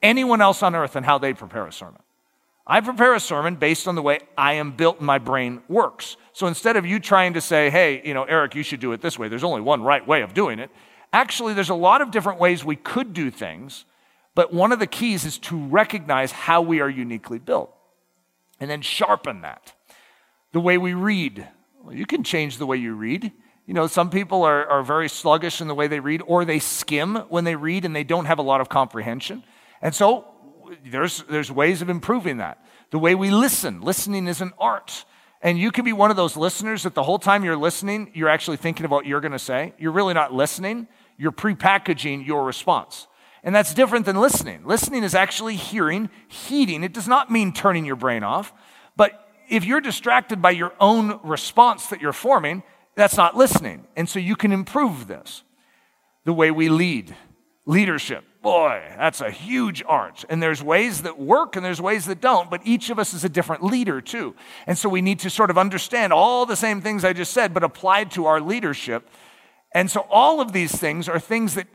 anyone 0.00 0.40
else 0.40 0.62
on 0.62 0.76
earth 0.76 0.94
and 0.94 1.04
how 1.04 1.18
they 1.18 1.34
prepare 1.34 1.66
a 1.66 1.72
sermon. 1.72 2.00
I 2.70 2.82
prepare 2.82 3.14
a 3.14 3.20
sermon 3.20 3.54
based 3.54 3.88
on 3.88 3.94
the 3.94 4.02
way 4.02 4.20
I 4.36 4.54
am 4.54 4.72
built 4.72 4.98
and 4.98 5.06
my 5.06 5.18
brain 5.18 5.62
works. 5.68 6.18
So 6.34 6.46
instead 6.46 6.76
of 6.76 6.84
you 6.84 7.00
trying 7.00 7.32
to 7.32 7.40
say, 7.40 7.70
hey, 7.70 8.02
you 8.04 8.12
know, 8.12 8.24
Eric, 8.24 8.54
you 8.54 8.62
should 8.62 8.80
do 8.80 8.92
it 8.92 9.00
this 9.00 9.18
way, 9.18 9.28
there's 9.28 9.42
only 9.42 9.62
one 9.62 9.82
right 9.82 10.06
way 10.06 10.20
of 10.20 10.34
doing 10.34 10.58
it. 10.58 10.70
Actually, 11.10 11.54
there's 11.54 11.70
a 11.70 11.74
lot 11.74 12.02
of 12.02 12.10
different 12.10 12.38
ways 12.38 12.62
we 12.62 12.76
could 12.76 13.14
do 13.14 13.30
things, 13.30 13.86
but 14.34 14.52
one 14.52 14.70
of 14.70 14.78
the 14.78 14.86
keys 14.86 15.24
is 15.24 15.38
to 15.38 15.56
recognize 15.56 16.30
how 16.30 16.60
we 16.60 16.80
are 16.80 16.90
uniquely 16.90 17.38
built 17.38 17.74
and 18.60 18.70
then 18.70 18.82
sharpen 18.82 19.40
that. 19.40 19.72
The 20.52 20.60
way 20.60 20.76
we 20.76 20.92
read, 20.92 21.48
well, 21.82 21.94
you 21.94 22.04
can 22.04 22.22
change 22.22 22.58
the 22.58 22.66
way 22.66 22.76
you 22.76 22.94
read. 22.94 23.32
You 23.66 23.74
know, 23.74 23.86
some 23.86 24.10
people 24.10 24.44
are, 24.44 24.66
are 24.66 24.82
very 24.82 25.08
sluggish 25.08 25.62
in 25.62 25.68
the 25.68 25.74
way 25.74 25.88
they 25.88 26.00
read, 26.00 26.22
or 26.26 26.44
they 26.44 26.58
skim 26.58 27.16
when 27.30 27.44
they 27.44 27.56
read 27.56 27.86
and 27.86 27.96
they 27.96 28.04
don't 28.04 28.26
have 28.26 28.38
a 28.38 28.42
lot 28.42 28.60
of 28.60 28.68
comprehension. 28.68 29.42
And 29.80 29.94
so 29.94 30.26
there's, 30.86 31.22
there's 31.24 31.50
ways 31.50 31.82
of 31.82 31.88
improving 31.88 32.38
that. 32.38 32.64
The 32.90 32.98
way 32.98 33.14
we 33.14 33.30
listen, 33.30 33.80
listening 33.80 34.26
is 34.26 34.40
an 34.40 34.52
art. 34.58 35.04
And 35.40 35.58
you 35.58 35.70
can 35.70 35.84
be 35.84 35.92
one 35.92 36.10
of 36.10 36.16
those 36.16 36.36
listeners 36.36 36.82
that 36.82 36.94
the 36.94 37.02
whole 37.02 37.18
time 37.18 37.44
you're 37.44 37.56
listening, 37.56 38.10
you're 38.14 38.28
actually 38.28 38.56
thinking 38.56 38.84
about 38.84 38.96
what 38.96 39.06
you're 39.06 39.20
going 39.20 39.32
to 39.32 39.38
say. 39.38 39.74
You're 39.78 39.92
really 39.92 40.14
not 40.14 40.32
listening, 40.32 40.88
you're 41.16 41.32
prepackaging 41.32 42.26
your 42.26 42.44
response. 42.44 43.06
And 43.44 43.54
that's 43.54 43.72
different 43.72 44.04
than 44.04 44.16
listening. 44.16 44.66
Listening 44.66 45.04
is 45.04 45.14
actually 45.14 45.56
hearing, 45.56 46.10
heeding. 46.26 46.82
It 46.82 46.92
does 46.92 47.06
not 47.06 47.30
mean 47.30 47.52
turning 47.52 47.84
your 47.84 47.96
brain 47.96 48.24
off, 48.24 48.52
but 48.96 49.28
if 49.48 49.64
you're 49.64 49.80
distracted 49.80 50.42
by 50.42 50.50
your 50.50 50.72
own 50.80 51.20
response 51.22 51.86
that 51.86 52.00
you're 52.00 52.12
forming, 52.12 52.62
that's 52.96 53.16
not 53.16 53.36
listening. 53.36 53.86
And 53.96 54.08
so 54.08 54.18
you 54.18 54.34
can 54.34 54.52
improve 54.52 55.06
this. 55.06 55.44
The 56.24 56.32
way 56.32 56.50
we 56.50 56.68
lead, 56.68 57.14
leadership. 57.64 58.24
Boy, 58.40 58.82
that's 58.96 59.20
a 59.20 59.30
huge 59.30 59.82
arch. 59.86 60.24
And 60.28 60.40
there's 60.40 60.62
ways 60.62 61.02
that 61.02 61.18
work 61.18 61.56
and 61.56 61.64
there's 61.64 61.80
ways 61.80 62.06
that 62.06 62.20
don't, 62.20 62.48
but 62.48 62.60
each 62.64 62.88
of 62.88 62.98
us 62.98 63.12
is 63.12 63.24
a 63.24 63.28
different 63.28 63.64
leader 63.64 64.00
too. 64.00 64.36
And 64.66 64.78
so 64.78 64.88
we 64.88 65.02
need 65.02 65.18
to 65.20 65.30
sort 65.30 65.50
of 65.50 65.58
understand 65.58 66.12
all 66.12 66.46
the 66.46 66.54
same 66.54 66.80
things 66.80 67.04
I 67.04 67.12
just 67.12 67.32
said, 67.32 67.52
but 67.52 67.64
applied 67.64 68.12
to 68.12 68.26
our 68.26 68.40
leadership. 68.40 69.08
And 69.74 69.90
so 69.90 70.06
all 70.08 70.40
of 70.40 70.52
these 70.52 70.72
things 70.72 71.08
are 71.08 71.18
things 71.18 71.56
that 71.56 71.66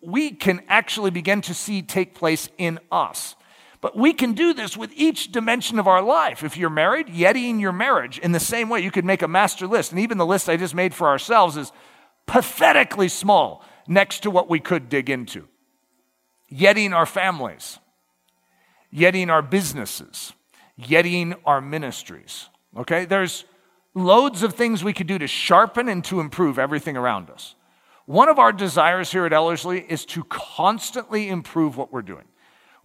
we 0.00 0.30
can 0.30 0.62
actually 0.68 1.10
begin 1.10 1.40
to 1.42 1.54
see 1.54 1.82
take 1.82 2.14
place 2.14 2.48
in 2.58 2.78
us. 2.92 3.34
But 3.80 3.96
we 3.96 4.12
can 4.12 4.32
do 4.32 4.54
this 4.54 4.76
with 4.76 4.92
each 4.94 5.32
dimension 5.32 5.78
of 5.80 5.88
our 5.88 6.02
life. 6.02 6.44
If 6.44 6.56
you're 6.56 6.70
married, 6.70 7.08
yetiing 7.08 7.60
your 7.60 7.72
marriage 7.72 8.18
in 8.18 8.32
the 8.32 8.40
same 8.40 8.68
way. 8.68 8.80
You 8.80 8.90
could 8.90 9.04
make 9.04 9.22
a 9.22 9.28
master 9.28 9.66
list. 9.66 9.92
And 9.92 10.00
even 10.00 10.18
the 10.18 10.26
list 10.26 10.48
I 10.48 10.56
just 10.56 10.74
made 10.74 10.94
for 10.94 11.08
ourselves 11.08 11.56
is 11.56 11.72
pathetically 12.26 13.08
small 13.08 13.64
next 13.88 14.20
to 14.20 14.30
what 14.30 14.48
we 14.48 14.60
could 14.60 14.88
dig 14.88 15.10
into. 15.10 15.48
Yetiing 16.52 16.94
our 16.94 17.06
families, 17.06 17.78
yetting 18.94 19.28
our 19.28 19.42
businesses, 19.42 20.32
yetting 20.80 21.34
our 21.44 21.60
ministries. 21.60 22.48
Okay? 22.76 23.04
There's 23.04 23.44
loads 23.94 24.42
of 24.42 24.54
things 24.54 24.82
we 24.82 24.92
could 24.92 25.06
do 25.06 25.18
to 25.18 25.26
sharpen 25.26 25.88
and 25.88 26.04
to 26.04 26.20
improve 26.20 26.58
everything 26.58 26.96
around 26.96 27.30
us. 27.30 27.54
One 28.06 28.28
of 28.28 28.38
our 28.38 28.52
desires 28.52 29.12
here 29.12 29.26
at 29.26 29.32
Ellerslie 29.32 29.84
is 29.88 30.06
to 30.06 30.24
constantly 30.24 31.28
improve 31.28 31.76
what 31.76 31.92
we're 31.92 32.02
doing 32.02 32.24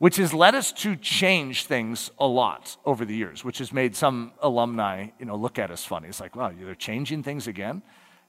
which 0.03 0.17
has 0.17 0.33
led 0.33 0.53
us 0.53 0.73
to 0.73 0.97
change 0.97 1.65
things 1.65 2.11
a 2.19 2.27
lot 2.27 2.75
over 2.85 3.05
the 3.05 3.15
years, 3.15 3.45
which 3.45 3.59
has 3.59 3.71
made 3.71 3.95
some 3.95 4.33
alumni, 4.41 5.07
you 5.17 5.25
know, 5.25 5.37
look 5.37 5.57
at 5.57 5.71
us 5.71 5.85
funny. 5.85 6.09
It's 6.09 6.19
like, 6.19 6.35
wow, 6.35 6.51
they're 6.59 6.75
changing 6.75 7.23
things 7.23 7.47
again? 7.47 7.81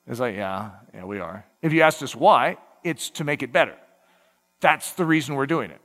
It's 0.06 0.20
like, 0.20 0.36
yeah, 0.36 0.70
yeah, 0.94 1.04
we 1.04 1.18
are. 1.18 1.44
If 1.62 1.72
you 1.72 1.82
asked 1.82 2.00
us 2.04 2.14
why, 2.14 2.58
it's 2.84 3.10
to 3.10 3.24
make 3.24 3.42
it 3.42 3.52
better. 3.52 3.74
That's 4.60 4.92
the 4.92 5.04
reason 5.04 5.34
we're 5.34 5.46
doing 5.46 5.70
it. 5.70 5.80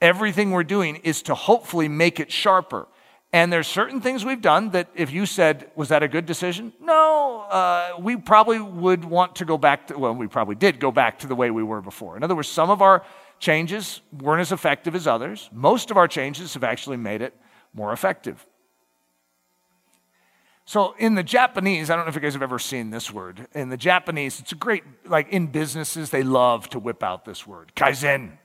Everything 0.00 0.50
we're 0.50 0.64
doing 0.64 0.96
is 0.96 1.22
to 1.22 1.34
hopefully 1.34 1.88
make 1.88 2.20
it 2.20 2.32
sharper. 2.32 2.86
And 3.32 3.52
there's 3.52 3.68
certain 3.68 4.00
things 4.00 4.24
we've 4.24 4.40
done 4.40 4.70
that 4.70 4.88
if 4.94 5.12
you 5.12 5.24
said, 5.24 5.70
was 5.76 5.90
that 5.90 6.02
a 6.02 6.08
good 6.08 6.26
decision? 6.26 6.72
No, 6.80 7.46
uh, 7.48 7.92
we 8.00 8.16
probably 8.16 8.60
would 8.60 9.04
want 9.04 9.36
to 9.36 9.44
go 9.44 9.56
back 9.56 9.86
to, 9.86 9.98
well, 9.98 10.14
we 10.14 10.26
probably 10.26 10.56
did 10.56 10.80
go 10.80 10.90
back 10.90 11.20
to 11.20 11.28
the 11.28 11.36
way 11.36 11.50
we 11.50 11.62
were 11.62 11.80
before. 11.80 12.16
In 12.16 12.24
other 12.24 12.34
words, 12.34 12.48
some 12.48 12.70
of 12.70 12.82
our 12.82 13.04
changes 13.38 14.00
weren't 14.20 14.40
as 14.40 14.50
effective 14.50 14.96
as 14.96 15.06
others. 15.06 15.48
Most 15.52 15.90
of 15.90 15.96
our 15.96 16.08
changes 16.08 16.54
have 16.54 16.64
actually 16.64 16.96
made 16.96 17.22
it 17.22 17.34
more 17.72 17.92
effective. 17.92 18.44
So 20.70 20.94
in 21.00 21.16
the 21.16 21.24
Japanese, 21.24 21.90
I 21.90 21.96
don't 21.96 22.04
know 22.04 22.10
if 22.10 22.14
you 22.14 22.20
guys 22.20 22.34
have 22.34 22.44
ever 22.44 22.60
seen 22.60 22.90
this 22.90 23.12
word. 23.12 23.48
In 23.54 23.70
the 23.70 23.76
Japanese, 23.76 24.38
it's 24.38 24.52
a 24.52 24.54
great, 24.54 24.84
like 25.04 25.28
in 25.30 25.48
businesses, 25.48 26.10
they 26.10 26.22
love 26.22 26.68
to 26.68 26.78
whip 26.78 27.02
out 27.02 27.24
this 27.24 27.44
word, 27.44 27.72
kaizen. 27.74 28.38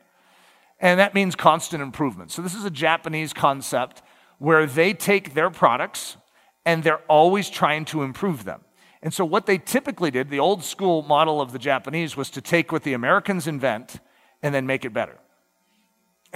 And 0.80 1.00
that 1.00 1.14
means 1.14 1.36
constant 1.36 1.84
improvement. 1.84 2.32
So 2.32 2.42
this 2.42 2.56
is 2.56 2.66
a 2.66 2.72
Japanese 2.72 3.32
concept 3.32 4.02
where 4.40 4.66
they 4.66 4.92
take 4.92 5.36
their 5.36 5.52
products 5.52 6.18
and 6.66 6.84
they're 6.84 7.04
always 7.08 7.48
trying 7.48 7.86
to 7.86 8.02
improve 8.02 8.44
them. 8.44 8.62
And 9.04 9.14
so 9.14 9.24
what 9.24 9.46
they 9.46 9.60
typically 9.60 10.10
did, 10.10 10.32
the 10.32 10.40
old 10.40 10.64
school 10.64 11.04
model 11.04 11.42
of 11.42 11.52
the 11.52 11.60
Japanese 11.60 12.18
was 12.18 12.32
to 12.32 12.42
take 12.42 12.72
what 12.72 12.82
the 12.82 12.94
Americans 12.94 13.46
invent 13.46 14.00
and 14.42 14.52
then 14.52 14.66
make 14.66 14.84
it 14.84 14.94
better. 14.94 15.20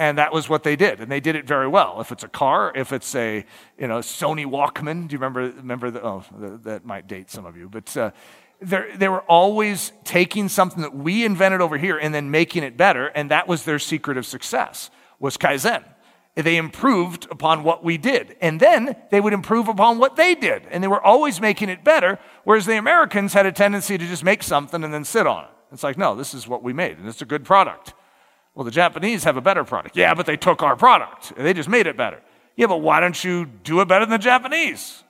And 0.00 0.16
that 0.16 0.32
was 0.32 0.48
what 0.48 0.62
they 0.62 0.76
did, 0.76 1.00
and 1.00 1.12
they 1.12 1.20
did 1.20 1.36
it 1.36 1.44
very 1.44 1.68
well. 1.68 2.00
If 2.00 2.10
it's 2.10 2.24
a 2.24 2.28
car, 2.28 2.72
if 2.74 2.90
it's 2.90 3.14
a 3.14 3.44
you 3.78 3.86
know 3.86 3.98
Sony 3.98 4.46
Walkman, 4.46 5.08
do 5.08 5.12
you 5.12 5.18
remember? 5.18 5.52
Remember 5.58 5.90
the, 5.90 6.02
oh, 6.02 6.24
that 6.64 6.86
might 6.86 7.06
date 7.06 7.30
some 7.30 7.44
of 7.44 7.54
you, 7.54 7.68
but 7.68 7.94
uh, 7.98 8.10
they 8.62 9.10
were 9.10 9.20
always 9.28 9.92
taking 10.04 10.48
something 10.48 10.80
that 10.80 10.96
we 10.96 11.26
invented 11.26 11.60
over 11.60 11.76
here 11.76 11.98
and 11.98 12.14
then 12.14 12.30
making 12.30 12.62
it 12.62 12.78
better, 12.78 13.08
and 13.08 13.30
that 13.30 13.46
was 13.46 13.66
their 13.66 13.78
secret 13.78 14.16
of 14.16 14.24
success 14.24 14.88
was 15.18 15.36
kaizen. 15.36 15.84
They 16.34 16.56
improved 16.56 17.26
upon 17.30 17.62
what 17.62 17.84
we 17.84 17.98
did, 17.98 18.38
and 18.40 18.58
then 18.58 18.96
they 19.10 19.20
would 19.20 19.34
improve 19.34 19.68
upon 19.68 19.98
what 19.98 20.16
they 20.16 20.34
did, 20.34 20.62
and 20.70 20.82
they 20.82 20.88
were 20.88 21.04
always 21.04 21.42
making 21.42 21.68
it 21.68 21.84
better. 21.84 22.18
Whereas 22.44 22.64
the 22.64 22.78
Americans 22.78 23.34
had 23.34 23.44
a 23.44 23.52
tendency 23.52 23.98
to 23.98 24.06
just 24.06 24.24
make 24.24 24.42
something 24.42 24.82
and 24.82 24.94
then 24.94 25.04
sit 25.04 25.26
on 25.26 25.44
it. 25.44 25.50
It's 25.72 25.82
like, 25.82 25.98
no, 25.98 26.14
this 26.14 26.32
is 26.32 26.48
what 26.48 26.62
we 26.62 26.72
made, 26.72 26.96
and 26.96 27.06
it's 27.06 27.20
a 27.20 27.26
good 27.26 27.44
product. 27.44 27.92
Well, 28.54 28.64
the 28.64 28.70
Japanese 28.70 29.24
have 29.24 29.36
a 29.36 29.40
better 29.40 29.64
product. 29.64 29.96
Yeah, 29.96 30.14
but 30.14 30.26
they 30.26 30.36
took 30.36 30.62
our 30.62 30.76
product. 30.76 31.32
They 31.36 31.52
just 31.52 31.68
made 31.68 31.86
it 31.86 31.96
better. 31.96 32.20
Yeah, 32.56 32.66
but 32.66 32.78
why 32.78 33.00
don't 33.00 33.22
you 33.22 33.46
do 33.46 33.80
it 33.80 33.88
better 33.88 34.04
than 34.04 34.10
the 34.10 34.18
Japanese? 34.18 35.04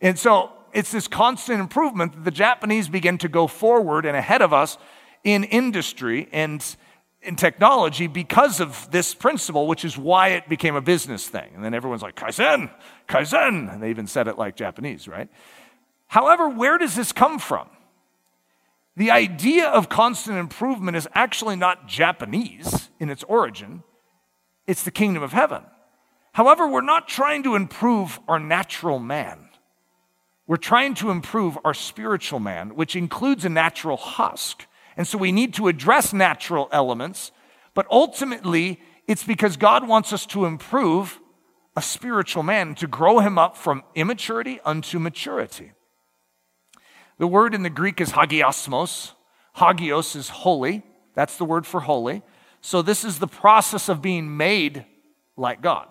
And 0.00 0.18
so 0.18 0.52
it's 0.72 0.90
this 0.90 1.06
constant 1.06 1.60
improvement 1.60 2.12
that 2.12 2.24
the 2.24 2.30
Japanese 2.30 2.88
begin 2.88 3.18
to 3.18 3.28
go 3.28 3.46
forward 3.46 4.06
and 4.06 4.16
ahead 4.16 4.42
of 4.42 4.52
us 4.52 4.78
in 5.24 5.44
industry 5.44 6.28
and 6.32 6.64
in 7.22 7.36
technology 7.36 8.06
because 8.06 8.60
of 8.60 8.90
this 8.90 9.14
principle, 9.14 9.66
which 9.66 9.84
is 9.84 9.98
why 9.98 10.28
it 10.28 10.48
became 10.48 10.76
a 10.76 10.80
business 10.80 11.28
thing. 11.28 11.50
And 11.54 11.64
then 11.64 11.74
everyone's 11.74 12.02
like, 12.02 12.16
Kaizen, 12.16 12.70
Kaizen. 13.08 13.72
And 13.72 13.82
they 13.82 13.90
even 13.90 14.06
said 14.06 14.28
it 14.28 14.38
like 14.38 14.56
Japanese, 14.56 15.08
right? 15.08 15.28
However, 16.06 16.48
where 16.48 16.78
does 16.78 16.94
this 16.94 17.12
come 17.12 17.38
from? 17.38 17.68
The 18.98 19.12
idea 19.12 19.68
of 19.68 19.88
constant 19.88 20.38
improvement 20.38 20.96
is 20.96 21.06
actually 21.14 21.54
not 21.54 21.86
Japanese 21.86 22.90
in 22.98 23.10
its 23.10 23.22
origin, 23.22 23.84
it's 24.66 24.82
the 24.82 24.90
kingdom 24.90 25.22
of 25.22 25.32
heaven. 25.32 25.62
However, 26.32 26.66
we're 26.66 26.80
not 26.80 27.06
trying 27.06 27.44
to 27.44 27.54
improve 27.54 28.18
our 28.26 28.40
natural 28.40 28.98
man. 28.98 29.50
We're 30.48 30.56
trying 30.56 30.94
to 30.94 31.10
improve 31.10 31.56
our 31.64 31.74
spiritual 31.74 32.40
man, 32.40 32.74
which 32.74 32.96
includes 32.96 33.44
a 33.44 33.48
natural 33.48 33.96
husk. 33.96 34.66
And 34.96 35.06
so 35.06 35.16
we 35.16 35.30
need 35.30 35.54
to 35.54 35.68
address 35.68 36.12
natural 36.12 36.68
elements, 36.72 37.30
but 37.74 37.86
ultimately, 37.92 38.80
it's 39.06 39.22
because 39.22 39.56
God 39.56 39.86
wants 39.86 40.12
us 40.12 40.26
to 40.26 40.44
improve 40.44 41.20
a 41.76 41.82
spiritual 41.82 42.42
man, 42.42 42.74
to 42.74 42.88
grow 42.88 43.20
him 43.20 43.38
up 43.38 43.56
from 43.56 43.84
immaturity 43.94 44.58
unto 44.64 44.98
maturity. 44.98 45.70
The 47.18 47.26
word 47.26 47.54
in 47.54 47.62
the 47.62 47.70
Greek 47.70 48.00
is 48.00 48.12
hagiasmos. 48.12 49.12
Hagios 49.56 50.16
is 50.16 50.28
holy. 50.28 50.82
That's 51.14 51.36
the 51.36 51.44
word 51.44 51.66
for 51.66 51.80
holy. 51.80 52.22
So 52.60 52.82
this 52.82 53.04
is 53.04 53.18
the 53.18 53.26
process 53.26 53.88
of 53.88 54.00
being 54.02 54.36
made 54.36 54.84
like 55.36 55.60
God, 55.60 55.88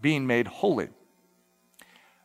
being 0.00 0.26
made 0.26 0.46
holy. 0.46 0.88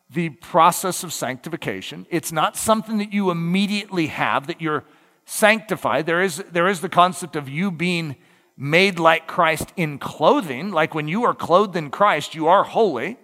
The 0.09 0.29
process 0.29 1.03
of 1.03 1.11
sanctification, 1.11 2.05
it's 2.11 2.31
not 2.31 2.55
something 2.55 2.99
that 2.99 3.11
you 3.11 3.31
immediately 3.31 4.07
have, 4.07 4.45
that 4.47 4.61
you're 4.61 4.83
sanctified. 5.25 6.05
There 6.05 6.21
is, 6.21 6.37
there 6.51 6.67
is 6.67 6.81
the 6.81 6.89
concept 6.89 7.35
of 7.35 7.49
you 7.49 7.71
being 7.71 8.15
made 8.55 8.99
like 8.99 9.25
Christ 9.25 9.73
in 9.75 9.97
clothing. 9.97 10.71
Like 10.71 10.93
when 10.93 11.07
you 11.07 11.23
are 11.23 11.33
clothed 11.33 11.75
in 11.75 11.89
Christ, 11.89 12.35
you 12.35 12.47
are 12.47 12.63
holy. 12.63 13.17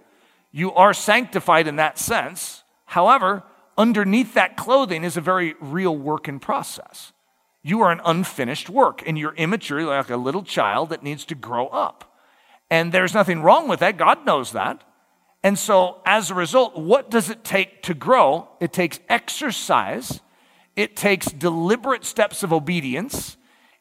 You 0.52 0.72
are 0.74 0.94
sanctified 0.94 1.68
in 1.68 1.76
that 1.76 2.00
sense. 2.00 2.64
However, 2.86 3.44
underneath 3.80 4.34
that 4.34 4.58
clothing 4.58 5.06
is 5.06 5.16
a 5.18 5.22
very 5.22 5.56
real 5.62 5.96
work 5.96 6.28
in 6.28 6.40
process. 6.40 7.14
You 7.64 7.82
are 7.82 7.92
an 7.92 8.02
unfinished 8.04 8.70
work, 8.70 9.02
and 9.08 9.18
you're 9.18 9.34
immature, 9.36 9.84
like 9.84 10.10
a 10.10 10.18
little 10.18 10.44
child 10.44 10.90
that 10.90 11.02
needs 11.02 11.24
to 11.26 11.36
grow 11.36 11.68
up. 11.68 12.14
And 12.70 12.92
there's 12.92 13.14
nothing 13.14 13.42
wrong 13.42 13.68
with 13.68 13.80
that. 13.80 13.98
God 13.98 14.26
knows 14.26 14.52
that. 14.52 14.84
And 15.44 15.58
so, 15.58 16.02
as 16.06 16.30
a 16.30 16.36
result, 16.36 16.78
what 16.78 17.10
does 17.10 17.30
it 17.30 17.46
take 17.46 17.82
to 17.84 17.94
grow? 17.94 18.50
It 18.60 18.74
takes 18.74 19.00
exercise, 19.08 20.20
it 20.76 20.98
takes 20.98 21.28
deliberate 21.28 22.04
steps 22.04 22.44
of 22.44 22.52
obedience, 22.52 23.38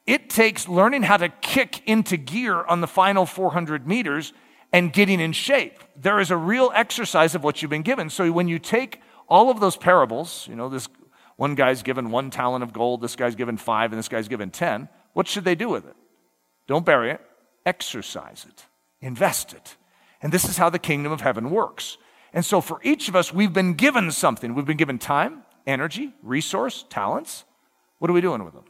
it 0.07 0.31
takes 0.31 0.69
learning 0.69 1.03
how 1.03 1.17
to 1.17 1.29
kick 1.29 1.83
into 1.87 2.17
gear 2.17 2.63
on 2.65 2.81
the 2.81 2.87
final 2.87 3.27
400 3.27 3.89
meters 3.89 4.33
and 4.73 4.93
getting 4.93 5.19
in 5.19 5.33
shape. 5.33 5.83
There 5.97 6.21
is 6.21 6.31
a 6.31 6.37
real 6.37 6.71
exercise 6.73 7.35
of 7.35 7.43
what 7.43 7.61
you've 7.61 7.71
been 7.71 7.83
given. 7.83 8.09
So, 8.09 8.31
when 8.31 8.47
you 8.47 8.61
take 8.61 9.01
all 9.29 9.51
of 9.51 9.61
those 9.61 9.77
parables, 9.77 10.47
you 10.49 10.57
know, 10.57 10.69
this 10.69 10.89
one 11.37 11.55
guy's 11.55 11.83
given 11.83 12.11
one 12.11 12.31
talent 12.31 12.65
of 12.65 12.73
gold, 12.73 13.01
this 13.01 13.15
guy's 13.15 13.37
given 13.37 13.57
five, 13.57 13.93
and 13.93 13.99
this 13.99 14.09
guy's 14.09 14.29
given 14.29 14.51
ten. 14.51 14.89
What 15.13 15.29
should 15.29 15.45
they 15.45 15.55
do 15.55 15.69
with 15.69 15.87
it? 15.87 15.97
Don't 16.67 16.85
bury 16.85 17.11
it, 17.11 17.21
exercise 17.65 18.45
it, 18.49 18.67
invest 19.01 19.53
it. 19.53 19.77
And 20.21 20.33
this 20.33 20.49
is 20.49 20.57
how 20.57 20.69
the 20.71 20.79
kingdom 20.79 21.13
of 21.13 21.21
heaven 21.21 21.51
works. 21.51 21.97
And 22.33 22.45
so 22.45 22.61
for 22.61 22.81
each 22.83 23.09
of 23.09 23.17
us, 23.17 23.33
we've 23.33 23.53
been 23.53 23.75
given 23.75 24.11
something. 24.11 24.55
We've 24.55 24.67
been 24.67 24.77
given 24.77 24.99
time, 24.99 25.45
energy, 25.67 26.13
resource, 26.23 26.85
talents. 26.91 27.45
What 27.99 28.11
are 28.11 28.15
we 28.15 28.21
doing 28.21 28.45
with 28.45 28.55
them? 28.55 28.65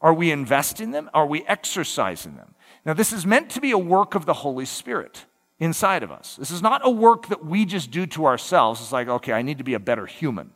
Are 0.00 0.14
we 0.14 0.30
investing 0.30 0.90
them? 0.90 1.08
Are 1.14 1.26
we 1.26 1.44
exercising 1.46 2.36
them? 2.36 2.54
Now, 2.84 2.92
this 2.92 3.12
is 3.12 3.24
meant 3.24 3.50
to 3.50 3.60
be 3.60 3.70
a 3.70 3.78
work 3.78 4.14
of 4.14 4.26
the 4.26 4.34
Holy 4.34 4.66
Spirit 4.66 5.24
inside 5.58 6.02
of 6.02 6.10
us. 6.10 6.36
This 6.36 6.50
is 6.50 6.62
not 6.62 6.80
a 6.84 6.90
work 6.90 7.28
that 7.28 7.44
we 7.44 7.64
just 7.64 7.90
do 7.90 8.06
to 8.06 8.26
ourselves. 8.26 8.80
It's 8.80 8.92
like, 8.92 9.08
okay, 9.08 9.32
I 9.32 9.42
need 9.42 9.58
to 9.58 9.64
be 9.64 9.74
a 9.74 9.80
better 9.80 10.06
human. 10.06 10.50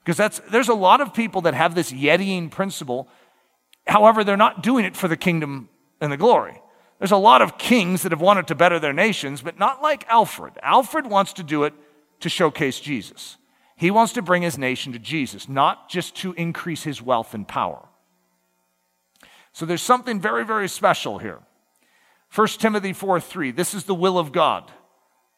Because 0.00 0.16
that's, 0.16 0.40
there's 0.50 0.68
a 0.68 0.74
lot 0.74 1.00
of 1.00 1.14
people 1.14 1.40
that 1.42 1.54
have 1.54 1.74
this 1.74 1.90
Yetiing 1.90 2.50
principle. 2.50 3.08
However, 3.86 4.22
they're 4.22 4.36
not 4.36 4.62
doing 4.62 4.84
it 4.84 4.96
for 4.96 5.08
the 5.08 5.16
kingdom 5.16 5.68
and 6.00 6.12
the 6.12 6.16
glory. 6.16 6.60
There's 6.98 7.10
a 7.10 7.16
lot 7.16 7.42
of 7.42 7.58
kings 7.58 8.02
that 8.02 8.12
have 8.12 8.20
wanted 8.20 8.46
to 8.48 8.54
better 8.54 8.78
their 8.78 8.92
nations, 8.92 9.42
but 9.42 9.58
not 9.58 9.82
like 9.82 10.06
Alfred. 10.08 10.54
Alfred 10.62 11.06
wants 11.06 11.32
to 11.34 11.42
do 11.42 11.64
it 11.64 11.74
to 12.20 12.28
showcase 12.28 12.80
Jesus. 12.80 13.36
He 13.76 13.90
wants 13.90 14.12
to 14.12 14.22
bring 14.22 14.42
his 14.42 14.56
nation 14.56 14.92
to 14.92 14.98
Jesus, 14.98 15.48
not 15.48 15.88
just 15.88 16.14
to 16.16 16.32
increase 16.34 16.84
his 16.84 17.02
wealth 17.02 17.34
and 17.34 17.46
power. 17.46 17.88
So 19.52 19.66
there's 19.66 19.82
something 19.82 20.20
very, 20.20 20.44
very 20.44 20.68
special 20.68 21.18
here. 21.18 21.40
1 22.34 22.46
Timothy 22.48 22.92
4 22.92 23.20
3, 23.20 23.50
this 23.52 23.74
is 23.74 23.84
the 23.84 23.94
will 23.94 24.18
of 24.18 24.32
God, 24.32 24.72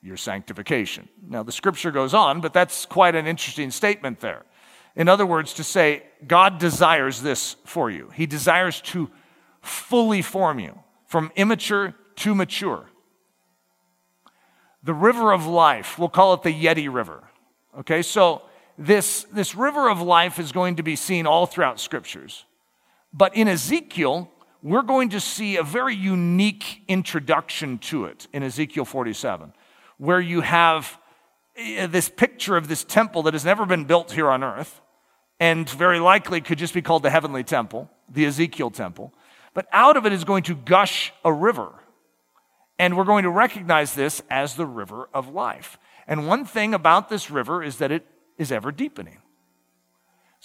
your 0.00 0.16
sanctification. 0.16 1.08
Now, 1.28 1.42
the 1.42 1.52
scripture 1.52 1.90
goes 1.90 2.14
on, 2.14 2.40
but 2.40 2.54
that's 2.54 2.86
quite 2.86 3.14
an 3.14 3.26
interesting 3.26 3.70
statement 3.70 4.20
there. 4.20 4.44
In 4.94 5.08
other 5.08 5.26
words, 5.26 5.52
to 5.54 5.64
say, 5.64 6.04
God 6.26 6.58
desires 6.58 7.20
this 7.20 7.56
for 7.66 7.90
you. 7.90 8.10
He 8.14 8.24
desires 8.24 8.80
to 8.82 9.10
fully 9.60 10.22
form 10.22 10.58
you 10.58 10.78
from 11.06 11.30
immature 11.36 11.94
to 12.16 12.34
mature. 12.34 12.86
The 14.82 14.94
river 14.94 15.32
of 15.32 15.46
life, 15.46 15.98
we'll 15.98 16.08
call 16.08 16.32
it 16.32 16.42
the 16.42 16.64
Yeti 16.64 16.90
River. 16.90 17.24
Okay, 17.80 18.00
so 18.00 18.40
this, 18.78 19.24
this 19.24 19.54
river 19.54 19.90
of 19.90 20.00
life 20.00 20.38
is 20.38 20.50
going 20.50 20.76
to 20.76 20.82
be 20.82 20.96
seen 20.96 21.26
all 21.26 21.44
throughout 21.44 21.78
scriptures. 21.78 22.46
But 23.12 23.36
in 23.36 23.48
Ezekiel, 23.48 24.30
we're 24.66 24.82
going 24.82 25.10
to 25.10 25.20
see 25.20 25.56
a 25.58 25.62
very 25.62 25.94
unique 25.94 26.82
introduction 26.88 27.78
to 27.78 28.06
it 28.06 28.26
in 28.32 28.42
Ezekiel 28.42 28.84
47, 28.84 29.52
where 29.96 30.18
you 30.18 30.40
have 30.40 30.98
eh, 31.56 31.86
this 31.86 32.08
picture 32.08 32.56
of 32.56 32.66
this 32.66 32.82
temple 32.82 33.22
that 33.22 33.34
has 33.34 33.44
never 33.44 33.64
been 33.64 33.84
built 33.84 34.10
here 34.10 34.28
on 34.28 34.42
earth, 34.42 34.80
and 35.38 35.70
very 35.70 36.00
likely 36.00 36.40
could 36.40 36.58
just 36.58 36.74
be 36.74 36.82
called 36.82 37.04
the 37.04 37.10
heavenly 37.10 37.44
temple, 37.44 37.88
the 38.08 38.24
Ezekiel 38.24 38.72
temple. 38.72 39.14
But 39.54 39.68
out 39.70 39.96
of 39.96 40.04
it 40.04 40.12
is 40.12 40.24
going 40.24 40.42
to 40.44 40.56
gush 40.56 41.12
a 41.24 41.32
river. 41.32 41.72
And 42.76 42.96
we're 42.96 43.04
going 43.04 43.22
to 43.22 43.30
recognize 43.30 43.94
this 43.94 44.20
as 44.28 44.56
the 44.56 44.66
river 44.66 45.08
of 45.14 45.28
life. 45.28 45.78
And 46.08 46.26
one 46.26 46.44
thing 46.44 46.74
about 46.74 47.08
this 47.08 47.30
river 47.30 47.62
is 47.62 47.76
that 47.76 47.92
it 47.92 48.04
is 48.36 48.50
ever 48.50 48.72
deepening. 48.72 49.18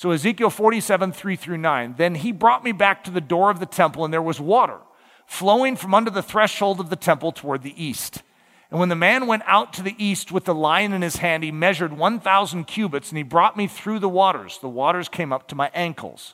So, 0.01 0.09
Ezekiel 0.09 0.49
47, 0.49 1.11
3 1.11 1.35
through 1.35 1.57
9. 1.57 1.93
Then 1.95 2.15
he 2.15 2.31
brought 2.31 2.63
me 2.63 2.71
back 2.71 3.03
to 3.03 3.11
the 3.11 3.21
door 3.21 3.51
of 3.51 3.59
the 3.59 3.67
temple, 3.67 4.03
and 4.03 4.11
there 4.11 4.19
was 4.19 4.39
water 4.39 4.79
flowing 5.27 5.75
from 5.75 5.93
under 5.93 6.09
the 6.09 6.23
threshold 6.23 6.79
of 6.79 6.89
the 6.89 6.95
temple 6.95 7.31
toward 7.31 7.61
the 7.61 7.79
east. 7.79 8.23
And 8.71 8.79
when 8.79 8.89
the 8.89 8.95
man 8.95 9.27
went 9.27 9.43
out 9.45 9.73
to 9.73 9.83
the 9.83 9.93
east 10.03 10.31
with 10.31 10.45
the 10.45 10.55
line 10.55 10.91
in 10.91 11.03
his 11.03 11.17
hand, 11.17 11.43
he 11.43 11.51
measured 11.51 11.95
1,000 11.95 12.63
cubits, 12.63 13.09
and 13.09 13.17
he 13.19 13.23
brought 13.23 13.55
me 13.55 13.67
through 13.67 13.99
the 13.99 14.09
waters. 14.09 14.57
The 14.57 14.67
waters 14.67 15.07
came 15.07 15.31
up 15.31 15.47
to 15.49 15.55
my 15.55 15.69
ankles. 15.71 16.33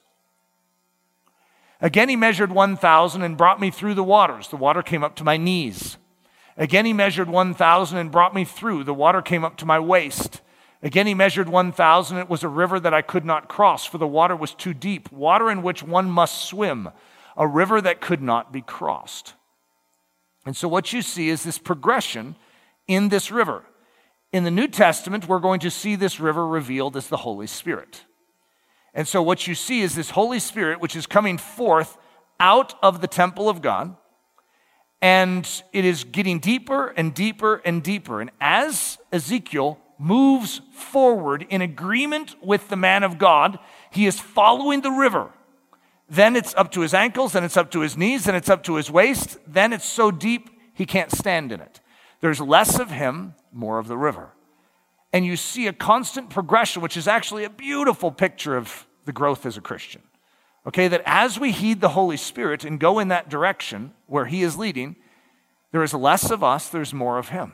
Again, 1.82 2.08
he 2.08 2.16
measured 2.16 2.54
1,000 2.54 3.22
and 3.22 3.36
brought 3.36 3.60
me 3.60 3.70
through 3.70 3.96
the 3.96 4.02
waters. 4.02 4.48
The 4.48 4.56
water 4.56 4.82
came 4.82 5.04
up 5.04 5.18
to 5.18 5.26
my 5.26 5.36
knees. 5.36 5.98
Again, 6.56 6.86
he 6.86 6.94
measured 6.94 7.28
1,000 7.28 7.98
and 7.98 8.14
brought 8.14 8.34
me 8.34 8.46
through. 8.46 8.86
The 8.86 8.94
water 8.94 9.22
came 9.22 9.44
up 9.44 9.58
to 9.58 9.66
my 9.66 9.78
waist. 9.78 10.40
Again, 10.84 11.08
he 11.08 11.14
measured 11.14 11.50
1,000. 11.50 12.18
It 12.18 12.30
was 12.30 12.44
a 12.44 12.48
river 12.48 12.80
that 12.80 12.94
I 12.94 13.02
could 13.02 13.26
not 13.26 13.48
cross, 13.48 13.86
for 13.86 13.98
the 13.98 14.08
water 14.08 14.36
was 14.36 14.54
too 14.54 14.74
deep, 14.74 15.12
water 15.12 15.50
in 15.50 15.64
which 15.64 15.82
one 15.82 16.10
must 16.10 16.46
swim, 16.46 16.90
a 17.36 17.48
river 17.48 17.82
that 17.82 18.02
could 18.02 18.22
not 18.22 18.54
be 18.54 18.62
crossed. 18.62 19.34
And 20.46 20.56
so, 20.56 20.68
what 20.68 20.94
you 20.94 21.02
see 21.02 21.30
is 21.30 21.44
this 21.44 21.58
progression 21.58 22.36
in 22.88 23.10
this 23.10 23.32
river. 23.32 23.64
In 24.32 24.44
the 24.44 24.52
New 24.52 24.68
Testament, 24.68 25.28
we're 25.28 25.40
going 25.40 25.60
to 25.62 25.72
see 25.72 25.96
this 25.96 26.20
river 26.20 26.48
revealed 26.48 26.96
as 26.96 27.08
the 27.08 27.18
Holy 27.18 27.48
Spirit. 27.48 28.06
And 28.94 29.08
so, 29.08 29.22
what 29.22 29.48
you 29.48 29.56
see 29.56 29.82
is 29.82 29.96
this 29.96 30.12
Holy 30.12 30.40
Spirit, 30.40 30.80
which 30.80 30.96
is 30.96 31.08
coming 31.08 31.38
forth 31.38 31.98
out 32.40 32.76
of 32.84 33.02
the 33.02 33.08
temple 33.08 33.50
of 33.50 33.62
God, 33.62 33.96
and 35.02 35.64
it 35.74 35.86
is 35.86 36.04
getting 36.04 36.40
deeper 36.40 36.88
and 36.90 37.14
deeper 37.14 37.62
and 37.66 37.84
deeper. 37.84 38.22
And 38.22 38.32
as 38.40 38.98
Ezekiel 39.12 39.80
moves 39.98 40.62
forward 40.72 41.46
in 41.50 41.62
agreement 41.62 42.36
with 42.42 42.70
the 42.70 42.76
man 42.76 43.04
of 43.04 43.18
God. 43.18 43.60
He 43.92 44.06
is 44.06 44.20
following 44.20 44.82
the 44.82 44.92
river. 44.92 45.32
Then 46.10 46.36
it's 46.36 46.56
up 46.56 46.72
to 46.72 46.82
his 46.82 46.94
ankles, 46.94 47.34
then 47.34 47.44
it's 47.44 47.58
up 47.58 47.72
to 47.72 47.82
his 47.82 47.98
knees, 47.98 48.26
then 48.26 48.36
it's 48.36 48.50
up 48.50 48.64
to 48.64 48.76
his 48.76 48.90
waist. 48.90 49.38
Then 49.46 49.74
it's 49.74 49.86
so 49.86 50.12
deep 50.12 50.50
he 50.74 50.86
can't 50.86 51.12
stand 51.12 51.52
in 51.52 51.60
it. 51.60 51.82
There's 52.22 52.40
less 52.40 52.80
of 52.80 52.92
him, 52.92 53.36
more 53.52 53.80
of 53.80 53.88
the 53.88 53.98
river. 53.98 54.30
And 55.12 55.26
you 55.26 55.36
see 55.36 55.68
a 55.68 55.74
constant 55.74 56.30
progression, 56.30 56.82
which 56.82 56.98
is 56.98 57.08
actually 57.08 57.44
a 57.44 57.50
beautiful 57.50 58.12
picture 58.12 58.56
of 58.56 58.88
the 59.06 59.12
growth 59.12 59.46
as 59.46 59.58
a 59.58 59.62
Christian. 59.62 60.02
Okay, 60.66 60.88
that 60.90 61.02
as 61.06 61.40
we 61.40 61.52
heed 61.52 61.80
the 61.80 61.90
Holy 61.90 62.18
Spirit 62.18 62.66
and 62.66 62.80
go 62.80 63.00
in 63.00 63.08
that 63.08 63.30
direction 63.30 63.94
where 64.06 64.26
he 64.26 64.44
is 64.44 64.58
leading, 64.58 64.98
there 65.72 65.84
is 65.84 65.94
less 65.94 66.30
of 66.30 66.44
us, 66.44 66.70
there's 66.70 66.94
more 66.94 67.18
of 67.18 67.30
him. 67.30 67.54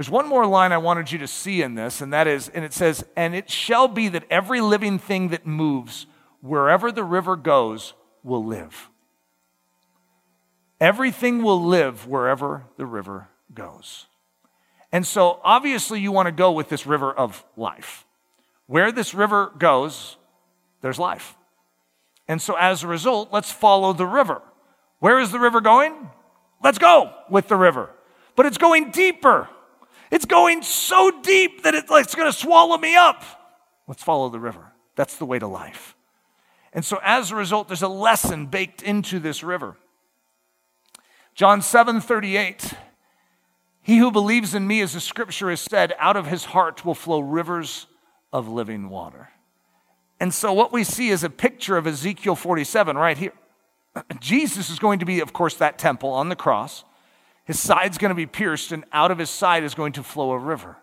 There's 0.00 0.08
one 0.08 0.28
more 0.28 0.46
line 0.46 0.72
I 0.72 0.78
wanted 0.78 1.12
you 1.12 1.18
to 1.18 1.26
see 1.26 1.60
in 1.60 1.74
this, 1.74 2.00
and 2.00 2.10
that 2.14 2.26
is, 2.26 2.48
and 2.48 2.64
it 2.64 2.72
says, 2.72 3.04
And 3.16 3.34
it 3.34 3.50
shall 3.50 3.86
be 3.86 4.08
that 4.08 4.24
every 4.30 4.62
living 4.62 4.98
thing 4.98 5.28
that 5.28 5.46
moves, 5.46 6.06
wherever 6.40 6.90
the 6.90 7.04
river 7.04 7.36
goes, 7.36 7.92
will 8.22 8.42
live. 8.42 8.88
Everything 10.80 11.42
will 11.42 11.62
live 11.62 12.06
wherever 12.06 12.64
the 12.78 12.86
river 12.86 13.28
goes. 13.52 14.06
And 14.90 15.06
so, 15.06 15.38
obviously, 15.44 16.00
you 16.00 16.12
want 16.12 16.28
to 16.28 16.32
go 16.32 16.50
with 16.50 16.70
this 16.70 16.86
river 16.86 17.12
of 17.12 17.44
life. 17.54 18.06
Where 18.64 18.92
this 18.92 19.12
river 19.12 19.52
goes, 19.58 20.16
there's 20.80 20.98
life. 20.98 21.36
And 22.26 22.40
so, 22.40 22.54
as 22.54 22.82
a 22.82 22.88
result, 22.88 23.34
let's 23.34 23.52
follow 23.52 23.92
the 23.92 24.06
river. 24.06 24.40
Where 24.98 25.20
is 25.20 25.30
the 25.30 25.38
river 25.38 25.60
going? 25.60 26.08
Let's 26.64 26.78
go 26.78 27.12
with 27.28 27.48
the 27.48 27.56
river. 27.56 27.90
But 28.34 28.46
it's 28.46 28.56
going 28.56 28.92
deeper. 28.92 29.50
It's 30.10 30.24
going 30.24 30.62
so 30.62 31.10
deep 31.22 31.62
that 31.62 31.74
it's, 31.74 32.14
going 32.14 32.30
to 32.30 32.36
swallow 32.36 32.76
me 32.76 32.96
up. 32.96 33.22
Let's 33.86 34.02
follow 34.02 34.28
the 34.28 34.40
river. 34.40 34.72
That's 34.96 35.16
the 35.16 35.26
way 35.26 35.38
to 35.38 35.46
life. 35.46 35.94
And 36.72 36.84
so, 36.84 37.00
as 37.02 37.30
a 37.30 37.36
result, 37.36 37.68
there's 37.68 37.82
a 37.82 37.88
lesson 37.88 38.46
baked 38.46 38.82
into 38.82 39.18
this 39.18 39.42
river. 39.42 39.76
John 41.34 41.62
7 41.62 42.00
38. 42.00 42.74
He 43.82 43.96
who 43.98 44.10
believes 44.10 44.54
in 44.54 44.66
me, 44.66 44.82
as 44.82 44.92
the 44.92 45.00
scripture 45.00 45.50
has 45.50 45.60
said, 45.60 45.94
out 45.98 46.16
of 46.16 46.26
his 46.26 46.44
heart 46.44 46.84
will 46.84 46.94
flow 46.94 47.20
rivers 47.20 47.86
of 48.32 48.46
living 48.46 48.88
water. 48.88 49.30
And 50.20 50.34
so, 50.34 50.52
what 50.52 50.72
we 50.72 50.84
see 50.84 51.08
is 51.08 51.24
a 51.24 51.30
picture 51.30 51.76
of 51.76 51.86
Ezekiel 51.86 52.36
47 52.36 52.96
right 52.96 53.16
here. 53.16 53.32
Jesus 54.20 54.70
is 54.70 54.78
going 54.78 54.98
to 54.98 55.06
be, 55.06 55.20
of 55.20 55.32
course, 55.32 55.56
that 55.56 55.78
temple 55.78 56.10
on 56.10 56.28
the 56.28 56.36
cross. 56.36 56.84
His 57.50 57.58
side's 57.58 57.98
going 57.98 58.10
to 58.10 58.14
be 58.14 58.26
pierced, 58.26 58.70
and 58.70 58.84
out 58.92 59.10
of 59.10 59.18
his 59.18 59.28
side 59.28 59.64
is 59.64 59.74
going 59.74 59.94
to 59.94 60.04
flow 60.04 60.30
a 60.30 60.38
river. 60.38 60.76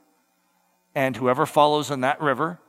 And 0.94 1.16
whoever 1.16 1.46
follows 1.46 1.92
in 1.92 2.02
that 2.02 2.20
river, 2.20 2.60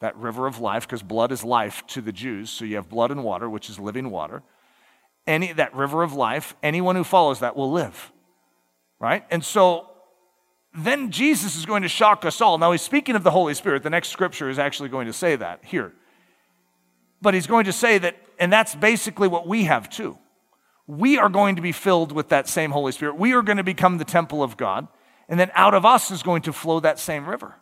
that 0.00 0.14
river 0.16 0.46
of 0.46 0.60
life, 0.60 0.86
because 0.86 1.02
blood 1.02 1.32
is 1.32 1.42
life 1.42 1.82
to 1.86 2.02
the 2.02 2.12
Jews, 2.12 2.50
so 2.50 2.66
you 2.66 2.76
have 2.76 2.90
blood 2.90 3.10
and 3.10 3.24
water, 3.24 3.48
which 3.48 3.70
is 3.70 3.78
living 3.78 4.10
water. 4.10 4.42
Any 5.26 5.50
that 5.54 5.74
river 5.74 6.02
of 6.02 6.12
life, 6.12 6.56
anyone 6.62 6.94
who 6.94 7.04
follows 7.04 7.40
that 7.40 7.56
will 7.56 7.72
live. 7.72 8.12
Right? 9.00 9.24
And 9.30 9.42
so 9.42 9.88
then 10.74 11.10
Jesus 11.10 11.56
is 11.56 11.64
going 11.64 11.84
to 11.84 11.88
shock 11.88 12.26
us 12.26 12.42
all. 12.42 12.58
Now 12.58 12.72
he's 12.72 12.82
speaking 12.82 13.16
of 13.16 13.22
the 13.22 13.30
Holy 13.30 13.54
Spirit. 13.54 13.82
The 13.82 13.88
next 13.88 14.08
scripture 14.08 14.50
is 14.50 14.58
actually 14.58 14.90
going 14.90 15.06
to 15.06 15.14
say 15.14 15.36
that 15.36 15.64
here. 15.64 15.94
But 17.22 17.32
he's 17.32 17.46
going 17.46 17.64
to 17.64 17.72
say 17.72 17.96
that, 17.96 18.14
and 18.38 18.52
that's 18.52 18.74
basically 18.74 19.26
what 19.26 19.48
we 19.48 19.64
have 19.64 19.88
too 19.88 20.18
we 20.86 21.18
are 21.18 21.28
going 21.28 21.56
to 21.56 21.62
be 21.62 21.72
filled 21.72 22.12
with 22.12 22.28
that 22.28 22.48
same 22.48 22.70
Holy 22.70 22.92
Spirit. 22.92 23.16
We 23.16 23.32
are 23.32 23.42
going 23.42 23.56
to 23.56 23.64
become 23.64 23.98
the 23.98 24.04
temple 24.04 24.42
of 24.42 24.56
God. 24.56 24.86
And 25.28 25.40
then 25.40 25.50
out 25.54 25.74
of 25.74 25.84
us 25.84 26.10
is 26.10 26.22
going 26.22 26.42
to 26.42 26.52
flow 26.52 26.78
that 26.80 26.98
same 26.98 27.28
river. 27.28 27.56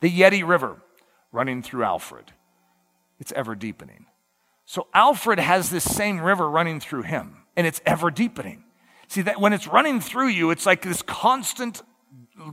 The 0.00 0.10
Yeti 0.10 0.46
River 0.46 0.82
running 1.30 1.62
through 1.62 1.84
Alfred, 1.84 2.32
it's 3.18 3.32
ever 3.32 3.54
deepening. 3.54 4.06
So 4.66 4.88
Alfred 4.92 5.38
has 5.38 5.70
this 5.70 5.84
same 5.84 6.20
river 6.20 6.50
running 6.50 6.80
through 6.80 7.02
him, 7.02 7.38
and 7.56 7.66
it's 7.66 7.80
ever 7.86 8.10
deepening. 8.10 8.64
See, 9.08 9.22
that 9.22 9.40
when 9.40 9.52
it's 9.52 9.66
running 9.66 10.00
through 10.00 10.28
you, 10.28 10.50
it's 10.50 10.66
like 10.66 10.82
this 10.82 11.02
constant 11.02 11.82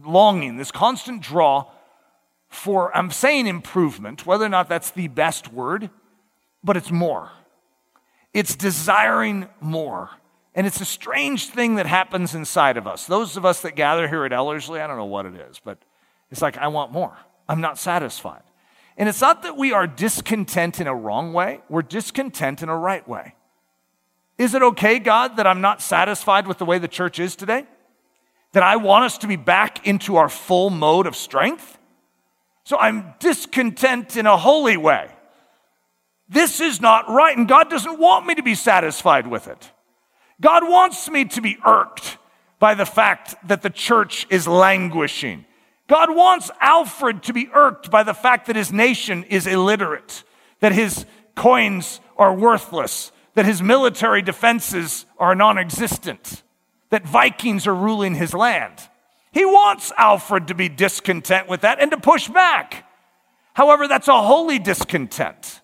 longing, 0.05 0.57
this 0.57 0.71
constant 0.71 1.21
draw 1.21 1.71
for, 2.47 2.95
I'm 2.95 3.11
saying 3.11 3.47
improvement, 3.47 4.25
whether 4.25 4.45
or 4.45 4.49
not 4.49 4.69
that's 4.69 4.91
the 4.91 5.07
best 5.07 5.51
word 5.51 5.89
but 6.63 6.77
it's 6.77 6.91
more. 6.91 7.31
It's 8.33 8.55
desiring 8.55 9.47
more. 9.59 10.09
And 10.53 10.67
it's 10.67 10.81
a 10.81 10.85
strange 10.85 11.47
thing 11.47 11.75
that 11.75 11.85
happens 11.85 12.35
inside 12.35 12.77
of 12.77 12.87
us. 12.87 13.05
Those 13.05 13.37
of 13.37 13.45
us 13.45 13.61
that 13.61 13.75
gather 13.75 14.07
here 14.07 14.25
at 14.25 14.33
Ellerslie, 14.33 14.81
I 14.81 14.87
don't 14.87 14.97
know 14.97 15.05
what 15.05 15.25
it 15.25 15.35
is, 15.35 15.59
but 15.63 15.77
it's 16.29 16.41
like, 16.41 16.57
I 16.57 16.67
want 16.67 16.91
more. 16.91 17.17
I'm 17.47 17.61
not 17.61 17.77
satisfied. 17.77 18.43
And 18.97 19.07
it's 19.07 19.21
not 19.21 19.43
that 19.43 19.57
we 19.57 19.71
are 19.71 19.87
discontent 19.87 20.79
in 20.79 20.87
a 20.87 20.95
wrong 20.95 21.33
way, 21.33 21.61
we're 21.69 21.81
discontent 21.81 22.61
in 22.61 22.69
a 22.69 22.77
right 22.77 23.07
way. 23.07 23.35
Is 24.37 24.53
it 24.53 24.61
okay, 24.61 24.99
God, 24.99 25.37
that 25.37 25.47
I'm 25.47 25.61
not 25.61 25.81
satisfied 25.81 26.47
with 26.47 26.57
the 26.57 26.65
way 26.65 26.79
the 26.79 26.87
church 26.87 27.19
is 27.19 27.35
today? 27.35 27.65
That 28.53 28.63
I 28.63 28.75
want 28.77 29.05
us 29.05 29.17
to 29.19 29.27
be 29.27 29.35
back 29.35 29.87
into 29.87 30.17
our 30.17 30.29
full 30.29 30.69
mode 30.69 31.07
of 31.07 31.15
strength? 31.15 31.77
So 32.63 32.77
I'm 32.77 33.13
discontent 33.19 34.17
in 34.17 34.25
a 34.25 34.37
holy 34.37 34.77
way. 34.77 35.09
This 36.31 36.61
is 36.61 36.79
not 36.79 37.09
right, 37.09 37.37
and 37.37 37.45
God 37.45 37.69
doesn't 37.69 37.99
want 37.99 38.25
me 38.25 38.35
to 38.35 38.41
be 38.41 38.55
satisfied 38.55 39.27
with 39.27 39.49
it. 39.49 39.69
God 40.39 40.63
wants 40.67 41.09
me 41.09 41.25
to 41.25 41.41
be 41.41 41.57
irked 41.65 42.17
by 42.57 42.73
the 42.73 42.85
fact 42.85 43.35
that 43.45 43.61
the 43.61 43.69
church 43.69 44.25
is 44.29 44.47
languishing. 44.47 45.45
God 45.89 46.15
wants 46.15 46.49
Alfred 46.61 47.21
to 47.23 47.33
be 47.33 47.49
irked 47.53 47.91
by 47.91 48.03
the 48.03 48.13
fact 48.13 48.47
that 48.47 48.55
his 48.55 48.71
nation 48.71 49.25
is 49.25 49.45
illiterate, 49.45 50.23
that 50.61 50.71
his 50.71 51.05
coins 51.35 51.99
are 52.15 52.33
worthless, 52.33 53.11
that 53.33 53.45
his 53.45 53.61
military 53.61 54.21
defenses 54.21 55.05
are 55.19 55.35
non 55.35 55.57
existent, 55.57 56.43
that 56.91 57.05
Vikings 57.05 57.67
are 57.67 57.75
ruling 57.75 58.15
his 58.15 58.33
land. 58.33 58.87
He 59.33 59.43
wants 59.43 59.91
Alfred 59.97 60.47
to 60.47 60.55
be 60.55 60.69
discontent 60.69 61.49
with 61.49 61.61
that 61.61 61.81
and 61.81 61.91
to 61.91 61.97
push 61.97 62.29
back. 62.29 62.85
However, 63.53 63.89
that's 63.89 64.07
a 64.07 64.21
holy 64.21 64.59
discontent. 64.59 65.60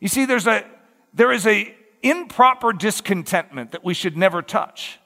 You 0.00 0.08
see, 0.08 0.24
there's 0.24 0.46
a, 0.46 0.64
there 1.14 1.30
is 1.30 1.46
a 1.46 1.74
improper 2.02 2.72
discontentment 2.72 3.72
that 3.72 3.84
we 3.84 3.94
should 3.94 4.16
never 4.16 4.42
touch, 4.42 4.98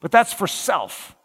but 0.00 0.12
that's 0.12 0.32
for 0.32 0.46
self. 0.46 1.16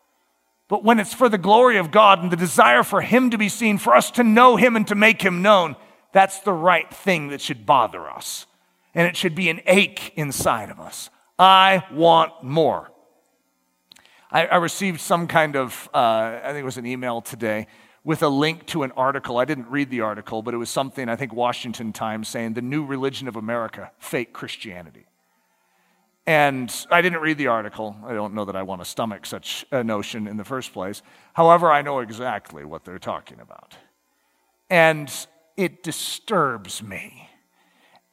But 0.68 0.84
when 0.84 0.99
it's 0.99 1.14
for 1.14 1.30
the 1.30 1.38
glory 1.38 1.78
of 1.78 1.91
God 1.91 2.24
and 2.24 2.32
the 2.32 2.36
desire 2.36 2.84
for 2.84 3.01
Him 3.01 3.30
to 3.30 3.38
be 3.38 3.49
seen, 3.49 3.78
for 3.78 3.95
us 3.95 4.09
to 4.11 4.24
know 4.24 4.55
Him 4.55 4.76
and 4.76 4.88
to 4.88 4.95
make 4.95 5.22
Him 5.22 5.41
known, 5.41 5.76
that's 6.11 6.39
the 6.39 6.53
right 6.53 6.91
thing 6.91 7.28
that 7.30 7.41
should 7.41 7.66
bother 7.66 8.09
us. 8.09 8.47
And 8.95 9.07
it 9.07 9.16
should 9.16 9.36
be 9.36 9.49
an 9.49 9.61
ache 9.68 10.14
inside 10.16 10.70
of 10.70 10.80
us. 10.80 11.09
I 11.38 11.84
want 11.91 12.43
more. 12.43 12.91
I, 14.32 14.47
I 14.47 14.55
received 14.57 14.99
some 14.99 15.28
kind 15.28 15.55
of, 15.55 15.89
uh, 15.93 16.39
I 16.43 16.47
think 16.47 16.59
it 16.59 16.66
was 16.66 16.78
an 16.78 16.88
email 16.88 17.22
today 17.22 17.68
with 18.04 18.22
a 18.22 18.28
link 18.28 18.66
to 18.68 18.84
an 18.84 18.91
article. 18.91 19.38
I 19.38 19.45
didn't 19.45 19.70
read 19.70 19.89
the 19.89 20.01
article, 20.01 20.41
but 20.41 20.54
it 20.54 20.58
was 20.58 20.70
something, 20.70 21.08
I 21.08 21.16
think, 21.16 21.34
Washington 21.34 21.93
Times 21.93 22.28
saying 22.28 22.54
the 22.54 22.62
new 22.62 22.86
religion 22.86 23.28
of 23.28 23.36
America, 23.36 23.91
fake 23.97 24.34
Christianity. 24.34 25.06
And 26.26 26.74
I 26.89 27.01
didn't 27.01 27.20
read 27.20 27.38
the 27.38 27.47
article. 27.47 27.97
I 28.06 28.14
don't 28.14 28.34
know 28.34 28.45
that 28.45 28.56
I 28.56 28.64
want 28.64 28.82
to 28.82 28.86
stomach 28.86 29.26
such 29.26 29.66
a 29.72 29.84
notion 29.84 30.28
in 30.28 30.38
the 30.38 30.45
first 30.45 30.72
place. 30.72 31.01
However, 31.34 31.72
I 31.72 31.82
know 31.82 31.99
exactly 31.99 32.64
what 32.64 32.86
they're 32.86 32.99
talking 32.99 33.39
about. 33.41 33.76
And 34.70 35.12
it 35.58 35.84
disturbs 35.84 36.82
me. 36.82 37.30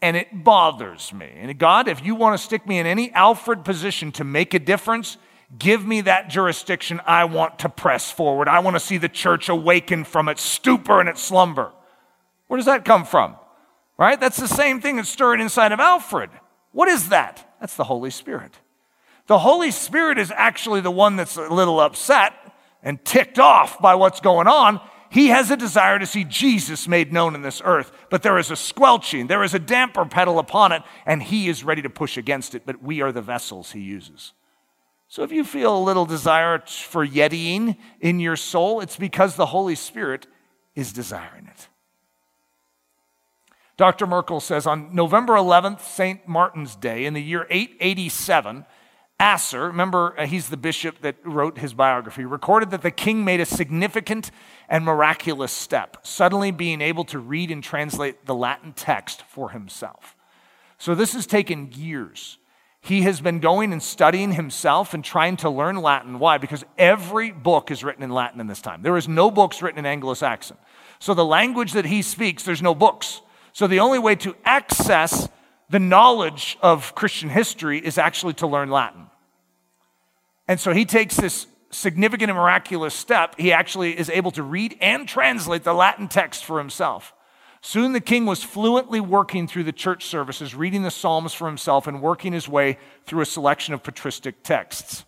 And 0.02 0.16
it 0.16 0.44
bothers 0.44 1.12
me. 1.12 1.30
And 1.36 1.56
God, 1.58 1.86
if 1.86 2.04
you 2.04 2.14
want 2.14 2.38
to 2.38 2.42
stick 2.42 2.66
me 2.66 2.78
in 2.78 2.86
any 2.86 3.12
Alfred 3.12 3.64
position 3.64 4.12
to 4.12 4.24
make 4.24 4.54
a 4.54 4.58
difference, 4.58 5.16
Give 5.58 5.84
me 5.84 6.02
that 6.02 6.28
jurisdiction. 6.28 7.00
I 7.06 7.24
want 7.24 7.58
to 7.60 7.68
press 7.68 8.10
forward. 8.10 8.48
I 8.48 8.60
want 8.60 8.76
to 8.76 8.80
see 8.80 8.98
the 8.98 9.08
church 9.08 9.48
awaken 9.48 10.04
from 10.04 10.28
its 10.28 10.42
stupor 10.42 11.00
and 11.00 11.08
its 11.08 11.20
slumber. 11.20 11.72
Where 12.46 12.56
does 12.56 12.66
that 12.66 12.84
come 12.84 13.04
from? 13.04 13.36
Right? 13.98 14.18
That's 14.18 14.38
the 14.38 14.48
same 14.48 14.80
thing 14.80 14.96
that's 14.96 15.08
stirring 15.08 15.40
inside 15.40 15.72
of 15.72 15.80
Alfred. 15.80 16.30
What 16.72 16.88
is 16.88 17.08
that? 17.08 17.54
That's 17.60 17.76
the 17.76 17.84
Holy 17.84 18.10
Spirit. 18.10 18.58
The 19.26 19.38
Holy 19.38 19.70
Spirit 19.70 20.18
is 20.18 20.32
actually 20.34 20.80
the 20.80 20.90
one 20.90 21.16
that's 21.16 21.36
a 21.36 21.48
little 21.48 21.80
upset 21.80 22.32
and 22.82 23.04
ticked 23.04 23.38
off 23.38 23.80
by 23.80 23.94
what's 23.94 24.20
going 24.20 24.46
on. 24.46 24.80
He 25.10 25.28
has 25.28 25.50
a 25.50 25.56
desire 25.56 25.98
to 25.98 26.06
see 26.06 26.24
Jesus 26.24 26.86
made 26.86 27.12
known 27.12 27.34
in 27.34 27.42
this 27.42 27.60
earth, 27.64 27.90
but 28.10 28.22
there 28.22 28.38
is 28.38 28.50
a 28.52 28.56
squelching, 28.56 29.26
there 29.26 29.42
is 29.42 29.54
a 29.54 29.58
damper 29.58 30.04
pedal 30.04 30.38
upon 30.38 30.70
it, 30.70 30.82
and 31.04 31.20
he 31.22 31.48
is 31.48 31.64
ready 31.64 31.82
to 31.82 31.90
push 31.90 32.16
against 32.16 32.54
it, 32.54 32.62
but 32.64 32.80
we 32.80 33.02
are 33.02 33.10
the 33.10 33.20
vessels 33.20 33.72
he 33.72 33.80
uses. 33.80 34.32
So 35.10 35.24
if 35.24 35.32
you 35.32 35.42
feel 35.42 35.76
a 35.76 35.82
little 35.82 36.06
desire 36.06 36.62
for 36.64 37.04
yetiing 37.04 37.76
in 38.00 38.20
your 38.20 38.36
soul, 38.36 38.80
it's 38.80 38.96
because 38.96 39.34
the 39.34 39.46
Holy 39.46 39.74
Spirit 39.74 40.28
is 40.76 40.92
desiring 40.92 41.48
it. 41.48 41.68
Dr. 43.76 44.06
Merkle 44.06 44.38
says 44.38 44.68
on 44.68 44.94
November 44.94 45.32
11th, 45.32 45.80
St. 45.80 46.28
Martin's 46.28 46.76
Day, 46.76 47.06
in 47.06 47.14
the 47.14 47.20
year 47.20 47.44
887, 47.50 48.64
Asser, 49.18 49.66
remember 49.66 50.14
uh, 50.16 50.26
he's 50.26 50.48
the 50.48 50.56
bishop 50.56 51.00
that 51.00 51.16
wrote 51.24 51.58
his 51.58 51.74
biography, 51.74 52.24
recorded 52.24 52.70
that 52.70 52.82
the 52.82 52.92
king 52.92 53.24
made 53.24 53.40
a 53.40 53.46
significant 53.46 54.30
and 54.68 54.84
miraculous 54.84 55.50
step, 55.50 55.96
suddenly 56.06 56.52
being 56.52 56.80
able 56.80 57.04
to 57.06 57.18
read 57.18 57.50
and 57.50 57.64
translate 57.64 58.26
the 58.26 58.34
Latin 58.34 58.72
text 58.74 59.22
for 59.22 59.50
himself. 59.50 60.14
So 60.78 60.94
this 60.94 61.14
has 61.14 61.26
taken 61.26 61.72
years. 61.72 62.38
He 62.82 63.02
has 63.02 63.20
been 63.20 63.40
going 63.40 63.72
and 63.72 63.82
studying 63.82 64.32
himself 64.32 64.94
and 64.94 65.04
trying 65.04 65.36
to 65.38 65.50
learn 65.50 65.76
Latin. 65.76 66.18
Why? 66.18 66.38
Because 66.38 66.64
every 66.78 67.30
book 67.30 67.70
is 67.70 67.84
written 67.84 68.02
in 68.02 68.10
Latin 68.10 68.40
in 68.40 68.46
this 68.46 68.62
time. 68.62 68.82
There 68.82 68.96
is 68.96 69.06
no 69.06 69.30
books 69.30 69.60
written 69.60 69.78
in 69.78 69.86
Anglo 69.86 70.14
Saxon. 70.14 70.56
So 70.98 71.12
the 71.12 71.24
language 71.24 71.72
that 71.72 71.84
he 71.84 72.02
speaks, 72.02 72.42
there's 72.42 72.62
no 72.62 72.74
books. 72.74 73.20
So 73.52 73.66
the 73.66 73.80
only 73.80 73.98
way 73.98 74.14
to 74.16 74.34
access 74.44 75.28
the 75.68 75.78
knowledge 75.78 76.58
of 76.62 76.94
Christian 76.94 77.28
history 77.28 77.78
is 77.78 77.98
actually 77.98 78.34
to 78.34 78.46
learn 78.46 78.70
Latin. 78.70 79.06
And 80.48 80.58
so 80.58 80.72
he 80.72 80.84
takes 80.84 81.16
this 81.16 81.46
significant 81.70 82.30
and 82.30 82.38
miraculous 82.38 82.94
step. 82.94 83.36
He 83.38 83.52
actually 83.52 83.96
is 83.98 84.10
able 84.10 84.30
to 84.32 84.42
read 84.42 84.76
and 84.80 85.06
translate 85.06 85.62
the 85.64 85.74
Latin 85.74 86.08
text 86.08 86.44
for 86.44 86.58
himself. 86.58 87.12
Soon 87.62 87.92
the 87.92 88.00
king 88.00 88.24
was 88.24 88.42
fluently 88.42 89.00
working 89.00 89.46
through 89.46 89.64
the 89.64 89.72
church 89.72 90.06
services, 90.06 90.54
reading 90.54 90.82
the 90.82 90.90
Psalms 90.90 91.34
for 91.34 91.46
himself 91.46 91.86
and 91.86 92.00
working 92.00 92.32
his 92.32 92.48
way 92.48 92.78
through 93.04 93.20
a 93.20 93.26
selection 93.26 93.74
of 93.74 93.82
patristic 93.82 94.42
texts. 94.42 95.04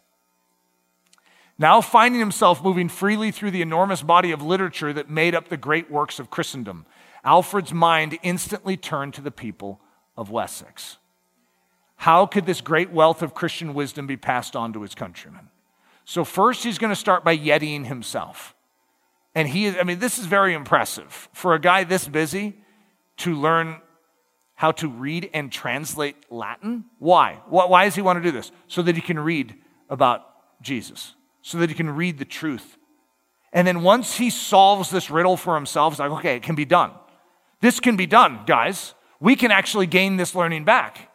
Now, 1.58 1.80
finding 1.80 2.20
himself 2.20 2.62
moving 2.62 2.88
freely 2.88 3.30
through 3.30 3.52
the 3.52 3.62
enormous 3.62 4.02
body 4.02 4.32
of 4.32 4.42
literature 4.42 4.92
that 4.92 5.08
made 5.08 5.34
up 5.34 5.48
the 5.48 5.56
great 5.56 5.90
works 5.90 6.18
of 6.18 6.30
Christendom, 6.30 6.86
Alfred's 7.24 7.72
mind 7.72 8.18
instantly 8.22 8.76
turned 8.76 9.14
to 9.14 9.20
the 9.20 9.30
people 9.30 9.80
of 10.16 10.30
Wessex. 10.30 10.98
How 11.96 12.26
could 12.26 12.46
this 12.46 12.60
great 12.60 12.90
wealth 12.90 13.22
of 13.22 13.32
Christian 13.32 13.74
wisdom 13.74 14.06
be 14.06 14.16
passed 14.16 14.56
on 14.56 14.72
to 14.72 14.82
his 14.82 14.94
countrymen? 14.94 15.48
So, 16.04 16.24
first, 16.24 16.64
he's 16.64 16.78
going 16.78 16.90
to 16.92 16.96
start 16.96 17.22
by 17.22 17.38
yetiing 17.38 17.86
himself. 17.86 18.56
And 19.34 19.48
he 19.48 19.66
is, 19.66 19.76
I 19.80 19.84
mean, 19.84 19.98
this 19.98 20.18
is 20.18 20.26
very 20.26 20.54
impressive. 20.54 21.28
For 21.32 21.54
a 21.54 21.58
guy 21.58 21.84
this 21.84 22.06
busy 22.06 22.56
to 23.18 23.34
learn 23.34 23.80
how 24.54 24.72
to 24.72 24.88
read 24.88 25.30
and 25.32 25.50
translate 25.50 26.16
Latin. 26.30 26.84
Why? 26.98 27.40
Why 27.48 27.84
does 27.84 27.94
he 27.94 28.02
want 28.02 28.18
to 28.18 28.22
do 28.22 28.30
this? 28.30 28.52
So 28.68 28.82
that 28.82 28.94
he 28.94 29.00
can 29.00 29.18
read 29.18 29.56
about 29.88 30.26
Jesus, 30.62 31.14
so 31.40 31.58
that 31.58 31.68
he 31.68 31.74
can 31.74 31.90
read 31.90 32.18
the 32.18 32.24
truth. 32.24 32.76
And 33.52 33.66
then 33.66 33.82
once 33.82 34.16
he 34.16 34.30
solves 34.30 34.90
this 34.90 35.10
riddle 35.10 35.36
for 35.36 35.54
himself, 35.54 35.94
he's 35.94 36.00
like, 36.00 36.10
okay, 36.12 36.36
it 36.36 36.42
can 36.42 36.54
be 36.54 36.64
done. 36.64 36.92
This 37.60 37.80
can 37.80 37.96
be 37.96 38.06
done, 38.06 38.40
guys. 38.46 38.94
We 39.20 39.36
can 39.36 39.50
actually 39.50 39.86
gain 39.86 40.16
this 40.16 40.34
learning 40.34 40.64
back. 40.64 41.10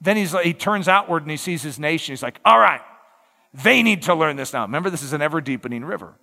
Then 0.00 0.16
he's 0.16 0.32
he 0.40 0.52
turns 0.52 0.88
outward 0.88 1.22
and 1.22 1.30
he 1.30 1.36
sees 1.36 1.62
his 1.62 1.78
nation. 1.78 2.12
He's 2.12 2.22
like, 2.22 2.40
all 2.44 2.58
right, 2.58 2.80
they 3.54 3.82
need 3.82 4.02
to 4.02 4.14
learn 4.14 4.36
this 4.36 4.52
now. 4.52 4.62
Remember, 4.62 4.90
this 4.90 5.02
is 5.02 5.12
an 5.12 5.22
ever 5.22 5.40
deepening 5.40 5.84
river. 5.84 6.14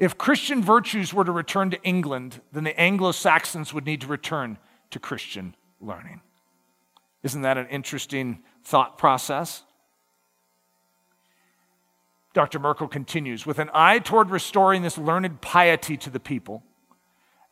If 0.00 0.16
Christian 0.16 0.62
virtues 0.62 1.12
were 1.12 1.26
to 1.26 1.30
return 1.30 1.70
to 1.72 1.82
England, 1.82 2.40
then 2.52 2.64
the 2.64 2.80
Anglo 2.80 3.12
Saxons 3.12 3.74
would 3.74 3.84
need 3.84 4.00
to 4.00 4.06
return 4.06 4.56
to 4.92 4.98
Christian 4.98 5.54
learning. 5.78 6.22
Isn't 7.22 7.42
that 7.42 7.58
an 7.58 7.66
interesting 7.66 8.42
thought 8.64 8.96
process? 8.96 9.62
Dr. 12.32 12.58
Merkle 12.58 12.88
continues 12.88 13.44
with 13.44 13.58
an 13.58 13.68
eye 13.74 13.98
toward 13.98 14.30
restoring 14.30 14.80
this 14.80 14.96
learned 14.96 15.42
piety 15.42 15.98
to 15.98 16.08
the 16.08 16.18
people. 16.18 16.62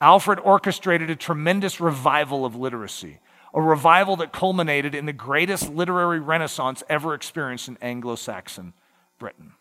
Alfred 0.01 0.41
orchestrated 0.41 1.11
a 1.11 1.17
tremendous 1.17 1.83
revival 1.83 2.47
of 2.47 2.57
literacy, 2.57 3.21
a 3.53 3.61
revival 3.61 4.17
that 4.17 4.33
culminated 4.33 4.95
in 4.95 5.05
the 5.05 5.13
greatest 5.13 5.69
literary 5.69 6.21
renaissance 6.21 6.83
ever 6.89 7.13
experienced 7.13 7.69
in 7.69 7.77
Anglo 7.83 8.15
Saxon 8.15 8.73
Britain. 9.19 9.53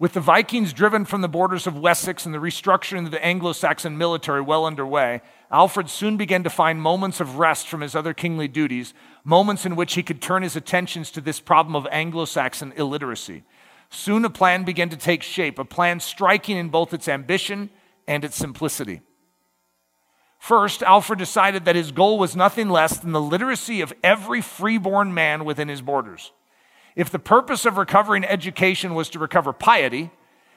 With 0.00 0.14
the 0.14 0.20
Vikings 0.20 0.72
driven 0.72 1.04
from 1.04 1.20
the 1.20 1.28
borders 1.28 1.66
of 1.66 1.76
Wessex 1.76 2.24
and 2.24 2.34
the 2.34 2.38
restructuring 2.38 3.04
of 3.04 3.10
the 3.10 3.22
Anglo 3.22 3.52
Saxon 3.52 3.98
military 3.98 4.40
well 4.40 4.64
underway, 4.64 5.20
Alfred 5.50 5.90
soon 5.90 6.16
began 6.16 6.42
to 6.42 6.48
find 6.48 6.80
moments 6.80 7.20
of 7.20 7.36
rest 7.36 7.68
from 7.68 7.82
his 7.82 7.94
other 7.94 8.14
kingly 8.14 8.48
duties, 8.48 8.94
moments 9.24 9.66
in 9.66 9.76
which 9.76 9.92
he 9.92 10.02
could 10.02 10.22
turn 10.22 10.42
his 10.42 10.56
attentions 10.56 11.10
to 11.10 11.20
this 11.20 11.38
problem 11.38 11.76
of 11.76 11.86
Anglo 11.92 12.24
Saxon 12.24 12.72
illiteracy. 12.78 13.44
Soon 13.90 14.24
a 14.24 14.30
plan 14.30 14.64
began 14.64 14.88
to 14.88 14.96
take 14.96 15.22
shape, 15.22 15.58
a 15.58 15.66
plan 15.66 16.00
striking 16.00 16.56
in 16.56 16.70
both 16.70 16.94
its 16.94 17.06
ambition 17.06 17.68
and 18.08 18.24
its 18.24 18.36
simplicity. 18.36 19.02
First, 20.38 20.82
Alfred 20.82 21.18
decided 21.18 21.66
that 21.66 21.76
his 21.76 21.92
goal 21.92 22.18
was 22.18 22.34
nothing 22.34 22.70
less 22.70 22.96
than 22.96 23.12
the 23.12 23.20
literacy 23.20 23.82
of 23.82 23.92
every 24.02 24.40
freeborn 24.40 25.12
man 25.12 25.44
within 25.44 25.68
his 25.68 25.82
borders. 25.82 26.32
If 26.96 27.10
the 27.10 27.18
purpose 27.18 27.64
of 27.64 27.76
recovering 27.76 28.24
education 28.24 28.94
was 28.94 29.08
to 29.10 29.18
recover 29.18 29.52
piety, 29.52 30.10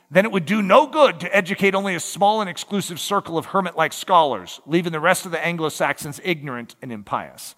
then 0.10 0.26
it 0.26 0.32
would 0.32 0.46
do 0.46 0.62
no 0.62 0.86
good 0.88 1.20
to 1.20 1.36
educate 1.36 1.74
only 1.74 1.96
a 1.96 2.00
small 2.00 2.42
and 2.42 2.50
exclusive 2.50 3.00
circle 3.00 3.38
of 3.38 3.48
hermit 3.48 3.76
like 3.76 3.94
scholars, 3.94 4.62
leaving 4.66 4.92
the 4.92 5.00
rest 5.00 5.26
of 5.26 5.32
the 5.32 5.44
Anglo 5.44 5.70
Saxons 5.70 6.20
ignorant 6.24 6.76
and 6.82 6.92
impious. 6.92 7.56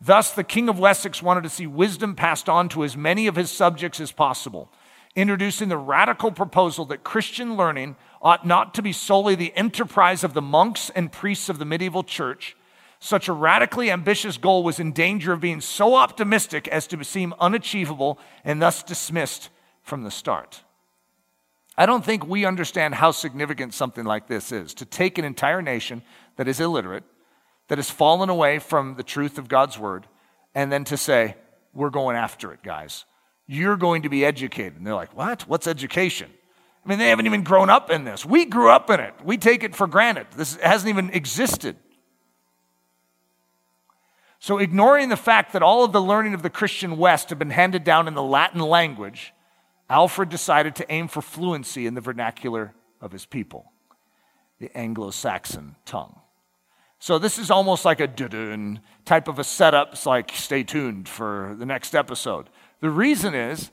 Thus, 0.00 0.32
the 0.32 0.44
King 0.44 0.68
of 0.68 0.78
Wessex 0.78 1.22
wanted 1.22 1.44
to 1.44 1.50
see 1.50 1.66
wisdom 1.66 2.14
passed 2.14 2.48
on 2.48 2.68
to 2.70 2.84
as 2.84 2.96
many 2.96 3.26
of 3.26 3.36
his 3.36 3.50
subjects 3.50 4.00
as 4.00 4.12
possible, 4.12 4.70
introducing 5.16 5.68
the 5.68 5.76
radical 5.78 6.30
proposal 6.30 6.84
that 6.86 7.04
Christian 7.04 7.56
learning 7.56 7.96
ought 8.20 8.46
not 8.46 8.74
to 8.74 8.82
be 8.82 8.92
solely 8.92 9.34
the 9.34 9.54
enterprise 9.56 10.24
of 10.24 10.34
the 10.34 10.42
monks 10.42 10.90
and 10.90 11.12
priests 11.12 11.48
of 11.48 11.58
the 11.58 11.64
medieval 11.64 12.02
church 12.02 12.56
such 13.04 13.28
a 13.28 13.32
radically 13.34 13.90
ambitious 13.90 14.38
goal 14.38 14.62
was 14.62 14.80
in 14.80 14.90
danger 14.90 15.34
of 15.34 15.40
being 15.40 15.60
so 15.60 15.94
optimistic 15.94 16.66
as 16.68 16.86
to 16.86 17.04
seem 17.04 17.34
unachievable 17.38 18.18
and 18.44 18.62
thus 18.62 18.82
dismissed 18.82 19.50
from 19.82 20.04
the 20.04 20.10
start. 20.10 20.62
I 21.76 21.84
don't 21.84 22.02
think 22.02 22.26
we 22.26 22.46
understand 22.46 22.94
how 22.94 23.10
significant 23.10 23.74
something 23.74 24.06
like 24.06 24.26
this 24.26 24.50
is 24.52 24.72
to 24.74 24.86
take 24.86 25.18
an 25.18 25.26
entire 25.26 25.60
nation 25.60 26.00
that 26.36 26.48
is 26.48 26.60
illiterate, 26.60 27.04
that 27.68 27.76
has 27.76 27.90
fallen 27.90 28.30
away 28.30 28.58
from 28.58 28.94
the 28.94 29.02
truth 29.02 29.36
of 29.36 29.48
God's 29.48 29.78
word, 29.78 30.06
and 30.54 30.72
then 30.72 30.84
to 30.84 30.96
say, 30.96 31.36
We're 31.74 31.90
going 31.90 32.16
after 32.16 32.54
it, 32.54 32.62
guys. 32.62 33.04
You're 33.46 33.76
going 33.76 34.02
to 34.02 34.08
be 34.08 34.24
educated. 34.24 34.78
And 34.78 34.86
they're 34.86 34.94
like, 34.94 35.14
What? 35.14 35.42
What's 35.42 35.66
education? 35.66 36.30
I 36.82 36.88
mean, 36.88 36.98
they 36.98 37.10
haven't 37.10 37.26
even 37.26 37.42
grown 37.42 37.68
up 37.68 37.90
in 37.90 38.04
this. 38.04 38.24
We 38.24 38.46
grew 38.46 38.70
up 38.70 38.88
in 38.88 39.00
it. 39.00 39.14
We 39.22 39.36
take 39.36 39.62
it 39.62 39.74
for 39.74 39.86
granted. 39.86 40.28
This 40.34 40.56
hasn't 40.56 40.88
even 40.88 41.10
existed. 41.10 41.76
So, 44.44 44.58
ignoring 44.58 45.08
the 45.08 45.16
fact 45.16 45.54
that 45.54 45.62
all 45.62 45.84
of 45.84 45.92
the 45.92 46.02
learning 46.02 46.34
of 46.34 46.42
the 46.42 46.50
Christian 46.50 46.98
West 46.98 47.30
had 47.30 47.38
been 47.38 47.48
handed 47.48 47.82
down 47.82 48.06
in 48.06 48.12
the 48.12 48.22
Latin 48.22 48.60
language, 48.60 49.32
Alfred 49.88 50.28
decided 50.28 50.74
to 50.74 50.92
aim 50.92 51.08
for 51.08 51.22
fluency 51.22 51.86
in 51.86 51.94
the 51.94 52.02
vernacular 52.02 52.74
of 53.00 53.10
his 53.10 53.24
people, 53.24 53.72
the 54.58 54.70
Anglo 54.76 55.10
Saxon 55.12 55.76
tongue. 55.86 56.20
So, 56.98 57.18
this 57.18 57.38
is 57.38 57.50
almost 57.50 57.86
like 57.86 58.00
a 58.00 58.76
type 59.06 59.28
of 59.28 59.38
a 59.38 59.44
setup. 59.44 59.92
It's 59.92 60.04
like, 60.04 60.30
stay 60.34 60.62
tuned 60.62 61.08
for 61.08 61.56
the 61.58 61.64
next 61.64 61.94
episode. 61.94 62.50
The 62.80 62.90
reason 62.90 63.34
is, 63.34 63.70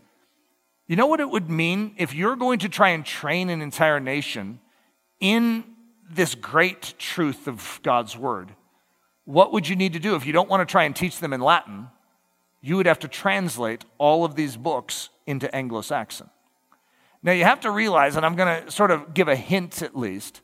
you 0.87 0.95
know 0.95 1.07
what 1.07 1.19
it 1.19 1.29
would 1.29 1.49
mean 1.49 1.95
if 1.97 2.13
you're 2.13 2.37
going 2.37 2.59
to 2.59 2.69
try 2.69 2.91
and 2.91 3.05
train 3.05 3.49
an 3.49 3.61
entire 3.61 3.99
nation 3.99 4.61
in 5.19 5.65
this 6.09 6.33
great 6.33 6.93
truth 6.97 7.49
of 7.49 7.81
God's 7.83 8.15
word? 8.17 8.55
What 9.25 9.53
would 9.53 9.67
you 9.67 9.75
need 9.75 9.93
to 9.93 9.99
do 9.99 10.15
if 10.15 10.25
you 10.25 10.33
don't 10.33 10.49
want 10.49 10.67
to 10.67 10.71
try 10.71 10.83
and 10.83 10.95
teach 10.95 11.19
them 11.19 11.33
in 11.33 11.41
Latin? 11.41 11.87
You 12.61 12.77
would 12.77 12.85
have 12.85 12.99
to 12.99 13.07
translate 13.07 13.85
all 13.97 14.25
of 14.25 14.35
these 14.35 14.57
books 14.57 15.09
into 15.25 15.53
Anglo 15.55 15.81
Saxon. 15.81 16.29
Now, 17.23 17.31
you 17.31 17.43
have 17.43 17.59
to 17.61 17.71
realize, 17.71 18.15
and 18.15 18.25
I'm 18.25 18.35
going 18.35 18.63
to 18.63 18.71
sort 18.71 18.91
of 18.91 19.13
give 19.13 19.27
a 19.27 19.35
hint 19.35 19.81
at 19.81 19.95
least, 19.95 20.41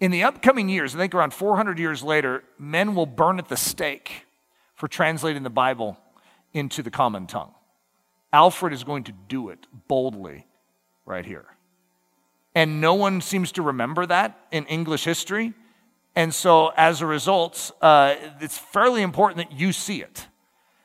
in 0.00 0.10
the 0.10 0.24
upcoming 0.24 0.68
years, 0.68 0.94
I 0.94 0.98
think 0.98 1.14
around 1.14 1.34
400 1.34 1.78
years 1.78 2.02
later, 2.02 2.42
men 2.58 2.94
will 2.94 3.06
burn 3.06 3.38
at 3.38 3.48
the 3.48 3.56
stake 3.56 4.26
for 4.74 4.88
translating 4.88 5.42
the 5.42 5.50
Bible 5.50 5.98
into 6.54 6.82
the 6.82 6.90
common 6.90 7.26
tongue. 7.26 7.52
Alfred 8.32 8.72
is 8.72 8.84
going 8.84 9.04
to 9.04 9.12
do 9.12 9.50
it 9.50 9.66
boldly 9.88 10.46
right 11.04 11.26
here. 11.26 11.46
And 12.54 12.80
no 12.80 12.94
one 12.94 13.20
seems 13.20 13.52
to 13.52 13.62
remember 13.62 14.06
that 14.06 14.38
in 14.50 14.64
English 14.66 15.04
history 15.04 15.52
And 16.16 16.34
so, 16.34 16.72
as 16.76 17.00
a 17.00 17.06
result, 17.06 17.70
uh, 17.80 18.16
it's 18.40 18.58
fairly 18.58 19.02
important 19.02 19.48
that 19.48 19.58
you 19.58 19.72
see 19.72 20.02
it, 20.02 20.26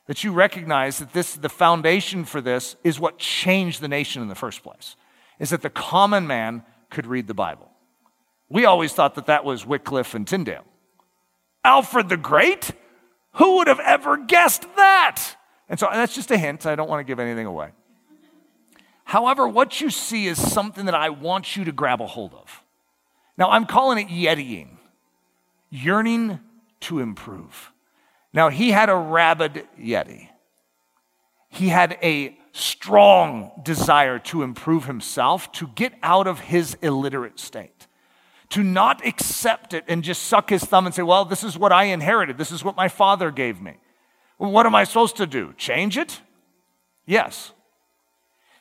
that 0.06 0.24
you 0.24 0.32
recognize 0.32 1.00
that 1.00 1.14
this, 1.14 1.34
the 1.34 1.50
foundation 1.50 2.26
for 2.26 2.42
this 2.42 2.76
is 2.84 3.00
what 3.00 3.18
changed 3.18 3.82
the 3.82 3.88
nation 3.88 4.22
in 4.22 4.28
the 4.28 4.36
first 4.36 4.62
place, 4.64 4.96
is 5.40 5.50
that 5.50 5.62
the 5.62 5.70
common 5.70 6.28
man 6.28 6.64
could 6.90 7.08
read 7.08 7.28
the 7.28 7.34
Bible. 7.34 7.72
We 8.50 8.66
always 8.66 8.94
thought 8.94 9.16
that 9.16 9.26
that 9.26 9.44
was 9.44 9.66
Wycliffe 9.66 10.14
and 10.14 10.28
Tyndale. 10.28 10.66
Alfred 11.64 12.10
the 12.10 12.18
Great? 12.18 12.72
Who 13.34 13.58
would 13.58 13.68
have 13.68 13.80
ever 13.80 14.18
guessed 14.18 14.64
that? 14.76 15.36
And 15.68 15.80
so 15.80 15.90
that's 15.92 16.14
just 16.14 16.32
a 16.32 16.38
hint. 16.38 16.66
I 16.66 16.76
don't 16.76 16.88
want 16.88 17.00
to 17.00 17.04
give 17.04 17.20
anything 17.20 17.48
away. 17.48 17.72
However, 19.04 19.48
what 19.48 19.82
you 19.82 19.90
see 19.90 20.28
is 20.28 20.40
something 20.40 20.86
that 20.86 20.96
I 20.96 21.10
want 21.10 21.56
you 21.56 21.66
to 21.66 21.72
grab 21.72 22.02
a 22.02 22.08
hold 22.08 22.34
of. 22.34 22.64
Now, 23.38 23.50
I'm 23.50 23.66
calling 23.66 23.98
it 23.98 24.08
yetiing, 24.08 24.75
yearning 25.70 26.40
to 26.82 27.00
improve. 27.00 27.72
Now, 28.34 28.50
he 28.50 28.72
had 28.72 28.90
a 28.90 28.96
rabid 28.96 29.66
yeti. 29.80 30.30
He 31.50 31.70
had 31.70 31.98
a 32.04 32.38
strong 32.52 33.52
desire 33.64 34.20
to 34.20 34.44
improve 34.44 34.86
himself, 34.86 35.52
to 35.54 35.68
get 35.68 35.94
out 36.04 36.28
of 36.28 36.42
his 36.42 36.78
illiterate 36.82 37.40
state, 37.40 37.88
to 38.50 38.62
not 38.62 39.06
accept 39.06 39.74
it 39.74 39.84
and 39.88 40.04
just 40.04 40.24
suck 40.24 40.50
his 40.50 40.64
thumb 40.64 40.86
and 40.86 40.94
say, 40.94 41.02
Well, 41.02 41.26
this 41.26 41.44
is 41.44 41.58
what 41.58 41.72
I 41.72 41.86
inherited. 41.86 42.38
This 42.38 42.52
is 42.52 42.64
what 42.64 42.76
my 42.76 42.88
father 42.88 43.32
gave 43.32 43.62
me. 43.62 43.78
Well, 44.38 44.52
what 44.52 44.66
am 44.66 44.76
I 44.76 44.84
supposed 44.84 45.18
to 45.18 45.26
do? 45.26 45.54
Change 45.58 45.98
it? 45.98 46.22
Yes. 47.06 47.54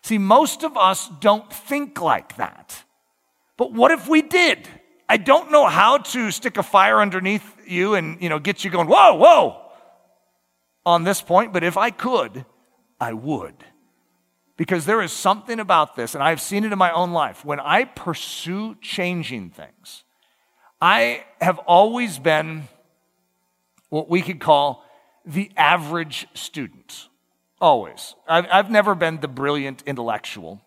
See, 0.02 0.18
most 0.18 0.62
of 0.62 0.76
us 0.76 1.08
don't 1.20 1.52
think 1.52 2.00
like 2.00 2.36
that. 2.36 2.84
But 3.56 3.72
what 3.72 3.90
if 3.90 4.06
we 4.06 4.22
did? 4.22 4.68
I 5.08 5.16
don't 5.16 5.50
know 5.50 5.66
how 5.66 5.98
to 5.98 6.30
stick 6.30 6.56
a 6.56 6.62
fire 6.62 7.00
underneath 7.00 7.44
you 7.66 7.94
and, 7.94 8.20
you 8.22 8.28
know, 8.28 8.38
get 8.38 8.64
you 8.64 8.70
going, 8.70 8.88
whoa, 8.88 9.14
whoa, 9.14 9.60
on 10.86 11.04
this 11.04 11.20
point, 11.20 11.52
but 11.52 11.62
if 11.62 11.76
I 11.76 11.90
could, 11.90 12.44
I 13.00 13.12
would. 13.12 13.54
Because 14.56 14.86
there 14.86 15.02
is 15.02 15.12
something 15.12 15.58
about 15.58 15.96
this, 15.96 16.14
and 16.14 16.22
I've 16.22 16.40
seen 16.40 16.64
it 16.64 16.72
in 16.72 16.78
my 16.78 16.92
own 16.92 17.12
life. 17.12 17.44
When 17.44 17.58
I 17.58 17.84
pursue 17.84 18.76
changing 18.80 19.50
things, 19.50 20.04
I 20.80 21.24
have 21.40 21.58
always 21.60 22.18
been 22.18 22.68
what 23.88 24.08
we 24.08 24.22
could 24.22 24.40
call 24.40 24.84
the 25.26 25.50
average 25.56 26.28
student. 26.34 27.08
Always. 27.60 28.14
I've, 28.28 28.46
I've 28.50 28.70
never 28.70 28.94
been 28.94 29.20
the 29.20 29.28
brilliant 29.28 29.82
intellectual. 29.86 30.60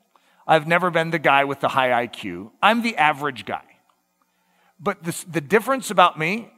I've 0.46 0.68
never 0.68 0.90
been 0.90 1.12
the 1.12 1.20
guy 1.20 1.44
with 1.44 1.60
the 1.60 1.70
high 1.70 2.08
IQ. 2.08 2.52
I'm 2.62 2.82
the 2.82 2.98
average 2.98 3.46
guy. 3.46 3.77
But 4.80 5.04
this, 5.04 5.24
the 5.24 5.42
difference 5.42 5.92
about 5.92 6.20
me 6.20 6.52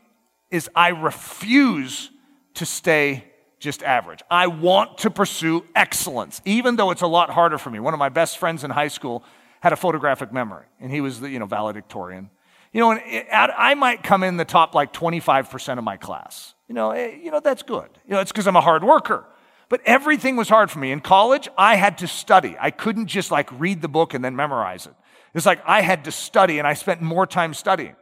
is 0.51 0.70
I 0.76 0.89
refuse 0.89 2.09
to 2.55 2.65
stay 2.65 3.24
just 3.59 3.84
average. 3.84 4.22
I 4.32 4.47
want 4.47 4.99
to 4.99 5.09
pursue 5.09 5.65
excellence, 5.76 6.41
even 6.45 6.76
though 6.76 6.91
it's 6.91 7.01
a 7.01 7.07
lot 7.07 7.30
harder 7.30 7.57
for 7.57 7.70
me. 7.70 7.80
One 7.80 7.93
of 7.93 7.99
my 7.99 8.09
best 8.09 8.38
friends 8.38 8.63
in 8.63 8.72
high 8.72 8.88
school 8.88 9.24
had 9.61 9.74
a 9.74 9.76
photographic 9.76 10.32
memory, 10.32 10.65
and 10.80 10.91
he 10.91 11.01
was 11.01 11.20
the 11.20 11.30
you 11.30 11.39
know 11.39 11.45
valedictorian. 11.45 12.30
You 12.72 12.82
know, 12.82 12.91
and 12.91 13.01
it, 13.05 13.28
I 13.32 13.74
might 13.74 14.03
come 14.03 14.24
in 14.24 14.38
the 14.38 14.45
top 14.45 14.76
like 14.76 14.93
25% 14.93 15.80
of 15.80 15.84
my 15.84 15.97
class. 15.97 16.53
You 16.67 16.76
know, 16.76 16.91
eh, 16.91 17.17
you 17.22 17.32
know 17.32 17.39
that's 17.39 17.63
good. 17.63 17.89
You 18.05 18.13
know, 18.13 18.22
it's 18.22 18.32
because 18.32 18.47
I'm 18.47 18.55
a 18.55 18.61
hard 18.61 18.84
worker. 18.84 19.26
But 19.70 19.82
everything 19.86 20.36
was 20.36 20.49
hard 20.49 20.72
for 20.72 20.80
me. 20.80 20.91
In 20.91 20.99
college, 20.99 21.47
I 21.57 21.76
had 21.76 21.99
to 21.99 22.07
study. 22.07 22.55
I 22.59 22.72
couldn't 22.72 23.07
just 23.07 23.30
like 23.30 23.49
read 23.59 23.82
the 23.82 23.88
book 23.88 24.13
and 24.13 24.26
then 24.26 24.36
memorize 24.36 24.88
it. 24.88 24.93
It's 25.36 25.45
like 25.45 25.61
I 25.65 25.82
had 25.82 26.05
to 26.05 26.11
study 26.11 26.57
and 26.57 26.67
I 26.67 26.74
spent 26.74 27.01
more 27.01 27.28
time 27.28 27.53
studying 27.53 27.95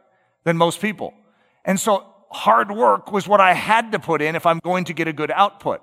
than 0.48 0.56
most 0.56 0.80
people. 0.80 1.12
And 1.64 1.78
so 1.78 2.06
hard 2.30 2.70
work 2.70 3.12
was 3.12 3.28
what 3.28 3.40
I 3.40 3.52
had 3.52 3.92
to 3.92 3.98
put 3.98 4.22
in 4.22 4.34
if 4.34 4.46
I'm 4.46 4.60
going 4.64 4.84
to 4.84 4.94
get 4.94 5.06
a 5.06 5.12
good 5.12 5.30
output. 5.30 5.82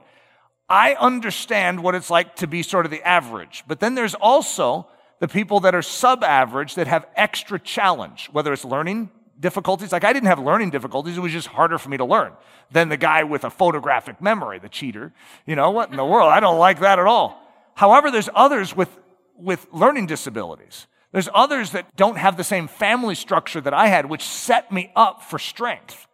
I 0.67 0.95
understand 0.95 1.83
what 1.83 1.93
it's 1.93 2.09
like 2.09 2.37
to 2.37 2.47
be 2.47 2.63
sort 2.63 2.85
of 2.85 2.91
the 2.91 3.03
average, 3.03 3.63
but 3.67 3.79
then 3.79 3.93
there's 3.93 4.15
also 4.15 4.87
the 5.19 5.27
people 5.27 5.59
that 5.61 5.75
are 5.75 5.83
sub 5.83 6.23
average 6.23 6.75
that 6.75 6.87
have 6.87 7.05
extra 7.15 7.59
challenge, 7.59 8.29
whether 8.31 8.51
it's 8.51 8.65
learning 8.65 9.11
difficulties. 9.39 9.91
Like 9.91 10.03
I 10.03 10.11
didn't 10.11 10.27
have 10.27 10.39
learning 10.39 10.71
difficulties. 10.71 11.15
It 11.15 11.21
was 11.21 11.31
just 11.31 11.47
harder 11.47 11.77
for 11.77 11.89
me 11.89 11.97
to 11.97 12.05
learn 12.05 12.33
than 12.71 12.89
the 12.89 12.97
guy 12.97 13.23
with 13.23 13.43
a 13.43 13.51
photographic 13.51 14.19
memory, 14.19 14.57
the 14.57 14.69
cheater. 14.69 15.13
You 15.45 15.55
know, 15.55 15.69
what 15.69 15.91
in 15.91 15.97
the 15.97 16.05
world? 16.05 16.31
I 16.31 16.39
don't 16.39 16.57
like 16.57 16.79
that 16.79 16.97
at 16.97 17.05
all. 17.05 17.39
However, 17.75 18.09
there's 18.09 18.29
others 18.33 18.75
with, 18.75 18.89
with 19.37 19.67
learning 19.71 20.07
disabilities. 20.07 20.87
There's 21.15 21.29
others 21.33 21.71
that 21.71 21.95
don't 21.95 22.17
have 22.17 22.35
the 22.35 22.43
same 22.43 22.67
family 22.67 23.15
structure 23.15 23.61
that 23.61 23.73
I 23.73 23.87
had, 23.87 24.07
which 24.07 24.21
set 24.21 24.69
me 24.69 24.91
up 24.97 25.23
for 25.23 25.39
strength. 25.39 26.07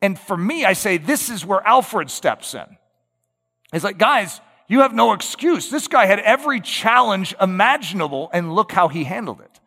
And 0.00 0.16
for 0.16 0.36
me, 0.36 0.64
I 0.64 0.74
say 0.74 0.98
this 0.98 1.28
is 1.28 1.44
where 1.44 1.66
Alfred 1.66 2.08
steps 2.08 2.54
in. 2.54 2.76
He's 3.72 3.82
like, 3.82 3.98
guys, 3.98 4.40
you 4.68 4.82
have 4.82 4.94
no 4.94 5.14
excuse. 5.14 5.68
This 5.68 5.88
guy 5.88 6.06
had 6.06 6.20
every 6.20 6.60
challenge 6.60 7.34
imaginable, 7.40 8.30
and 8.32 8.54
look 8.54 8.70
how 8.70 8.86
he 8.86 9.02
handled 9.02 9.40
it. 9.40 9.58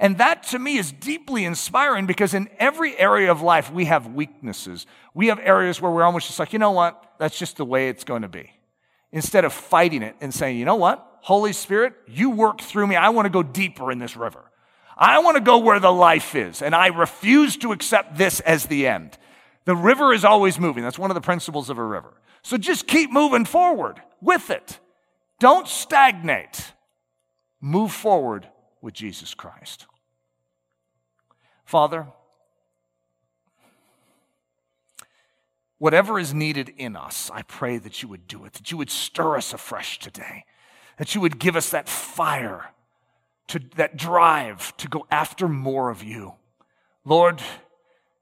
And 0.00 0.18
that 0.18 0.42
to 0.48 0.58
me 0.58 0.76
is 0.76 0.90
deeply 0.90 1.44
inspiring 1.44 2.06
because 2.06 2.34
in 2.34 2.48
every 2.58 2.98
area 2.98 3.30
of 3.30 3.42
life, 3.42 3.70
we 3.72 3.84
have 3.84 4.08
weaknesses. 4.08 4.86
We 5.14 5.28
have 5.28 5.38
areas 5.38 5.80
where 5.80 5.92
we're 5.92 6.02
almost 6.02 6.26
just 6.26 6.40
like, 6.40 6.52
you 6.52 6.58
know 6.58 6.72
what? 6.72 7.12
That's 7.20 7.38
just 7.38 7.58
the 7.58 7.64
way 7.64 7.90
it's 7.90 8.02
going 8.02 8.22
to 8.22 8.28
be. 8.28 8.50
Instead 9.12 9.44
of 9.44 9.52
fighting 9.52 10.02
it 10.02 10.16
and 10.20 10.34
saying, 10.34 10.58
you 10.58 10.64
know 10.64 10.74
what? 10.74 11.15
Holy 11.26 11.52
Spirit, 11.52 11.94
you 12.06 12.30
work 12.30 12.60
through 12.60 12.86
me. 12.86 12.94
I 12.94 13.08
want 13.08 13.26
to 13.26 13.30
go 13.30 13.42
deeper 13.42 13.90
in 13.90 13.98
this 13.98 14.16
river. 14.16 14.44
I 14.96 15.18
want 15.18 15.36
to 15.36 15.42
go 15.42 15.58
where 15.58 15.80
the 15.80 15.92
life 15.92 16.36
is, 16.36 16.62
and 16.62 16.72
I 16.72 16.86
refuse 16.86 17.56
to 17.56 17.72
accept 17.72 18.16
this 18.16 18.38
as 18.38 18.66
the 18.66 18.86
end. 18.86 19.18
The 19.64 19.74
river 19.74 20.12
is 20.12 20.24
always 20.24 20.60
moving. 20.60 20.84
That's 20.84 21.00
one 21.00 21.10
of 21.10 21.16
the 21.16 21.20
principles 21.20 21.68
of 21.68 21.78
a 21.78 21.84
river. 21.84 22.14
So 22.42 22.56
just 22.56 22.86
keep 22.86 23.10
moving 23.10 23.44
forward 23.44 24.00
with 24.20 24.50
it. 24.50 24.78
Don't 25.40 25.66
stagnate. 25.66 26.72
Move 27.60 27.90
forward 27.90 28.46
with 28.80 28.94
Jesus 28.94 29.34
Christ. 29.34 29.86
Father, 31.64 32.06
whatever 35.78 36.20
is 36.20 36.32
needed 36.32 36.72
in 36.76 36.94
us, 36.94 37.32
I 37.34 37.42
pray 37.42 37.78
that 37.78 38.00
you 38.00 38.08
would 38.10 38.28
do 38.28 38.44
it, 38.44 38.52
that 38.52 38.70
you 38.70 38.76
would 38.76 38.90
stir 38.90 39.36
us 39.36 39.52
afresh 39.52 39.98
today, 39.98 40.44
that 40.96 41.14
you 41.14 41.20
would 41.20 41.38
give 41.38 41.56
us 41.56 41.70
that 41.70 41.88
fire, 41.88 42.72
to, 43.48 43.60
that 43.76 43.96
drive 43.96 44.76
to 44.78 44.88
go 44.88 45.06
after 45.10 45.48
more 45.48 45.90
of 45.90 46.02
you. 46.02 46.34
Lord, 47.04 47.40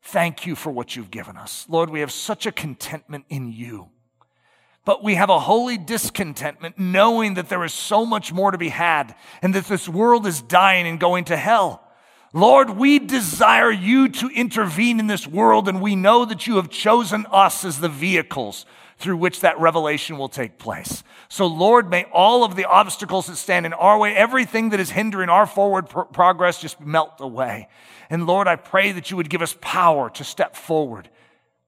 thank 0.02 0.46
you 0.46 0.54
for 0.54 0.70
what 0.70 0.96
you've 0.96 1.10
given 1.10 1.36
us. 1.36 1.66
Lord, 1.68 1.90
we 1.90 2.00
have 2.00 2.12
such 2.12 2.46
a 2.46 2.52
contentment 2.52 3.24
in 3.28 3.52
you. 3.52 3.88
But 4.84 5.02
we 5.02 5.14
have 5.14 5.30
a 5.30 5.40
holy 5.40 5.78
discontentment 5.78 6.78
knowing 6.78 7.34
that 7.34 7.48
there 7.48 7.64
is 7.64 7.72
so 7.72 8.04
much 8.04 8.32
more 8.32 8.50
to 8.50 8.58
be 8.58 8.68
had 8.68 9.14
and 9.40 9.54
that 9.54 9.64
this 9.64 9.88
world 9.88 10.26
is 10.26 10.42
dying 10.42 10.86
and 10.86 11.00
going 11.00 11.24
to 11.26 11.36
hell. 11.36 11.80
Lord, 12.34 12.70
we 12.70 12.98
desire 12.98 13.70
you 13.70 14.08
to 14.08 14.28
intervene 14.28 14.98
in 14.98 15.06
this 15.06 15.24
world, 15.26 15.68
and 15.68 15.80
we 15.80 15.94
know 15.94 16.24
that 16.24 16.48
you 16.48 16.56
have 16.56 16.68
chosen 16.68 17.26
us 17.30 17.64
as 17.64 17.78
the 17.78 17.88
vehicles 17.88 18.66
through 18.98 19.16
which 19.16 19.40
that 19.40 19.58
revelation 19.58 20.18
will 20.18 20.28
take 20.28 20.58
place. 20.58 21.02
So, 21.28 21.46
Lord, 21.46 21.90
may 21.90 22.04
all 22.12 22.44
of 22.44 22.56
the 22.56 22.64
obstacles 22.64 23.26
that 23.26 23.36
stand 23.36 23.66
in 23.66 23.72
our 23.72 23.98
way, 23.98 24.14
everything 24.14 24.70
that 24.70 24.80
is 24.80 24.90
hindering 24.90 25.28
our 25.28 25.46
forward 25.46 25.88
progress, 25.88 26.60
just 26.60 26.80
melt 26.80 27.14
away. 27.18 27.68
And 28.08 28.26
Lord, 28.26 28.46
I 28.46 28.56
pray 28.56 28.92
that 28.92 29.10
you 29.10 29.16
would 29.16 29.30
give 29.30 29.42
us 29.42 29.56
power 29.60 30.10
to 30.10 30.24
step 30.24 30.56
forward, 30.56 31.08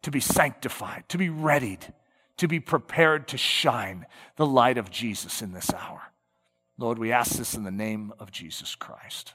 to 0.03 0.11
be 0.11 0.21
sanctified, 0.21 1.05
to 1.09 1.19
be 1.19 1.29
readied 1.29 1.93
to 2.37 2.49
be 2.49 2.61
prepared 2.61 3.29
to 3.29 3.39
shine 3.39 4.07
the 4.37 4.47
light 4.47 4.79
of 4.79 4.91
Jesus 4.91 5.43
in 5.43 5.53
this 5.53 5.73
hour. 5.73 6.13
Lord, 6.79 6.99
we 6.99 7.13
ask 7.13 7.37
this 7.37 7.55
in 7.55 7.65
the 7.65 7.71
name 7.71 8.13
of 8.19 8.31
Jesus 8.31 8.75
Christ. 8.75 9.35